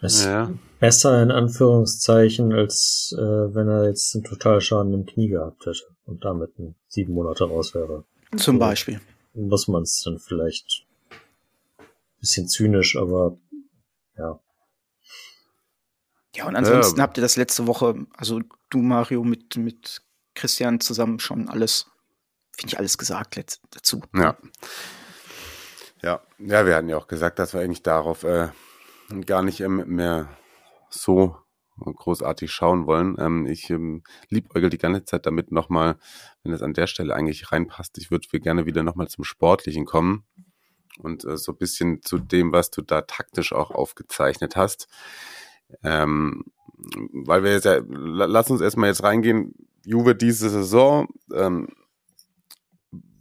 [0.00, 0.52] Das ja.
[0.78, 6.24] Besser in Anführungszeichen, als äh, wenn er jetzt einen Totalschaden im Knie gehabt hätte und
[6.24, 8.04] damit ein sieben Monate raus wäre.
[8.36, 9.00] Zum so Beispiel.
[9.34, 10.86] Muss man es dann vielleicht
[12.20, 13.36] bisschen zynisch, aber
[14.16, 14.40] ja.
[16.34, 17.02] Ja, und ansonsten ja.
[17.02, 20.02] habt ihr das letzte Woche, also du, Mario, mit, mit
[20.34, 21.86] Christian zusammen schon alles,
[22.56, 23.38] finde ich, alles gesagt
[23.70, 24.02] dazu.
[24.14, 24.36] Ja.
[26.02, 28.48] Ja, ja, wir hatten ja auch gesagt, dass wir eigentlich darauf äh,
[29.24, 30.28] gar nicht ähm, mehr
[31.02, 31.36] so
[31.78, 33.16] großartig schauen wollen.
[33.18, 35.96] Ähm, ich ähm, liebäugel die ganze Zeit damit nochmal,
[36.42, 37.98] wenn es an der Stelle eigentlich reinpasst.
[37.98, 40.24] Ich würde gerne wieder nochmal zum Sportlichen kommen
[40.98, 44.88] und äh, so ein bisschen zu dem, was du da taktisch auch aufgezeichnet hast.
[45.82, 46.44] Ähm,
[47.12, 49.54] weil wir jetzt ja, lass uns erstmal jetzt reingehen.
[49.84, 51.68] Juve diese Saison, ähm,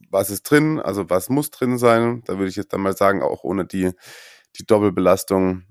[0.10, 2.24] was ist drin, also was muss drin sein.
[2.26, 3.92] Da würde ich jetzt dann mal sagen, auch ohne die,
[4.58, 5.64] die Doppelbelastung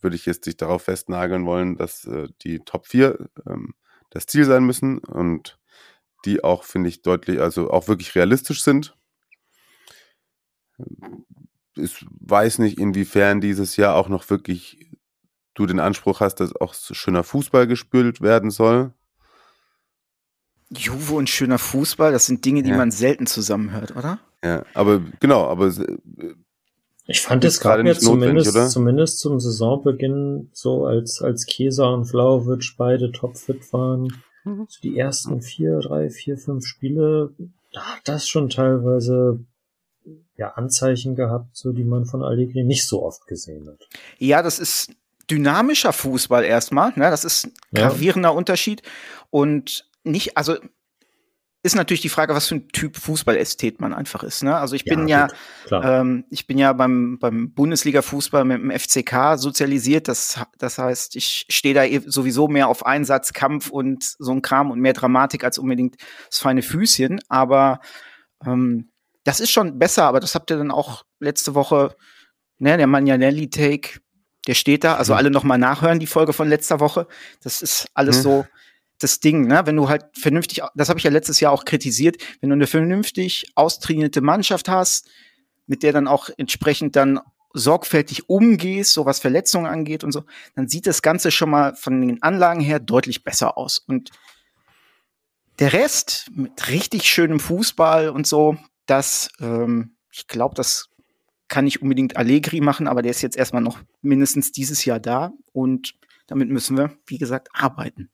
[0.00, 3.74] würde ich jetzt dich darauf festnageln wollen, dass äh, die Top 4 ähm,
[4.10, 5.58] das Ziel sein müssen und
[6.24, 8.96] die auch, finde ich, deutlich, also auch wirklich realistisch sind.
[11.74, 14.90] Ich weiß nicht, inwiefern dieses Jahr auch noch wirklich
[15.54, 18.92] du den Anspruch hast, dass auch schöner Fußball gespielt werden soll.
[20.70, 22.76] Juve und schöner Fußball, das sind Dinge, die ja.
[22.76, 24.18] man selten zusammenhört, oder?
[24.42, 26.34] Ja, aber genau, aber äh,
[27.06, 32.76] ich fand es gerade ja zumindest, zumindest zum Saisonbeginn so, als, als Kesa und Flauwitsch
[32.76, 34.08] beide topfit waren.
[34.44, 34.66] Mhm.
[34.68, 37.34] So die ersten vier, drei, vier, fünf Spiele,
[37.72, 39.44] da hat das schon teilweise
[40.36, 43.88] ja Anzeichen gehabt, so die man von Allegri nicht so oft gesehen hat.
[44.18, 44.90] Ja, das ist
[45.30, 47.10] dynamischer Fußball erstmal, ne?
[47.10, 48.34] Das ist ein gravierender ja.
[48.34, 48.82] Unterschied
[49.30, 50.56] und nicht, also
[51.64, 54.42] ist natürlich die Frage, was für ein Typ Fußballästhet man einfach ist.
[54.42, 54.56] Ne?
[54.56, 55.28] Also ich bin ja,
[55.70, 60.08] ja ähm, ich bin ja beim, beim Bundesliga-Fußball mit dem FCK sozialisiert.
[60.08, 64.42] Das, das heißt, ich stehe da eh sowieso mehr auf Einsatz, Kampf und so ein
[64.42, 65.96] Kram und mehr Dramatik als unbedingt
[66.28, 67.20] das feine Füßchen.
[67.28, 67.80] Aber
[68.44, 68.90] ähm,
[69.22, 71.94] das ist schon besser, aber das habt ihr dann auch letzte Woche,
[72.58, 74.00] ne, der Magnanelli-Take,
[74.48, 74.96] der steht da.
[74.96, 75.18] Also mhm.
[75.18, 77.06] alle nochmal nachhören, die Folge von letzter Woche.
[77.40, 78.22] Das ist alles mhm.
[78.22, 78.46] so
[79.02, 79.62] das Ding, ne?
[79.64, 82.66] Wenn du halt vernünftig, das habe ich ja letztes Jahr auch kritisiert, wenn du eine
[82.66, 85.08] vernünftig austrainierte Mannschaft hast,
[85.66, 87.20] mit der dann auch entsprechend dann
[87.54, 90.24] sorgfältig umgehst, so was Verletzungen angeht und so,
[90.54, 93.78] dann sieht das Ganze schon mal von den Anlagen her deutlich besser aus.
[93.78, 94.10] Und
[95.58, 100.88] der Rest mit richtig schönem Fußball und so, das, ähm, ich glaube, das
[101.48, 105.32] kann nicht unbedingt Allegri machen, aber der ist jetzt erstmal noch mindestens dieses Jahr da
[105.52, 105.94] und
[106.26, 108.10] damit müssen wir, wie gesagt, arbeiten.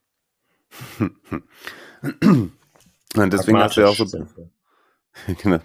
[3.16, 4.26] Und deswegen hast du ja auch so.
[5.42, 5.58] genau.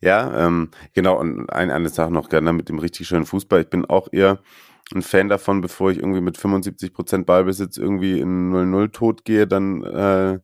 [0.00, 1.18] Ja, ähm, genau.
[1.18, 3.62] Und ein, eine Sache noch gerne mit dem richtig schönen Fußball.
[3.62, 4.40] Ich bin auch eher
[4.94, 9.82] ein Fan davon, bevor ich irgendwie mit 75% Ballbesitz irgendwie in 0-0 tot gehe, dann
[9.82, 10.40] äh,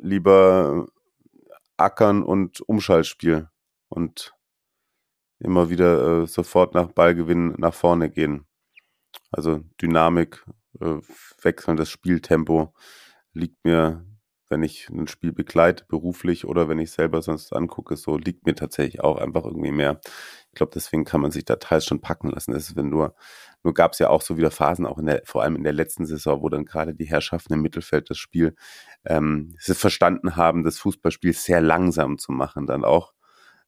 [0.00, 0.86] lieber
[1.76, 3.48] ackern und Umschaltspiel
[3.88, 4.34] und
[5.38, 8.46] immer wieder äh, sofort nach Ballgewinn nach vorne gehen.
[9.30, 10.44] Also Dynamik,
[10.80, 11.00] äh,
[11.42, 12.72] wechselndes Spieltempo
[13.32, 14.04] liegt mir,
[14.48, 18.54] wenn ich ein Spiel begleite, beruflich oder wenn ich selber sonst angucke, so liegt mir
[18.54, 20.00] tatsächlich auch einfach irgendwie mehr.
[20.48, 22.52] Ich glaube, deswegen kann man sich da teils schon packen lassen.
[22.52, 23.14] Das ist, wenn nur,
[23.62, 25.72] nur gab es ja auch so wieder Phasen, auch in der, vor allem in der
[25.72, 28.54] letzten Saison, wo dann gerade die Herrschaften im Mittelfeld das Spiel
[29.04, 33.14] ähm, verstanden haben, das Fußballspiel sehr langsam zu machen, dann auch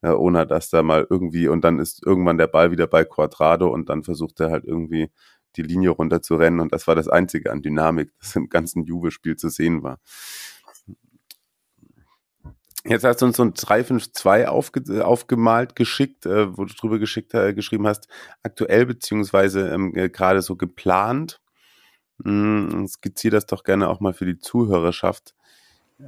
[0.02, 3.68] äh, ohne dass da mal irgendwie und dann ist irgendwann der Ball wieder bei Quadrado
[3.68, 5.11] und dann versucht er halt irgendwie
[5.57, 8.84] die Linie runter zu rennen und das war das Einzige an Dynamik, das im ganzen
[8.84, 9.98] Juve-Spiel zu sehen war.
[12.88, 17.34] Jetzt hast du uns so ein 352 aufge aufgemalt, geschickt, äh, wo du drüber geschickt,
[17.34, 18.07] äh, geschrieben hast,
[18.44, 21.40] aktuell beziehungsweise ähm, äh, gerade so geplant.
[22.24, 25.34] Hm, skizziere das doch gerne auch mal für die Zuhörerschaft.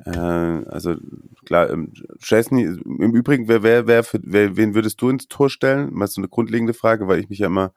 [0.04, 0.96] Äh, also
[1.44, 5.50] klar, ähm, Chesney, im Übrigen, wer, wer, wer, für, wer, wen würdest du ins Tor
[5.50, 5.92] stellen?
[5.92, 7.72] Mal so eine grundlegende Frage, weil ich mich ja immer,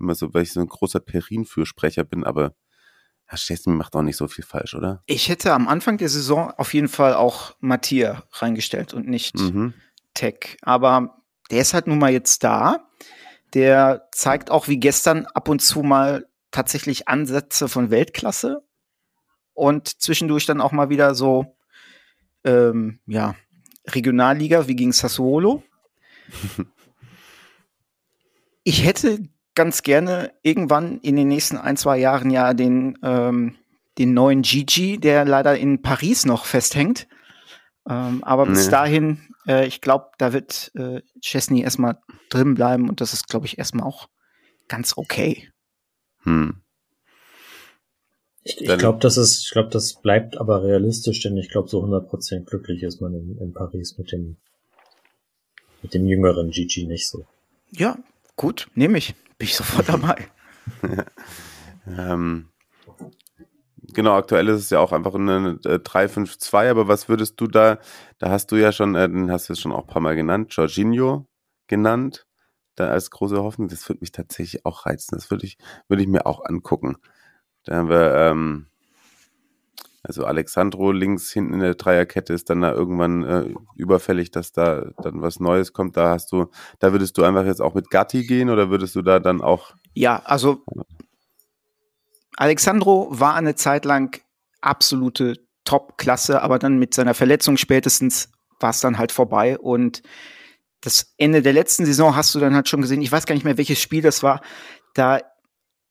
[0.00, 2.54] immer so, weil ich so ein großer Perin-Fürsprecher bin, aber
[3.26, 5.02] Herr Chesney macht auch nicht so viel falsch, oder?
[5.06, 9.74] Ich hätte am Anfang der Saison auf jeden Fall auch Matthias reingestellt und nicht Mhm.
[10.14, 10.56] Tech.
[10.62, 12.88] Aber der ist halt nun mal jetzt da.
[13.54, 18.62] Der zeigt auch wie gestern ab und zu mal tatsächlich Ansätze von Weltklasse
[19.52, 21.56] und zwischendurch dann auch mal wieder so,
[22.44, 23.34] ähm, ja,
[23.86, 25.62] Regionalliga wie gegen Sassuolo.
[28.64, 29.20] Ich hätte
[29.58, 33.56] ganz gerne irgendwann in den nächsten ein, zwei Jahren ja den, ähm,
[33.98, 37.08] den neuen Gigi, der leider in Paris noch festhängt.
[37.90, 38.70] Ähm, aber bis Nee.
[38.70, 41.98] dahin, äh, ich glaube, da wird äh, Chesney erstmal
[42.30, 44.08] drin bleiben und das ist, glaube ich, erstmal auch
[44.68, 45.50] ganz okay.
[46.22, 46.60] Hm.
[48.44, 51.82] Ich, ich glaube, das ist, ich glaube, das bleibt aber realistisch, denn ich glaube, so
[51.82, 54.36] 100% glücklich ist man in, in Paris mit dem,
[55.82, 57.26] mit dem jüngeren Gigi nicht so.
[57.72, 57.98] Ja,
[58.36, 59.16] gut, nehme ich.
[59.38, 60.28] Bin ich sofort dabei.
[61.96, 62.50] Ähm,
[63.94, 67.78] genau, aktuell ist es ja auch einfach eine äh, 3-5-2, aber was würdest du da,
[68.18, 70.52] da hast du ja schon, äh, den hast du schon auch ein paar Mal genannt,
[70.54, 71.26] Jorginho
[71.66, 72.26] genannt,
[72.74, 75.58] da als große Hoffnung, das würde mich tatsächlich auch reizen, das würde ich,
[75.88, 76.96] würde ich mir auch angucken.
[77.64, 78.66] Da haben wir, ähm,
[80.08, 84.86] also Alexandro links hinten in der Dreierkette ist dann da irgendwann äh, überfällig, dass da
[85.02, 85.96] dann was Neues kommt.
[85.98, 86.46] Da hast du,
[86.78, 89.74] da würdest du einfach jetzt auch mit Gatti gehen oder würdest du da dann auch
[89.94, 90.64] Ja, also
[92.36, 94.20] Alexandro war eine Zeit lang
[94.62, 95.34] absolute
[95.64, 99.58] Top-Klasse, aber dann mit seiner Verletzung spätestens war es dann halt vorbei.
[99.58, 100.02] Und
[100.80, 103.44] das Ende der letzten Saison hast du dann halt schon gesehen, ich weiß gar nicht
[103.44, 104.40] mehr, welches Spiel das war,
[104.94, 105.20] da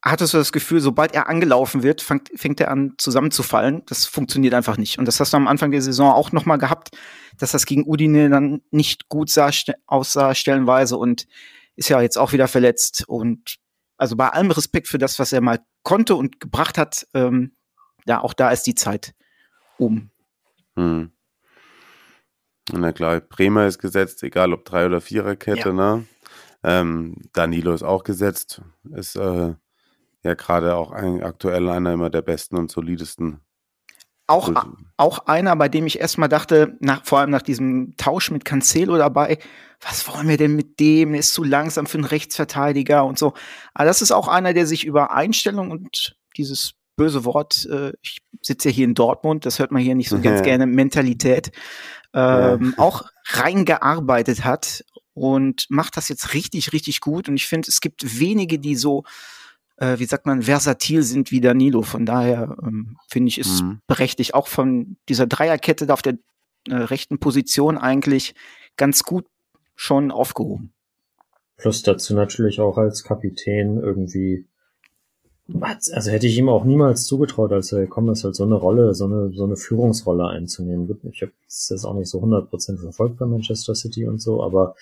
[0.04, 3.84] hattest du das Gefühl, sobald er angelaufen wird, fängt, fängt er an zusammenzufallen.
[3.88, 5.00] Das funktioniert einfach nicht.
[5.00, 6.90] Und das hast du am Anfang der Saison auch noch mal gehabt,
[7.38, 9.50] dass das gegen Udine dann nicht gut sah,
[9.86, 11.28] aussah stellenweise und
[11.76, 13.06] ist ja jetzt auch wieder verletzt.
[13.08, 13.58] Und
[13.98, 17.56] also bei allem Respekt für das, was er mal konnte und gebracht hat, ähm,
[18.06, 19.14] ja, auch da ist die Zeit
[19.78, 20.10] um.
[20.76, 21.12] Hm.
[22.72, 25.74] Na klar, Bremer ist gesetzt, egal ob Drei- oder Viererkette, Ja.
[25.74, 26.06] ne?
[26.64, 29.54] Ähm, Danilo ist auch gesetzt, ist äh,
[30.28, 33.40] ja gerade auch ein, aktuell einer immer der besten und solidesten.
[34.30, 34.52] Auch,
[34.98, 38.98] auch einer, bei dem ich erstmal dachte, nach, vor allem nach diesem Tausch mit Cancelo
[38.98, 39.40] dabei,
[39.80, 41.14] was wollen wir denn mit dem?
[41.14, 43.34] Ist zu langsam für einen Rechtsverteidiger und so.
[43.74, 48.18] Aber das ist auch einer, der sich über Einstellung und dieses böse Wort, äh, ich
[48.42, 50.44] sitze ja hier in Dortmund, das hört man hier nicht so ganz Ja.
[50.44, 51.52] gerne, Mentalität,
[52.14, 57.30] ähm, auch reingearbeitet hat und macht das jetzt richtig, richtig gut.
[57.30, 59.04] Und ich finde, es gibt wenige, die so,
[59.78, 61.82] äh, wie sagt man, versatil sind wie Danilo.
[61.82, 63.80] Von daher ähm, finde ich, ist Mhm.
[63.88, 66.18] berechtigt, auch von dieser Dreierkette da auf der
[66.70, 68.36] äh, rechten Position eigentlich
[68.76, 69.26] ganz gut
[69.76, 70.74] schon aufgehoben.
[71.58, 74.46] Plus dazu natürlich auch als Kapitän irgendwie.
[75.94, 78.94] Also hätte ich ihm auch niemals zugetraut, als er gekommen ist, halt so eine Rolle,
[78.94, 80.88] so eine, so eine Führungsrolle einzunehmen.
[80.88, 84.44] Gut, Ich habe es jetzt auch nicht so 100% verfolgt bei Manchester City und so,
[84.44, 84.76] aber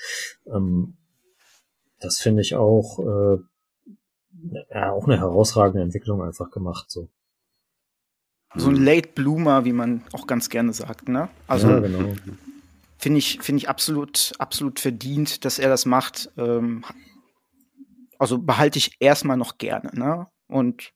[0.51, 0.95] ähm,
[1.99, 3.37] das finde ich auch, äh,
[4.71, 6.89] ja, auch eine herausragende Entwicklung einfach gemacht.
[6.89, 7.09] So.
[8.55, 11.29] So ein Late Bloomer, wie man auch ganz gerne sagt, ne?
[11.47, 12.13] Also ja, genau.
[12.97, 16.31] finde ich, finde ich absolut, absolut verdient, dass er das macht.
[16.37, 16.85] Ähm,
[18.17, 20.27] also behalte ich erstmal noch gerne, ne?
[20.47, 20.93] Und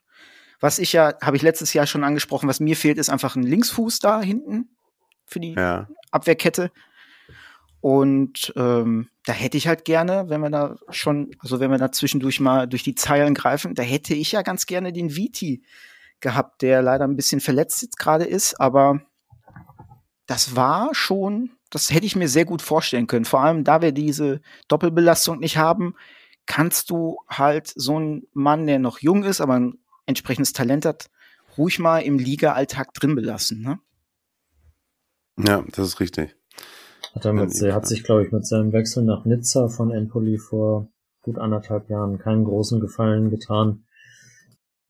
[0.62, 3.43] was ich ja, habe ich letztes Jahr schon angesprochen, was mir fehlt, ist einfach ein
[3.43, 4.70] Linksfuß da hinten
[5.26, 6.72] für die Ja, Abwehrkette.
[7.82, 11.92] Und ähm, da hätte ich halt gerne, wenn wir da schon, also wenn wir da
[11.92, 15.64] zwischendurch mal durch die Zeilen greifen, da hätte ich ja ganz gerne den Viti
[16.20, 19.02] gehabt, der leider ein bisschen verletzt jetzt gerade ist, aber
[20.26, 23.26] das war schon, das hätte ich mir sehr gut vorstellen können.
[23.26, 25.96] Vor allem, da wir diese Doppelbelastung nicht haben,
[26.46, 31.10] kannst du halt so einen Mann, der noch jung ist, aber ein entsprechendes Talent hat,
[31.58, 33.62] ruhig mal im Liga-Alltag drin belassen.
[33.62, 33.80] Ne?
[35.38, 36.36] ja, das ist richtig.
[37.20, 40.38] Hat er, mit, er hat sich, glaube ich, mit seinem Wechsel nach Nizza von Empoli
[40.38, 40.88] vor
[41.22, 43.84] gut anderthalb Jahren keinen großen Gefallen getan.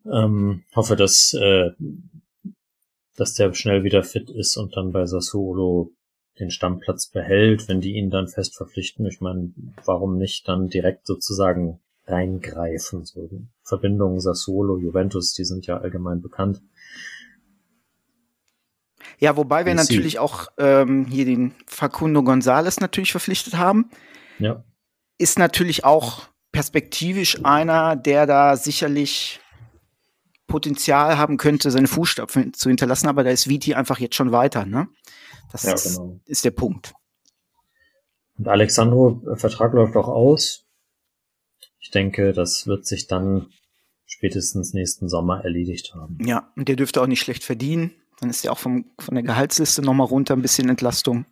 [0.06, 1.72] Ähm, hoffe, dass, äh,
[3.16, 5.92] dass der schnell wieder fit ist und dann bei Sassuolo
[6.40, 9.08] den Stammplatz behält, wenn die ihn dann fest verpflichten.
[9.08, 9.52] Ich meine,
[9.84, 13.06] warum nicht dann direkt sozusagen reingreifen?
[13.06, 13.28] So
[13.64, 16.62] Verbindungen Sassuolo, Juventus, die sind ja allgemein bekannt.
[19.20, 23.90] Ja, wobei wir sie- natürlich auch ähm, hier den Facundo González natürlich verpflichtet haben.
[24.40, 24.64] Ja,
[25.18, 29.40] Ist natürlich auch perspektivisch einer, der da sicherlich
[30.48, 34.66] Potenzial haben könnte, seine Fußstapfen zu hinterlassen, aber da ist Viti einfach jetzt schon weiter,
[34.66, 34.88] ne?
[35.52, 36.20] Das Ja, ist, genau.
[36.26, 36.94] ist der Punkt.
[38.38, 40.66] Und Alexandro, äh, Vertrag läuft auch aus.
[41.80, 43.48] Ich denke, das wird sich dann
[44.06, 46.18] spätestens nächsten Sommer erledigt haben.
[46.26, 47.92] Ja, und der dürfte auch nicht schlecht verdienen.
[48.20, 51.26] Dann ist der auch vom, von der Gehaltsliste nochmal runter, ein bisschen Entlastung.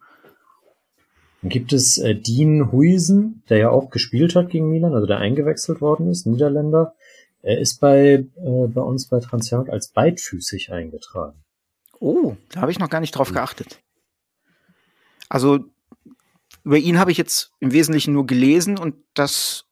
[1.41, 5.17] Dann gibt es äh, Dean Huijsen, der ja auch gespielt hat gegen Milan, also der
[5.17, 6.95] eingewechselt worden ist, Niederländer.
[7.41, 11.43] Er ist bei, äh, bei uns bei Transfer als beidfüßig eingetragen.
[11.99, 13.79] Oh, da habe ich noch gar nicht drauf geachtet.
[15.29, 15.65] Also
[16.63, 19.65] über ihn habe ich jetzt im Wesentlichen nur gelesen und das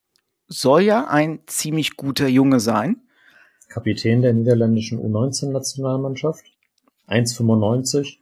[0.48, 3.02] soll ja ein ziemlich guter Junge sein.
[3.68, 6.55] Kapitän der niederländischen U19-Nationalmannschaft.
[7.08, 8.18] 1,95.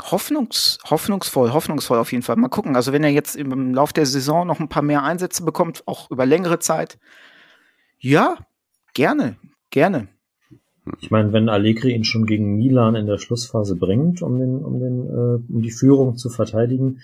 [0.00, 2.36] Hoffnungs, hoffnungsvoll, hoffnungsvoll auf jeden Fall.
[2.36, 2.76] Mal gucken.
[2.76, 6.10] Also wenn er jetzt im Lauf der Saison noch ein paar mehr Einsätze bekommt, auch
[6.10, 6.98] über längere Zeit,
[7.98, 8.38] ja,
[8.94, 9.36] gerne,
[9.70, 10.08] gerne.
[11.00, 14.78] Ich meine, wenn Allegri ihn schon gegen Milan in der Schlussphase bringt, um den, um
[14.78, 17.00] den, äh, um die Führung zu verteidigen,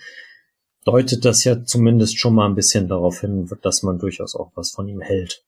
[0.85, 4.71] deutet das ja zumindest schon mal ein bisschen darauf hin, dass man durchaus auch was
[4.71, 5.43] von ihm hält.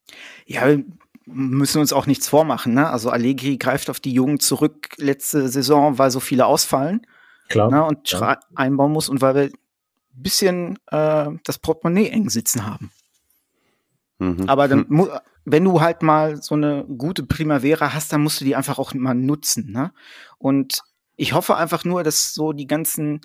[0.46, 0.76] Ja,
[1.28, 2.74] müssen uns auch nichts vormachen.
[2.74, 2.90] Ne?
[2.90, 7.06] Also Allegri greift auf die Jungen zurück letzte Saison, weil so viele ausfallen
[7.50, 7.70] Klar.
[7.70, 7.84] ne?
[7.84, 8.40] und ja.
[8.56, 9.52] Einbauen muss und weil wir ein
[10.14, 12.92] bisschen äh, das Portemonnaie eng sitzen haben.
[14.20, 14.48] Mhm.
[14.48, 15.10] Aber dann, Hm.
[15.46, 18.94] wenn du halt mal so eine gute Primavera hast, dann musst du die einfach auch
[18.94, 19.72] mal nutzen.
[19.72, 19.92] Ne?
[20.38, 20.82] Und
[21.18, 23.22] ich hoffe einfach nur, dass so die ganzen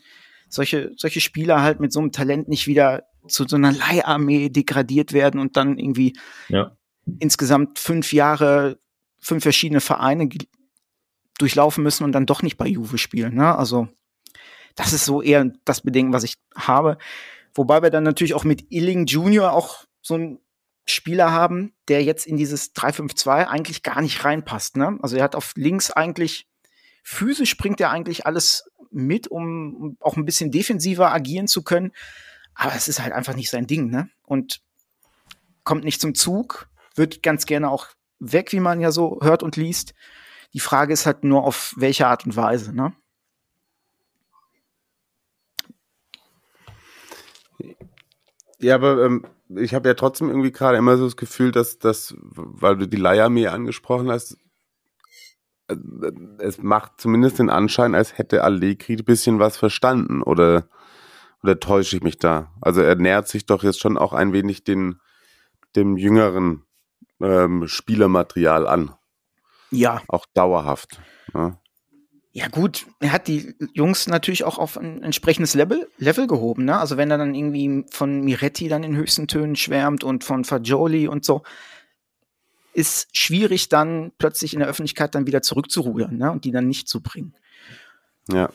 [0.49, 5.13] solche solche Spieler halt mit so einem Talent nicht wieder zu so einer Leiharmee degradiert
[5.15, 6.15] werden und dann irgendwie
[6.49, 6.73] Ja.
[7.19, 8.79] Insgesamt fünf Jahre
[9.19, 10.29] fünf verschiedene Vereine
[11.39, 13.35] durchlaufen müssen und dann doch nicht bei Juve spielen.
[13.35, 13.57] Ne?
[13.57, 13.89] Also
[14.75, 16.99] das ist so eher das Bedenken, was ich habe.
[17.55, 20.39] Wobei wir dann natürlich auch mit Illing Junior auch so einen
[20.85, 24.77] Spieler haben, der jetzt in dieses 3-5-2 eigentlich gar nicht reinpasst.
[24.77, 24.99] Ne?
[25.03, 26.49] Also er hat auf links eigentlich,
[27.03, 31.93] physisch bringt er eigentlich alles mit, um auch ein bisschen defensiver agieren zu können.
[32.55, 33.91] Aber es ist halt einfach nicht sein Ding.
[33.91, 34.11] Ne?
[34.25, 34.61] Und
[35.65, 37.89] kommt nicht zum Zug, wird ganz gerne auch
[38.19, 39.95] weg, wie man ja so hört und liest.
[40.53, 42.75] Die Frage ist halt nur, auf welche Art und Weise.
[42.75, 42.93] Ne?
[48.61, 49.27] Ja, aber ähm,
[49.57, 52.97] ich habe ja trotzdem irgendwie gerade immer so das Gefühl, dass das, weil du die
[52.97, 54.37] Leiharmee angesprochen hast,
[55.69, 55.77] äh,
[56.39, 60.69] es macht zumindest den Anschein, als hätte Allegri ein bisschen was verstanden oder
[61.43, 62.53] oder täusche ich mich da?
[62.61, 65.01] Also er nähert sich doch jetzt schon auch ein wenig den
[65.75, 66.65] dem jüngeren
[67.23, 68.95] ähm, Spielermaterial an,
[69.71, 71.01] Ja, auch dauerhaft.
[71.33, 71.59] Ne?
[72.35, 76.65] Ja gut, er hat die Jungs natürlich auch auf ein entsprechendes Level, Level gehoben.
[76.65, 76.79] Ne?
[76.79, 81.09] Also wenn er dann irgendwie von Miretti dann in höchsten Tönen schwärmt und von Fagioli
[81.09, 81.43] und so,
[82.73, 86.33] ist schwierig dann plötzlich in der Öffentlichkeit dann wieder zurückzurudern ne?
[86.33, 87.35] und die dann nicht zu bringen.
[88.31, 88.51] Ja.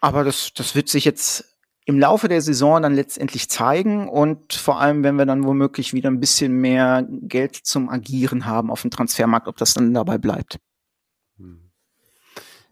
[0.00, 1.49] Aber das, das wird sich jetzt
[1.90, 6.10] im Laufe der Saison dann letztendlich zeigen und vor allem, wenn wir dann womöglich wieder
[6.10, 10.58] ein bisschen mehr Geld zum Agieren haben auf dem Transfermarkt, ob das dann dabei bleibt.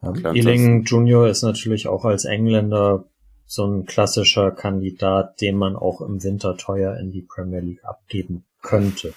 [0.03, 3.05] Ja, Ealing Junior ist natürlich auch als Engländer
[3.47, 8.45] so ein klassischer Kandidat, den man auch im Winter teuer in die Premier League abgeben
[8.63, 9.15] könnte.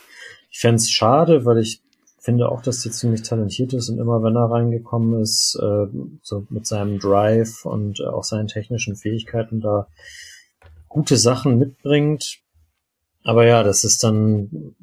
[0.49, 1.82] Ich fände es schade, weil ich
[2.22, 5.88] finde auch, dass der ziemlich talentiert ist und immer wenn er reingekommen ist, äh,
[6.22, 9.88] so mit seinem Drive und äh, auch seinen technischen Fähigkeiten da
[10.88, 12.38] gute Sachen mitbringt.
[13.24, 14.76] Aber ja, das ist dann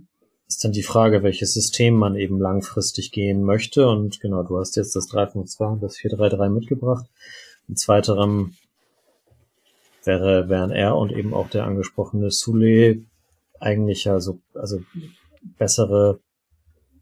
[0.48, 3.86] ist dann die Frage, welches System man eben langfristig gehen möchte.
[3.86, 7.06] Und genau, du hast jetzt das 352 und das 433 mitgebracht.
[7.68, 8.56] In zweiterem
[10.04, 13.02] wäre, wären er und eben auch der angesprochene Sule
[13.60, 14.80] eigentlich ja so, also
[15.58, 16.18] bessere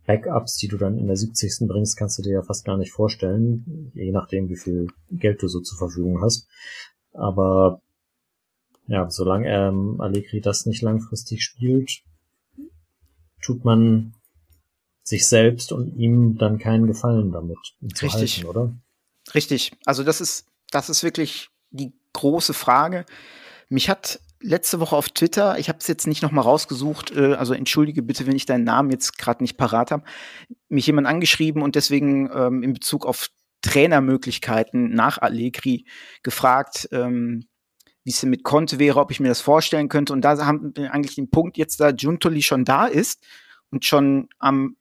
[0.06, 1.66] Backups, die du dann in der 70.
[1.68, 5.48] bringst, kannst du dir ja fast gar nicht vorstellen, je nachdem, wie viel Geld du
[5.48, 6.48] so zur Verfügung hast.
[7.12, 7.80] Aber
[8.86, 12.02] ja, solange ähm, Allegri das nicht langfristig spielt,
[13.42, 14.14] tut man
[15.02, 17.58] sich selbst und ihm dann keinen Gefallen damit,
[17.94, 18.38] zu Richtig.
[18.38, 18.74] halten, oder?
[19.34, 19.72] Richtig.
[19.84, 23.06] Also das ist, das ist wirklich die große Frage.
[23.68, 27.52] Mich hat letzte Woche auf Twitter, ich habe es jetzt nicht nochmal rausgesucht, äh, also
[27.52, 30.04] entschuldige bitte, wenn ich deinen Namen jetzt gerade nicht parat habe,
[30.68, 33.28] mich jemand angeschrieben und deswegen ähm, in Bezug auf
[33.62, 35.86] Trainermöglichkeiten nach Allegri
[36.22, 37.46] gefragt, ähm,
[38.04, 40.12] wie es denn mit Conte wäre, ob ich mir das vorstellen könnte.
[40.12, 43.24] Und da haben wir eigentlich den Punkt, jetzt da Giuntoli schon da ist
[43.70, 44.76] und schon am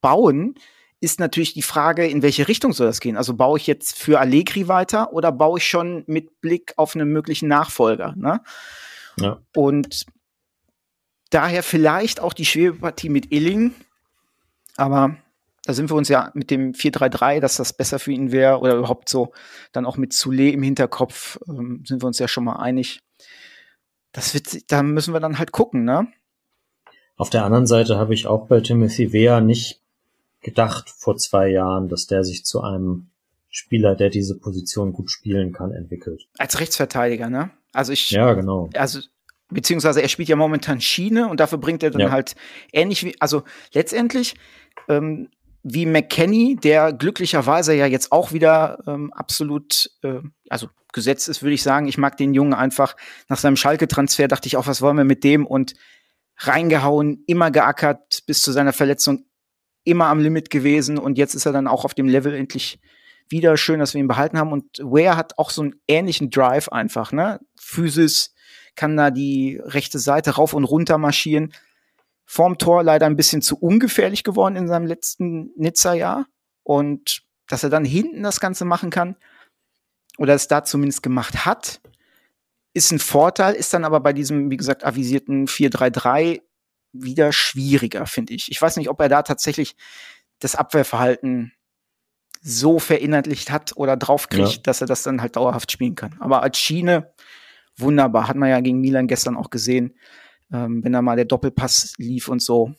[0.00, 0.56] Bauen,
[1.00, 3.16] ist natürlich die Frage, in welche Richtung soll das gehen?
[3.16, 7.10] Also baue ich jetzt für Allegri weiter oder baue ich schon mit Blick auf einen
[7.10, 8.14] möglichen Nachfolger?
[8.16, 8.40] Ne?
[9.18, 9.40] Ja.
[9.54, 10.06] Und
[11.30, 13.74] daher vielleicht auch die Schwebepartie mit Illing,
[14.76, 15.16] Aber
[15.64, 18.76] da sind wir uns ja mit dem 4-3-3, dass das besser für ihn wäre oder
[18.76, 19.32] überhaupt so,
[19.72, 23.00] dann auch mit Zule im Hinterkopf, ähm, sind wir uns ja schon mal einig.
[24.12, 26.06] Das wird, da müssen wir dann halt gucken, ne?
[27.16, 29.82] Auf der anderen Seite habe ich auch bei Timothy Weah nicht
[30.40, 33.10] gedacht vor zwei Jahren, dass der sich zu einem
[33.56, 36.28] Spieler, der diese Position gut spielen kann, entwickelt.
[36.36, 37.50] Als Rechtsverteidiger, ne?
[37.72, 38.10] Also ich.
[38.10, 38.68] Ja, genau.
[38.74, 39.00] Also
[39.48, 42.10] beziehungsweise er spielt ja momentan Schiene und dafür bringt er dann ja.
[42.10, 42.34] halt
[42.72, 44.34] ähnlich wie, also letztendlich
[44.88, 45.30] ähm,
[45.62, 50.20] wie McKenny, der glücklicherweise ja jetzt auch wieder ähm, absolut, äh,
[50.50, 51.88] also gesetzt ist, würde ich sagen.
[51.88, 52.94] Ich mag den Jungen einfach.
[53.28, 55.46] Nach seinem Schalke-Transfer dachte ich auch, was wollen wir mit dem?
[55.46, 55.74] Und
[56.38, 59.24] reingehauen, immer geackert, bis zu seiner Verletzung
[59.82, 60.98] immer am Limit gewesen.
[60.98, 62.80] Und jetzt ist er dann auch auf dem Level endlich
[63.28, 63.56] wieder.
[63.56, 64.52] Schön, dass wir ihn behalten haben.
[64.52, 67.40] Und Ware hat auch so einen ähnlichen Drive einfach, ne?
[67.58, 68.34] Physis,
[68.74, 71.52] kann da die rechte Seite rauf und runter marschieren
[72.26, 76.26] vorm Tor leider ein bisschen zu ungefährlich geworden in seinem letzten Nizza-Jahr.
[76.64, 79.16] Und dass er dann hinten das Ganze machen kann
[80.18, 81.80] oder es da zumindest gemacht hat,
[82.74, 86.42] ist ein Vorteil, ist dann aber bei diesem, wie gesagt, avisierten 4-3-3
[86.92, 88.50] wieder schwieriger, finde ich.
[88.50, 89.76] Ich weiß nicht, ob er da tatsächlich
[90.40, 91.52] das Abwehrverhalten
[92.46, 94.62] so verinnerlicht hat oder draufkriegt, ja.
[94.62, 96.14] dass er das dann halt dauerhaft spielen kann.
[96.20, 97.12] Aber als Schiene
[97.76, 99.94] wunderbar, hat man ja gegen Milan gestern auch gesehen
[100.52, 102.74] ähm, wenn da mal der Doppelpass lief und so,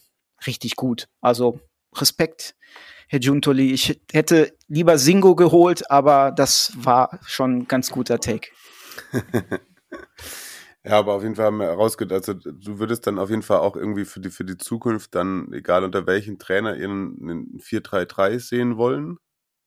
[0.45, 1.07] richtig gut.
[1.21, 1.59] Also
[1.95, 2.55] Respekt,
[3.07, 3.71] Herr Giuntoli.
[3.71, 8.49] Ich hätte lieber Singo geholt, aber das war schon ein ganz guter Take.
[10.83, 13.57] Ja, aber auf jeden Fall haben wir herausgedacht, also du würdest dann auf jeden Fall
[13.57, 18.77] auch irgendwie für die, für die Zukunft dann, egal unter welchen Trainer, ihren 4-3-3 sehen
[18.77, 19.17] wollen.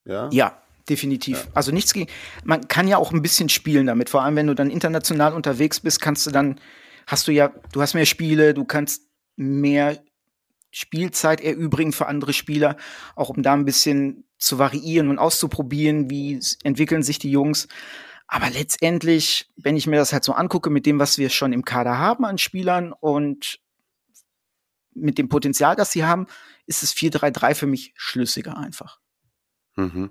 [0.05, 1.45] Ja, ja definitiv.
[1.45, 1.51] Ja.
[1.53, 2.09] Also nichts gegen.
[2.43, 4.09] Man kann ja auch ein bisschen spielen damit.
[4.09, 6.59] Vor allem, wenn du dann international unterwegs bist, kannst du dann
[7.07, 9.03] hast du ja, du hast mehr Spiele, du kannst
[9.35, 10.01] mehr
[10.71, 12.77] Spielzeit erübrigen für andere Spieler,
[13.15, 17.67] auch um da ein bisschen zu variieren und auszuprobieren, wie entwickeln sich die Jungs.
[18.27, 21.65] Aber letztendlich, wenn ich mir das halt so angucke mit dem, was wir schon im
[21.65, 23.59] Kader haben an Spielern und
[24.93, 26.27] mit dem Potenzial, das sie haben,
[26.65, 28.99] ist es 4-3-3 für mich schlüssiger einfach.
[29.75, 30.09] Mhm.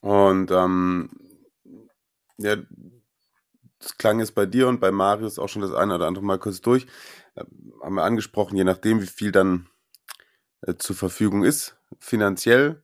[0.00, 1.10] Und ähm,
[2.38, 2.56] ja,
[3.78, 6.38] das klang jetzt bei dir und bei Marius auch schon das eine oder andere Mal
[6.38, 6.86] kurz durch.
[7.34, 7.44] Äh,
[7.82, 9.68] haben wir angesprochen, je nachdem, wie viel dann
[10.62, 12.82] äh, zur Verfügung ist, finanziell,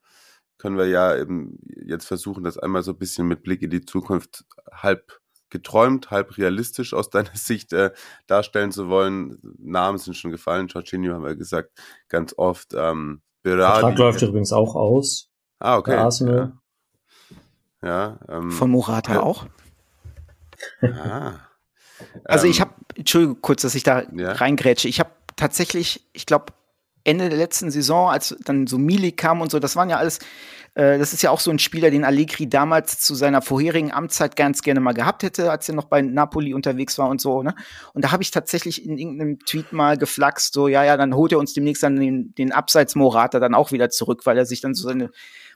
[0.59, 3.85] können wir ja eben jetzt versuchen, das einmal so ein bisschen mit Blick in die
[3.85, 5.20] Zukunft halb
[5.51, 7.93] geträumt, halb realistisch aus deiner Sicht äh,
[8.27, 9.39] darstellen zu wollen.
[9.59, 10.68] Namen sind schon gefallen.
[10.68, 11.78] Jorginho haben wir gesagt,
[12.09, 12.73] ganz oft.
[12.74, 13.81] Ähm, Berardi.
[13.81, 15.31] Vertrag läuft übrigens auch aus.
[15.60, 15.94] Ah, okay.
[15.94, 16.55] Arsenal.
[17.81, 17.89] Ja.
[17.89, 19.47] ja ähm, Von Morata ja, auch.
[20.82, 21.35] Ah.
[22.24, 24.32] Also ich ähm, habe, Entschuldigung kurz, dass ich da ja?
[24.32, 24.89] reingrätsche.
[24.89, 26.47] Ich habe tatsächlich, ich glaube,
[27.07, 30.19] Ende der letzten Saison, als dann so Milik kam und so, das waren ja alles,
[30.74, 34.37] äh, das ist ja auch so ein Spieler, den Allegri damals zu seiner vorherigen Amtszeit
[34.37, 37.55] ganz gerne mal gehabt hätte, als er noch bei Napoli unterwegs war und so, ne?
[37.95, 41.33] Und da habe ich tatsächlich in irgendeinem Tweet mal geflaxt, so, ja, ja, dann holt
[41.33, 44.74] er uns demnächst dann den, den Abseits-Morata dann auch wieder zurück, weil er sich dann
[44.74, 45.11] so seine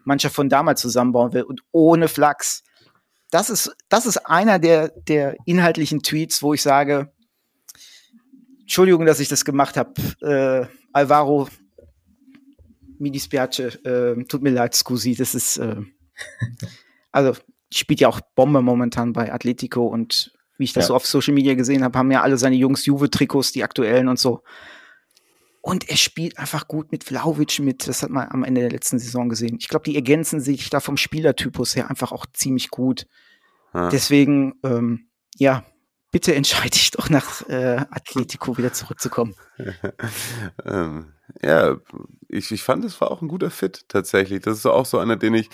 [0.05, 1.43] Mannschaft von damals zusammenbauen will.
[1.43, 2.63] Und ohne Flachs
[3.31, 7.13] das ist, das ist einer der, der inhaltlichen Tweets, wo ich sage,
[8.61, 9.95] Entschuldigung, dass ich das gemacht habe.
[10.21, 11.49] Äh, Alvaro,
[12.99, 15.77] mi dispiace, äh, tut mir leid, scusi, das ist, äh,
[17.13, 17.37] also
[17.73, 20.89] spielt ja auch Bombe momentan bei Atletico und wie ich das ja.
[20.89, 24.19] so auf Social Media gesehen habe, haben ja alle seine Jungs Juve-Trikots, die aktuellen und
[24.19, 24.43] so.
[25.63, 27.87] Und er spielt einfach gut mit Vlaovic mit.
[27.87, 29.57] Das hat man am Ende der letzten Saison gesehen.
[29.59, 33.07] Ich glaube, die ergänzen sich da vom Spielertypus her einfach auch ziemlich gut.
[33.75, 33.89] Ja.
[33.89, 35.65] Deswegen, ähm, ja,
[36.11, 39.35] bitte entscheide ich doch nach äh, Atletico wieder zurückzukommen.
[40.65, 41.13] ähm,
[41.43, 41.77] ja,
[42.29, 44.43] ich, ich fand, es war auch ein guter Fit tatsächlich.
[44.43, 45.49] Das ist auch so einer, den ich,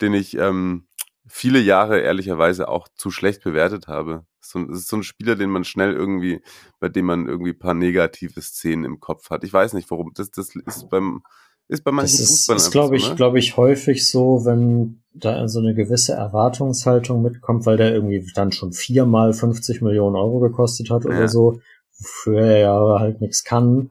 [0.00, 0.86] den ich ähm,
[1.26, 4.24] viele Jahre ehrlicherweise auch zu schlecht bewertet habe.
[4.40, 6.40] So, das ist so ein Spieler, den man schnell irgendwie,
[6.78, 9.42] bei dem man irgendwie paar negative Szenen im Kopf hat.
[9.42, 10.12] Ich weiß nicht, warum.
[10.14, 11.22] Das, das ist beim,
[11.68, 13.16] ist bei manchen das ist, ist glaube ich, ne?
[13.16, 18.52] glaube ich, häufig so, wenn da so eine gewisse Erwartungshaltung mitkommt, weil der irgendwie dann
[18.52, 21.10] schon viermal 50 Millionen Euro gekostet hat ja.
[21.10, 21.60] oder so,
[21.98, 23.90] wofür er ja halt nichts kann.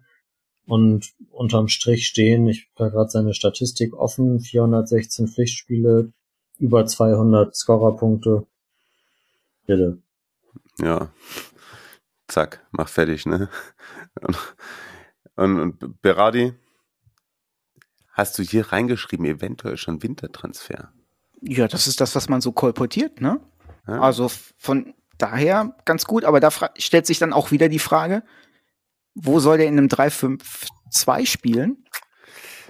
[0.68, 6.12] Und unterm Strich stehen, ich habe gerade seine Statistik offen, 416 Pflichtspiele,
[6.58, 8.48] über 200 Scorerpunkte.
[9.68, 10.00] Bitte.
[10.80, 11.10] Ja.
[12.28, 13.50] Zack, mach fertig, ne?
[14.22, 14.38] Und,
[15.36, 16.54] und, und Berardi,
[18.16, 20.92] hast du hier reingeschrieben, eventuell schon Wintertransfer?
[21.42, 23.40] Ja, das ist das, was man so kolportiert, ne?
[23.88, 24.00] Ja.
[24.02, 28.24] Also von daher ganz gut, aber da stellt sich dann auch wieder die Frage,
[29.14, 31.86] wo soll der in einem 3-5-2 spielen?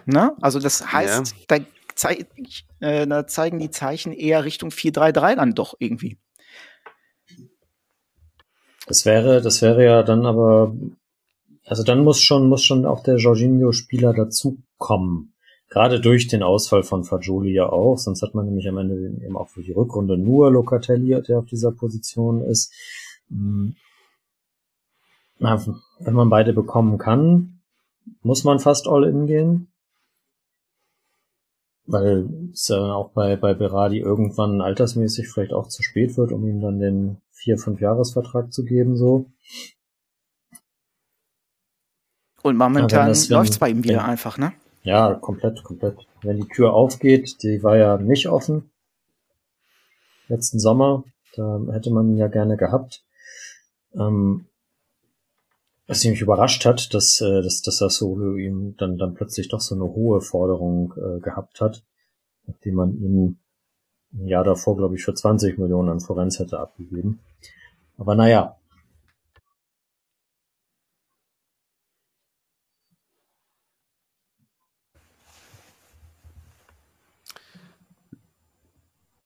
[0.06, 0.36] Ne?
[0.42, 1.44] Also das heißt, ja.
[1.48, 1.66] da,
[1.96, 2.26] zei
[2.80, 6.18] äh, da zeigen die Zeichen eher Richtung 4-3-3 dann doch irgendwie.
[8.88, 10.76] Das wäre, das wäre ja dann aber,
[11.66, 15.35] also dann muss schon, muss schon auch der Jorginho-Spieler dazukommen.
[15.76, 19.36] Gerade durch den Ausfall von Fagioli ja auch, sonst hat man nämlich am Ende eben
[19.36, 22.72] auch für die Rückrunde nur Locatelli, der auf dieser Position ist.
[23.28, 23.76] Hm.
[25.38, 27.60] Wenn man beide bekommen kann,
[28.22, 29.68] muss man fast all in gehen.
[31.86, 36.48] Weil es ja auch bei, bei Berardi irgendwann altersmäßig vielleicht auch zu spät wird, um
[36.48, 39.30] ihm dann den vier, fünf Jahresvertrag zu geben, so.
[42.44, 44.54] Und momentan läuft es bei ihm wieder wenn, einfach, ne?
[44.86, 46.08] Ja, komplett, komplett.
[46.22, 48.70] Wenn die Tür aufgeht, die war ja nicht offen.
[50.28, 51.04] Letzten Sommer,
[51.36, 53.04] da hätte man ihn ja gerne gehabt.
[53.96, 54.46] Ähm,
[55.88, 59.74] was mich überrascht hat, dass, äh, dass, dass Sassuolo ihm dann, dann plötzlich doch so
[59.74, 61.84] eine hohe Forderung äh, gehabt hat,
[62.46, 63.40] nachdem man ihn
[64.14, 67.22] ein Jahr davor, glaube ich, für 20 Millionen an Florenz hätte abgegeben.
[67.98, 68.56] Aber naja.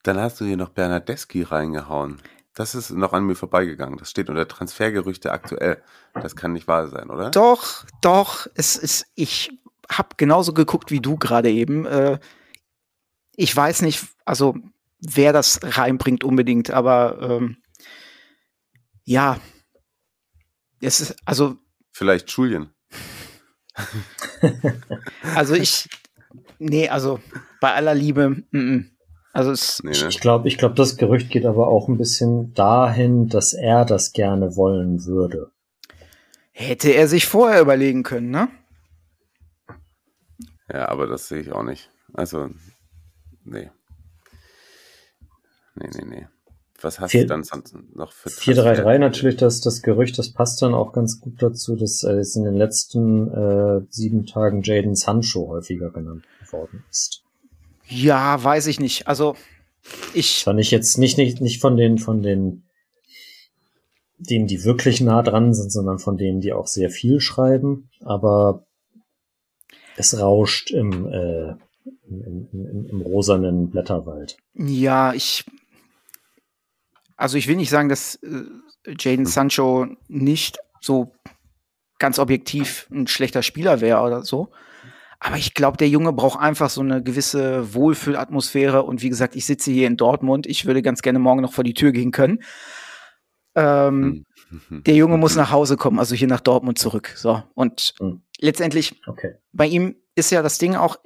[0.04, 2.22] Dann hast du hier noch Bernardeschi reingehauen.
[2.54, 3.98] Das ist noch an mir vorbeigegangen.
[3.98, 5.82] Das steht unter Transfergerüchte aktuell.
[6.14, 7.32] Das kann nicht wahr sein, oder?
[7.32, 8.48] Doch, doch.
[8.56, 9.52] Es ist, ich
[9.90, 11.86] habe genauso geguckt wie du gerade eben.
[11.86, 12.20] Äh,
[13.36, 14.56] ich weiß nicht, also
[15.00, 17.58] wer das reinbringt unbedingt, aber ähm,
[19.06, 19.40] ja,
[20.82, 21.58] es ist also
[21.92, 22.74] vielleicht Julian.
[25.36, 25.88] also ich,
[26.58, 27.20] nee, also
[27.62, 28.99] bei aller Liebe, m -m.
[29.40, 30.10] Also es, nee, ne?
[30.10, 34.12] ich glaube, ich glaube, das Gerücht geht aber auch ein bisschen dahin, dass er das
[34.12, 35.50] gerne wollen würde.
[36.52, 38.50] Hätte er sich vorher überlegen können, ne?
[40.70, 41.90] Ja, aber das sehe ich auch nicht.
[42.12, 42.50] Also,
[43.46, 43.72] nee.
[45.76, 46.28] Nee, nee, nee.
[46.82, 47.46] Was hast 4, du dann
[47.94, 52.04] noch für 4-3-3 natürlich, das, das Gerücht, das passt dann auch ganz gut dazu, dass
[52.04, 57.24] äh, jetzt in den letzten äh, sieben Tagen Jaden Sancho häufiger genannt worden ist.
[57.90, 59.08] Ja, weiß ich nicht.
[59.08, 59.36] Also
[60.14, 60.44] ich.
[60.44, 62.64] Fand ich jetzt nicht, nicht, nicht von den, von den,
[64.18, 67.90] denen, die wirklich nah dran sind, sondern von denen, die auch sehr viel schreiben.
[68.02, 68.66] Aber
[69.98, 71.56] es rauscht im, äh,
[72.08, 74.38] im, im, im rosanen Blätterwald.
[74.54, 75.46] Ja, ich.
[77.16, 78.44] Also ich will nicht sagen, dass äh,
[78.98, 81.12] Jaden Sancho nicht so
[81.98, 84.50] ganz objektiv ein schlechter Spieler wäre oder so.
[85.20, 88.84] Aber ich glaube, der Junge braucht einfach so eine gewisse Wohlfühlatmosphäre.
[88.84, 90.48] Und wie gesagt, ich sitze hier in Dortmund.
[90.48, 92.42] Ich würde ganz gerne morgen noch vor die Tür gehen können.
[93.56, 94.84] Ähm, hm.
[94.86, 97.14] der Junge muss nach Hause kommen, also hier nach Dortmund zurück.
[97.16, 97.44] So.
[97.54, 98.22] Und mhm.
[98.40, 99.36] letztendlich, okay.
[99.52, 100.98] bei ihm ist ja das Ding auch,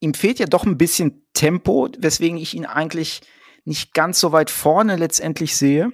[0.00, 3.22] ihm fehlt ja doch ein bisschen Tempo, weswegen ich ihn eigentlich
[3.64, 5.90] nicht ganz so weit vorne letztendlich sehe.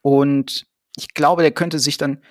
[0.00, 0.66] Und
[0.96, 2.22] ich glaube, der könnte sich dann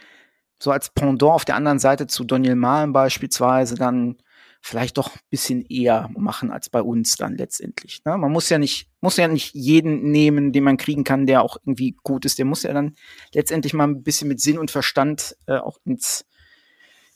[0.59, 4.18] so als Pendant auf der anderen Seite zu Daniel Mahlen beispielsweise dann
[4.61, 8.03] vielleicht doch ein bisschen eher machen als bei uns dann letztendlich.
[8.05, 8.17] Ne?
[8.17, 11.57] Man muss ja nicht, muss ja nicht jeden nehmen, den man kriegen kann, der auch
[11.65, 12.38] irgendwie gut ist.
[12.38, 12.95] Der muss ja dann
[13.33, 16.25] letztendlich mal ein bisschen mit Sinn und Verstand äh, auch ins,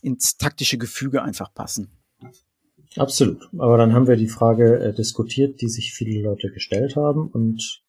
[0.01, 1.91] ins taktische Gefüge einfach passen.
[2.97, 3.49] Absolut.
[3.57, 7.83] Aber dann haben wir die Frage äh, diskutiert, die sich viele Leute gestellt haben und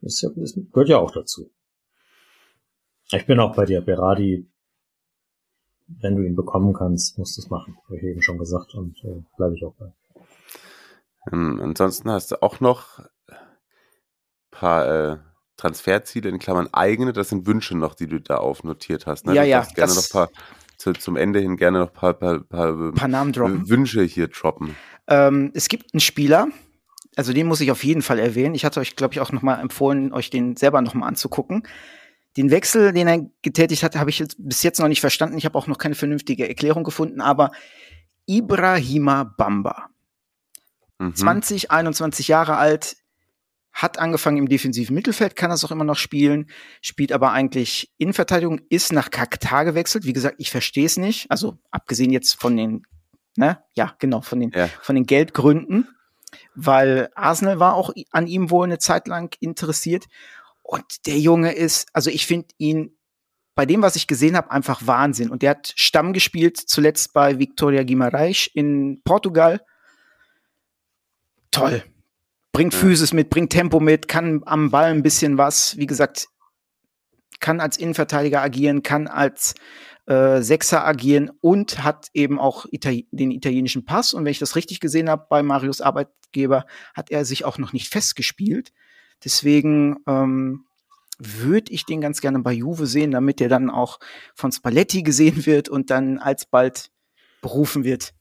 [0.00, 0.24] das,
[0.72, 1.50] gehört ja auch dazu.
[3.10, 4.46] Ich bin auch bei dir, Berardi
[5.88, 7.76] wenn du ihn bekommen kannst, musst du es machen.
[7.84, 9.92] Habe ich eben schon gesagt und äh, bleibe ich auch bei.
[11.32, 13.36] Ähm, ansonsten hast du auch noch ein
[14.50, 15.16] paar äh,
[15.56, 17.12] Transferziele in Klammern eigene.
[17.12, 19.26] Das sind Wünsche noch, die du da aufnotiert hast.
[19.26, 19.34] Ne?
[19.34, 19.66] Ja, du ja.
[19.74, 20.30] Gerne noch paar,
[20.76, 23.68] zu, zum Ende hin gerne noch ein paar, paar, paar, paar Namen droppen.
[23.68, 24.76] Wünsche hier droppen.
[25.08, 26.48] Ähm, es gibt einen Spieler,
[27.16, 28.54] also den muss ich auf jeden Fall erwähnen.
[28.54, 31.64] Ich hatte euch, glaube ich, auch noch mal empfohlen, euch den selber noch mal anzugucken.
[32.38, 35.36] Den Wechsel, den er getätigt hat, habe ich jetzt bis jetzt noch nicht verstanden.
[35.36, 37.50] Ich habe auch noch keine vernünftige Erklärung gefunden, aber
[38.26, 39.88] Ibrahima Bamba,
[40.98, 41.16] mhm.
[41.16, 42.96] 20, 21 Jahre alt,
[43.72, 46.48] hat angefangen im defensiven Mittelfeld, kann das auch immer noch spielen,
[46.80, 50.04] spielt aber eigentlich Innenverteidigung, ist nach Katar gewechselt.
[50.04, 51.28] Wie gesagt, ich verstehe es nicht.
[51.32, 52.86] Also abgesehen jetzt von den,
[53.36, 54.68] ne, ja, genau, von den, ja.
[54.80, 55.88] von den Geldgründen,
[56.54, 60.06] weil Arsenal war auch an ihm wohl eine Zeit lang interessiert.
[60.70, 62.94] Und der Junge ist, also ich finde ihn
[63.54, 65.30] bei dem, was ich gesehen habe, einfach Wahnsinn.
[65.30, 69.64] Und der hat Stamm gespielt, zuletzt bei Victoria Guimarães in Portugal.
[71.50, 71.82] Toll.
[72.52, 72.74] Bringt.
[72.74, 75.78] Physis mit, bringt Tempo mit, kann am Ball ein bisschen was.
[75.78, 76.28] Wie gesagt,
[77.40, 79.54] kann als Innenverteidiger agieren, kann als
[80.04, 84.12] äh, Sechser agieren und hat eben auch Itali den italienischen Pass.
[84.12, 87.72] Und wenn ich das richtig gesehen habe bei Marius Arbeitgeber, hat er sich auch noch
[87.72, 88.74] nicht festgespielt.
[89.24, 90.64] Deswegen ähm,
[91.18, 93.98] würde ich den ganz gerne bei Juve sehen, damit er dann auch
[94.34, 96.90] von Spalletti gesehen wird und dann alsbald
[97.42, 98.14] berufen wird.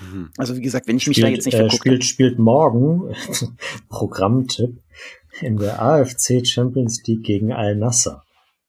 [0.00, 0.30] Mhm.
[0.38, 1.76] Also wie gesagt, wenn ich spielt, mich da jetzt nicht äh, vergucke.
[1.76, 3.14] Spielt, spielt morgen,
[3.88, 4.80] Programmtipp,
[5.40, 8.24] in der AFC Champions League gegen Al-Nasser.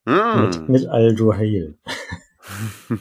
[0.05, 0.41] Mm.
[0.41, 1.77] Mit, mit Al-Duhail.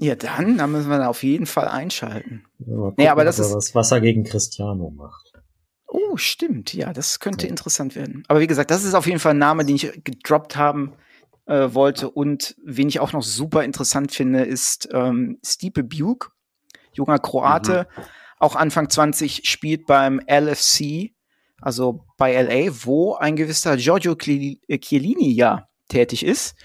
[0.00, 2.44] ja, dann, dann müssen wir da auf jeden Fall einschalten.
[2.58, 5.25] Ja, gucken, nee, aber das ist was, was er gegen Cristiano macht.
[5.98, 6.74] Oh, stimmt.
[6.74, 7.50] Ja, das könnte ja.
[7.50, 8.22] interessant werden.
[8.28, 10.92] Aber wie gesagt, das ist auf jeden Fall ein Name, den ich gedroppt haben
[11.46, 12.10] äh, wollte.
[12.10, 16.28] Und wen ich auch noch super interessant finde, ist ähm, Stipe Buke,
[16.92, 18.02] junger Kroate, mhm.
[18.38, 21.12] auch Anfang 20, spielt beim LFC,
[21.62, 26.56] also bei LA, wo ein gewisser Giorgio Chiellini ja tätig ist.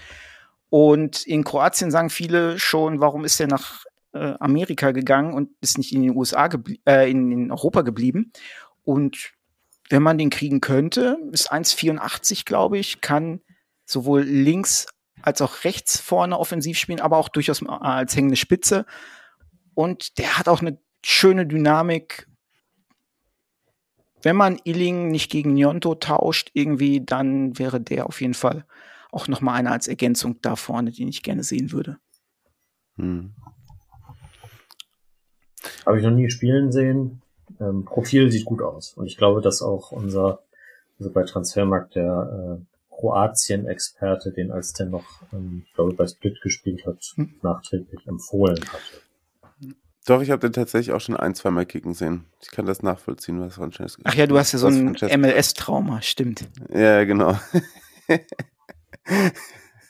[0.68, 5.78] Und in Kroatien sagen viele schon, warum ist er nach äh, Amerika gegangen und ist
[5.78, 6.50] nicht in den USA
[6.86, 8.30] äh, in, in Europa geblieben.
[8.84, 9.32] Und
[9.88, 13.40] wenn man den kriegen könnte, ist 1,84, glaube ich, kann
[13.84, 14.86] sowohl links
[15.20, 18.86] als auch rechts vorne offensiv spielen, aber auch durchaus als hängende Spitze.
[19.74, 22.26] Und der hat auch eine schöne Dynamik.
[24.22, 28.64] Wenn man Illing nicht gegen Nyonto tauscht, irgendwie, dann wäre der auf jeden Fall
[29.10, 31.98] auch noch mal einer als Ergänzung da vorne, den ich gerne sehen würde.
[32.96, 33.34] Hm.
[35.86, 37.21] Habe ich noch nie spielen sehen
[37.60, 38.94] ähm, Profil sieht gut aus.
[38.94, 40.40] Und ich glaube, dass auch unser,
[40.98, 46.40] also bei Transfermarkt der äh, Kroatien-Experte, den als der noch, ähm, ich glaube, bei Split
[46.42, 47.34] gespielt hat, hm.
[47.42, 49.02] nachträglich empfohlen hatte.
[50.06, 52.24] Doch, ich habe den tatsächlich auch schon ein, zwei Mal kicken sehen.
[52.40, 56.48] Ich kann das nachvollziehen, was Francesco Ach ja, du hast ja so ein MLS-Trauma, stimmt.
[56.72, 57.38] Ja, genau.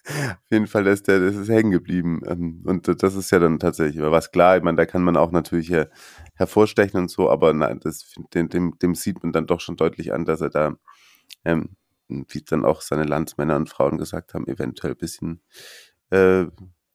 [0.05, 2.21] Auf jeden Fall ist der, das ist hängen geblieben.
[2.27, 4.57] Ähm, und das ist ja dann tatsächlich was klar.
[4.59, 5.89] Ich meine, da kann man auch natürlich her,
[6.43, 10.13] hervorstechen und so, aber nein, das, dem, dem, dem sieht man dann doch schon deutlich
[10.13, 10.77] an, dass er da,
[11.45, 11.77] ähm,
[12.09, 15.41] wie dann auch seine Landsmänner und Frauen gesagt haben, eventuell ein bisschen
[16.11, 16.47] äh,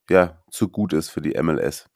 [0.09, 1.89] ja, zu gut ist für die MLS.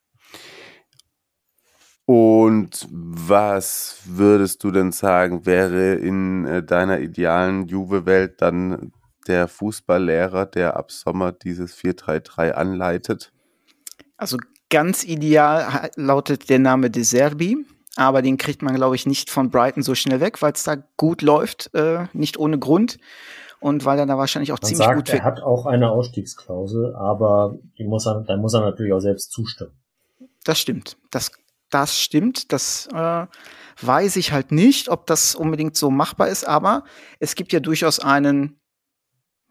[2.06, 8.92] Und was würdest du denn sagen, wäre in äh, deiner idealen Juve-Welt dann
[9.28, 13.32] der Fußballlehrer, der ab Sommer dieses 4-3-3 anleitet?
[14.18, 14.38] Also
[14.72, 17.66] ganz ideal lautet der Name De Serbi,
[17.96, 20.78] aber den kriegt man, glaube ich, nicht von Brighton so schnell weg, weil es da
[20.98, 22.98] gut läuft, äh, nicht ohne Grund.
[23.60, 26.96] Und weil er da wahrscheinlich auch man ziemlich sagt, gut Er hat auch eine Ausstiegsklausel,
[26.96, 29.80] aber die muss er, da muss er natürlich auch selbst zustimmen.
[30.44, 30.98] Das stimmt.
[31.12, 31.32] Das,
[31.70, 32.52] das stimmt.
[32.52, 33.28] Das äh,
[33.82, 36.86] weiß ich halt nicht, ob das unbedingt so machbar ist, aber
[37.20, 38.58] es gibt ja durchaus einen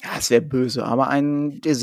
[0.03, 1.75] ja, es wäre böse, aber ein De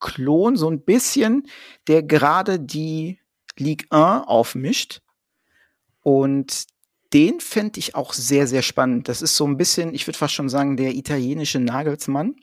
[0.00, 1.46] Serbi-Klon, so ein bisschen,
[1.86, 3.18] der gerade die
[3.56, 5.00] Ligue 1 aufmischt.
[6.02, 6.66] Und
[7.12, 9.08] den fände ich auch sehr, sehr spannend.
[9.08, 12.36] Das ist so ein bisschen, ich würde fast schon sagen, der italienische Nagelsmann,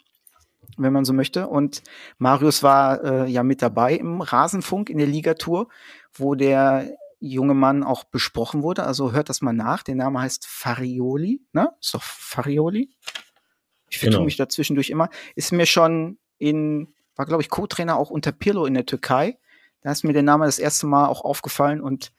[0.77, 1.47] wenn man so möchte.
[1.47, 1.81] Und
[2.17, 5.69] Marius war äh, ja mit dabei im Rasenfunk in der Ligatour,
[6.13, 8.83] wo der junge Mann auch besprochen wurde.
[8.83, 9.81] Also hört das mal nach.
[9.83, 11.71] Der Name heißt Farioli, ne?
[11.81, 12.93] Ist doch Farioli?
[13.89, 14.25] Ich vertue genau.
[14.25, 15.09] mich da zwischendurch immer.
[15.35, 19.37] Ist mir schon in, war glaube ich Co-Trainer auch unter Pirlo in der Türkei.
[19.81, 22.11] Da ist mir der Name das erste Mal auch aufgefallen und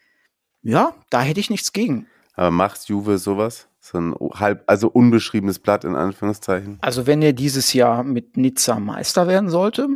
[0.62, 2.06] ja, da hätte ich nichts gegen.
[2.34, 3.68] Aber macht Juve sowas?
[3.80, 6.78] So ein halb, also unbeschriebenes Blatt in Anführungszeichen?
[6.80, 9.88] Also wenn er dieses Jahr mit Nizza Meister werden sollte,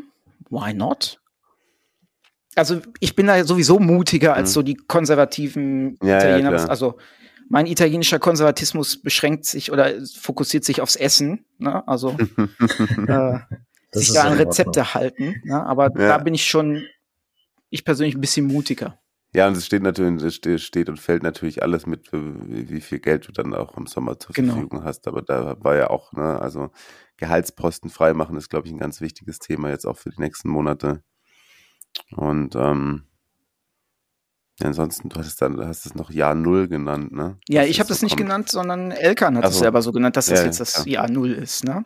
[0.48, 1.20] why not?
[2.54, 4.54] Also ich bin da sowieso mutiger als mhm.
[4.54, 6.52] so die konservativen ja, Italiener.
[6.52, 6.98] Ja, also
[7.48, 11.44] mein italienischer Konservatismus beschränkt sich oder fokussiert sich aufs Essen.
[11.58, 11.86] Ne?
[11.86, 12.16] Also
[13.06, 13.38] äh,
[13.92, 15.40] sich da an Rezepte halten.
[15.44, 15.64] Ne?
[15.64, 16.08] Aber ja.
[16.08, 16.84] da bin ich schon,
[17.70, 18.98] ich persönlich ein bisschen mutiger.
[19.34, 23.28] Ja, und es steht natürlich, es steht und fällt natürlich alles mit, wie viel Geld
[23.28, 24.52] du dann auch im Sommer zur genau.
[24.52, 25.08] Verfügung hast.
[25.08, 26.70] Aber da war ja auch, ne, also
[27.16, 31.02] Gehaltsposten freimachen ist, glaube ich, ein ganz wichtiges Thema jetzt auch für die nächsten Monate.
[32.10, 33.04] Und ähm,
[34.60, 37.38] ansonsten, du hast, dann, hast es noch Jahr Null genannt, ne?
[37.48, 38.28] Ja, ich habe das nicht kommt.
[38.28, 40.92] genannt, sondern Elkan hat es selber so genannt, dass ja, das jetzt das ja.
[40.92, 41.84] Jahr Null ist, ne?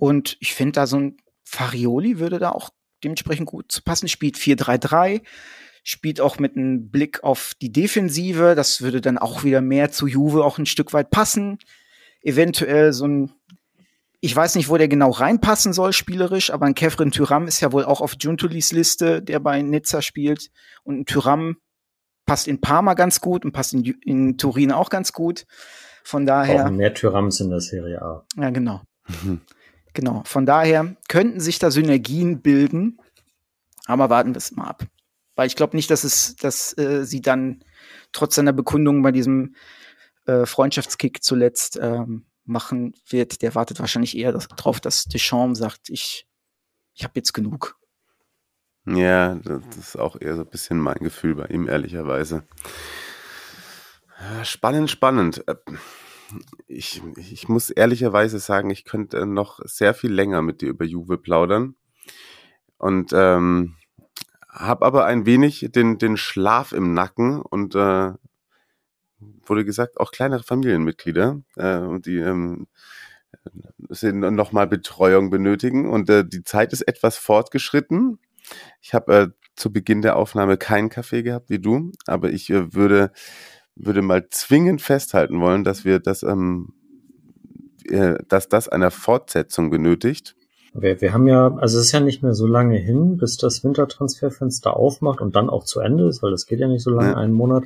[0.00, 2.70] Und ich finde da so ein Farioli würde da auch
[3.04, 4.08] dementsprechend gut zu passen.
[4.08, 5.20] Spielt 4-3-3,
[5.82, 8.54] spielt auch mit einem Blick auf die Defensive.
[8.54, 11.58] Das würde dann auch wieder mehr zu Juve auch ein Stück weit passen.
[12.22, 13.30] Eventuell so ein,
[14.20, 17.70] ich weiß nicht, wo der genau reinpassen soll, spielerisch, aber ein Kevin Tyram ist ja
[17.70, 20.50] wohl auch auf Juntulis Liste, der bei Nizza spielt.
[20.82, 21.58] Und ein Tyram
[22.24, 25.44] passt in Parma ganz gut und passt in, in Turin auch ganz gut.
[26.04, 26.64] Von daher.
[26.64, 28.24] Auch mehr Tyrams in der Serie A.
[28.36, 28.80] Ja, genau.
[29.92, 32.98] Genau, von daher könnten sich da Synergien bilden,
[33.86, 34.84] aber warten wir es mal ab.
[35.34, 37.64] Weil ich glaube nicht, dass es, dass äh, sie dann
[38.12, 39.54] trotz seiner Bekundung bei diesem
[40.26, 43.42] äh, Freundschaftskick zuletzt ähm, machen wird.
[43.42, 46.26] Der wartet wahrscheinlich eher darauf, dass Deschamps sagt, ich,
[46.94, 47.78] ich habe jetzt genug.
[48.86, 52.44] Ja, das ist auch eher so ein bisschen mein Gefühl bei ihm, ehrlicherweise.
[54.42, 55.44] Spannend, spannend.
[56.66, 61.18] Ich, ich muss ehrlicherweise sagen, ich könnte noch sehr viel länger mit dir über Juve
[61.18, 61.74] plaudern.
[62.78, 63.76] Und ähm,
[64.48, 68.12] habe aber ein wenig den, den Schlaf im Nacken und äh,
[69.44, 72.66] wurde gesagt, auch kleinere Familienmitglieder, äh, die ähm,
[73.88, 78.18] sind nochmal Betreuung benötigen und äh, die Zeit ist etwas fortgeschritten.
[78.80, 82.74] Ich habe äh, zu Beginn der Aufnahme keinen Kaffee gehabt wie du, aber ich äh,
[82.74, 83.12] würde
[83.84, 86.72] würde mal zwingend festhalten wollen, dass wir das, ähm,
[87.84, 90.36] äh, dass das einer Fortsetzung benötigt.
[90.72, 93.64] Wir, wir haben ja, also es ist ja nicht mehr so lange hin, bis das
[93.64, 97.10] Wintertransferfenster aufmacht und dann auch zu Ende ist, weil das geht ja nicht so lange,
[97.10, 97.16] ja.
[97.16, 97.64] einen Monat.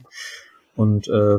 [0.75, 1.39] Und äh,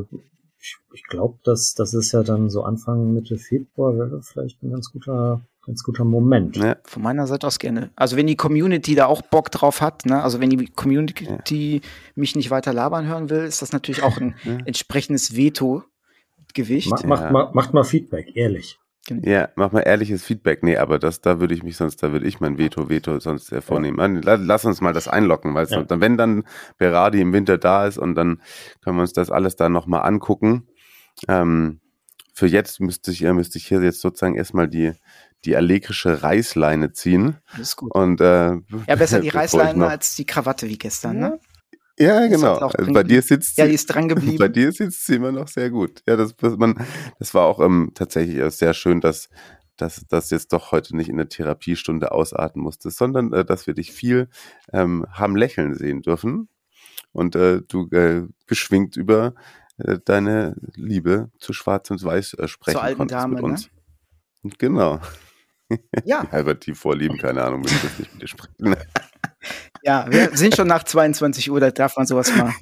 [0.59, 4.71] ich, ich glaube, dass das ist ja dann so Anfang Mitte Februar wäre vielleicht ein
[4.71, 6.57] ganz guter ganz guter Moment.
[6.57, 6.77] Ja.
[6.83, 7.89] Von meiner Seite aus gerne.
[7.95, 10.21] Also wenn die Community da auch Bock drauf hat, ne?
[10.21, 11.89] also wenn die Community ja.
[12.15, 14.57] mich nicht weiter labern hören will, ist das natürlich auch ein ja.
[14.65, 16.91] entsprechendes Veto-Gewicht.
[16.91, 18.79] Mach, macht, mal, macht mal Feedback, ehrlich.
[19.07, 19.27] Genau.
[19.27, 20.63] Ja, mach mal ehrliches Feedback.
[20.63, 23.51] Nee, aber das, da würde ich mich sonst, da würde ich mein Veto, Veto sonst
[23.51, 24.23] hervornehmen.
[24.23, 24.35] Ja.
[24.35, 25.83] Lass uns mal das einlocken, weil ja.
[25.83, 26.43] dann, wenn dann
[26.79, 28.41] Berardi im Winter da ist und dann
[28.83, 30.67] können wir uns das alles da nochmal angucken.
[31.27, 31.81] Ähm,
[32.33, 34.93] für jetzt müsste ich, müsste ich hier jetzt sozusagen erstmal die,
[35.43, 37.37] die allegrische Reißleine ziehen.
[37.53, 37.93] Alles gut.
[37.93, 38.53] Und, äh,
[38.87, 41.39] ja, besser die Reißleine als die Krawatte wie gestern, ne?
[41.97, 42.57] Ja, genau.
[42.57, 44.37] Also bei dir sitzt ja, die ist dran geblieben.
[44.37, 46.03] Bei dir sitzt sie immer noch sehr gut.
[46.07, 46.85] Ja, das, man,
[47.19, 49.29] das war auch ähm, tatsächlich sehr schön, dass
[49.77, 53.73] dass das jetzt doch heute nicht in der Therapiestunde ausarten musste, sondern äh, dass wir
[53.73, 54.29] dich viel
[54.71, 56.49] ähm, haben lächeln sehen dürfen
[57.11, 59.33] und äh, du äh, beschwingt über
[59.77, 63.69] äh, deine Liebe zu Schwarz und Weiß äh, sprechen Zur alten Dame, mit uns.
[64.43, 64.51] Ne?
[64.57, 65.01] Genau.
[66.03, 66.25] Ja.
[66.31, 68.75] Albert, die Vorlieben, keine Ahnung, will ich nicht mit dir sprechen.
[69.83, 72.53] ja, wir sind schon nach 22 Uhr, da darf man sowas mal,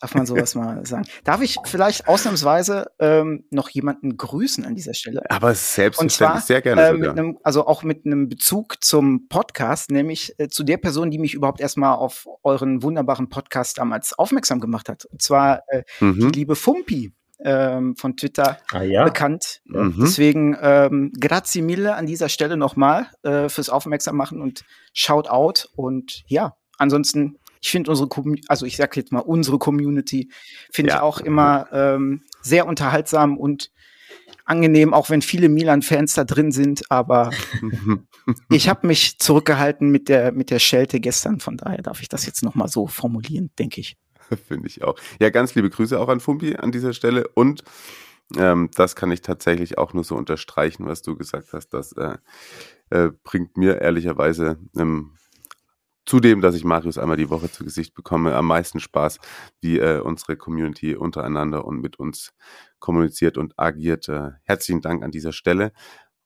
[0.00, 1.06] darf man sowas mal sagen.
[1.24, 5.22] Darf ich vielleicht ausnahmsweise ähm, noch jemanden grüßen an dieser Stelle?
[5.28, 6.82] Aber selbstverständlich, sehr gerne.
[6.82, 11.10] Äh, mit einem, also auch mit einem Bezug zum Podcast, nämlich äh, zu der Person,
[11.10, 15.04] die mich überhaupt erstmal auf euren wunderbaren Podcast damals aufmerksam gemacht hat.
[15.06, 16.32] Und zwar äh, mhm.
[16.32, 17.12] die liebe Fumpi
[17.44, 19.04] ähm, von Twitter ah, ja?
[19.04, 19.60] bekannt.
[19.66, 19.96] Mhm.
[20.00, 25.68] Deswegen ähm, grazie mille an dieser Stelle nochmal äh, fürs Aufmerksam machen und shout out.
[25.76, 28.08] Und ja, ansonsten, ich finde unsere,
[28.48, 30.30] also ich sag jetzt mal unsere Community,
[30.70, 30.96] finde ja.
[30.96, 33.70] ich auch immer ähm, sehr unterhaltsam und
[34.44, 36.90] angenehm, auch wenn viele Milan-Fans da drin sind.
[36.90, 37.30] Aber
[38.50, 41.40] ich habe mich zurückgehalten mit der mit der Schelte gestern.
[41.40, 43.96] Von daher darf ich das jetzt nochmal so formulieren, denke ich.
[44.48, 44.96] Finde ich auch.
[45.20, 47.28] Ja, ganz liebe Grüße auch an Fumbi an dieser Stelle.
[47.34, 47.62] Und
[48.36, 51.68] ähm, das kann ich tatsächlich auch nur so unterstreichen, was du gesagt hast.
[51.68, 52.18] Das äh,
[52.90, 55.12] äh, bringt mir ehrlicherweise ähm,
[56.06, 59.18] zudem, dass ich Marius einmal die Woche zu Gesicht bekomme, am meisten Spaß,
[59.60, 62.32] wie äh, unsere Community untereinander und mit uns
[62.78, 64.08] kommuniziert und agiert.
[64.08, 65.72] Äh, herzlichen Dank an dieser Stelle.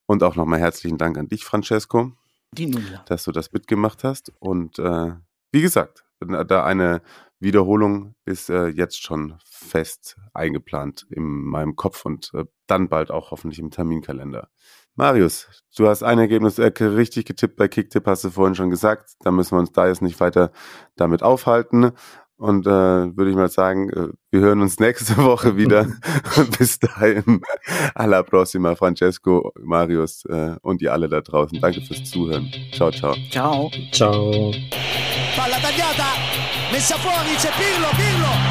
[0.07, 2.13] Und auch nochmal herzlichen Dank an dich, Francesco,
[3.07, 4.33] dass du das mitgemacht hast.
[4.41, 5.13] Und äh,
[5.53, 7.01] wie gesagt, da eine
[7.41, 13.31] Wiederholung ist äh, jetzt schon fest eingeplant in meinem Kopf und äh, dann bald auch
[13.31, 14.49] hoffentlich im Terminkalender.
[14.95, 19.13] Marius, du hast ein Ergebnis äh, richtig getippt bei Kicktipp, hast du vorhin schon gesagt.
[19.21, 20.53] Da müssen wir uns da jetzt nicht weiter
[20.97, 21.93] damit aufhalten.
[22.37, 25.87] Und äh, würde ich mal sagen, äh, wir hören uns nächste Woche wieder.
[26.59, 27.43] Bis dahin,
[27.95, 31.61] alla prossima, Francesco, Marius äh, und ihr alle da draußen.
[31.61, 32.51] Danke fürs Zuhören.
[32.73, 33.15] Ciao, ciao.
[33.31, 33.71] Ciao.
[33.93, 34.53] Ciao.
[35.37, 36.15] Palla tagliata,
[36.71, 38.50] messa fuori, c'è Pirlo, Pirlo,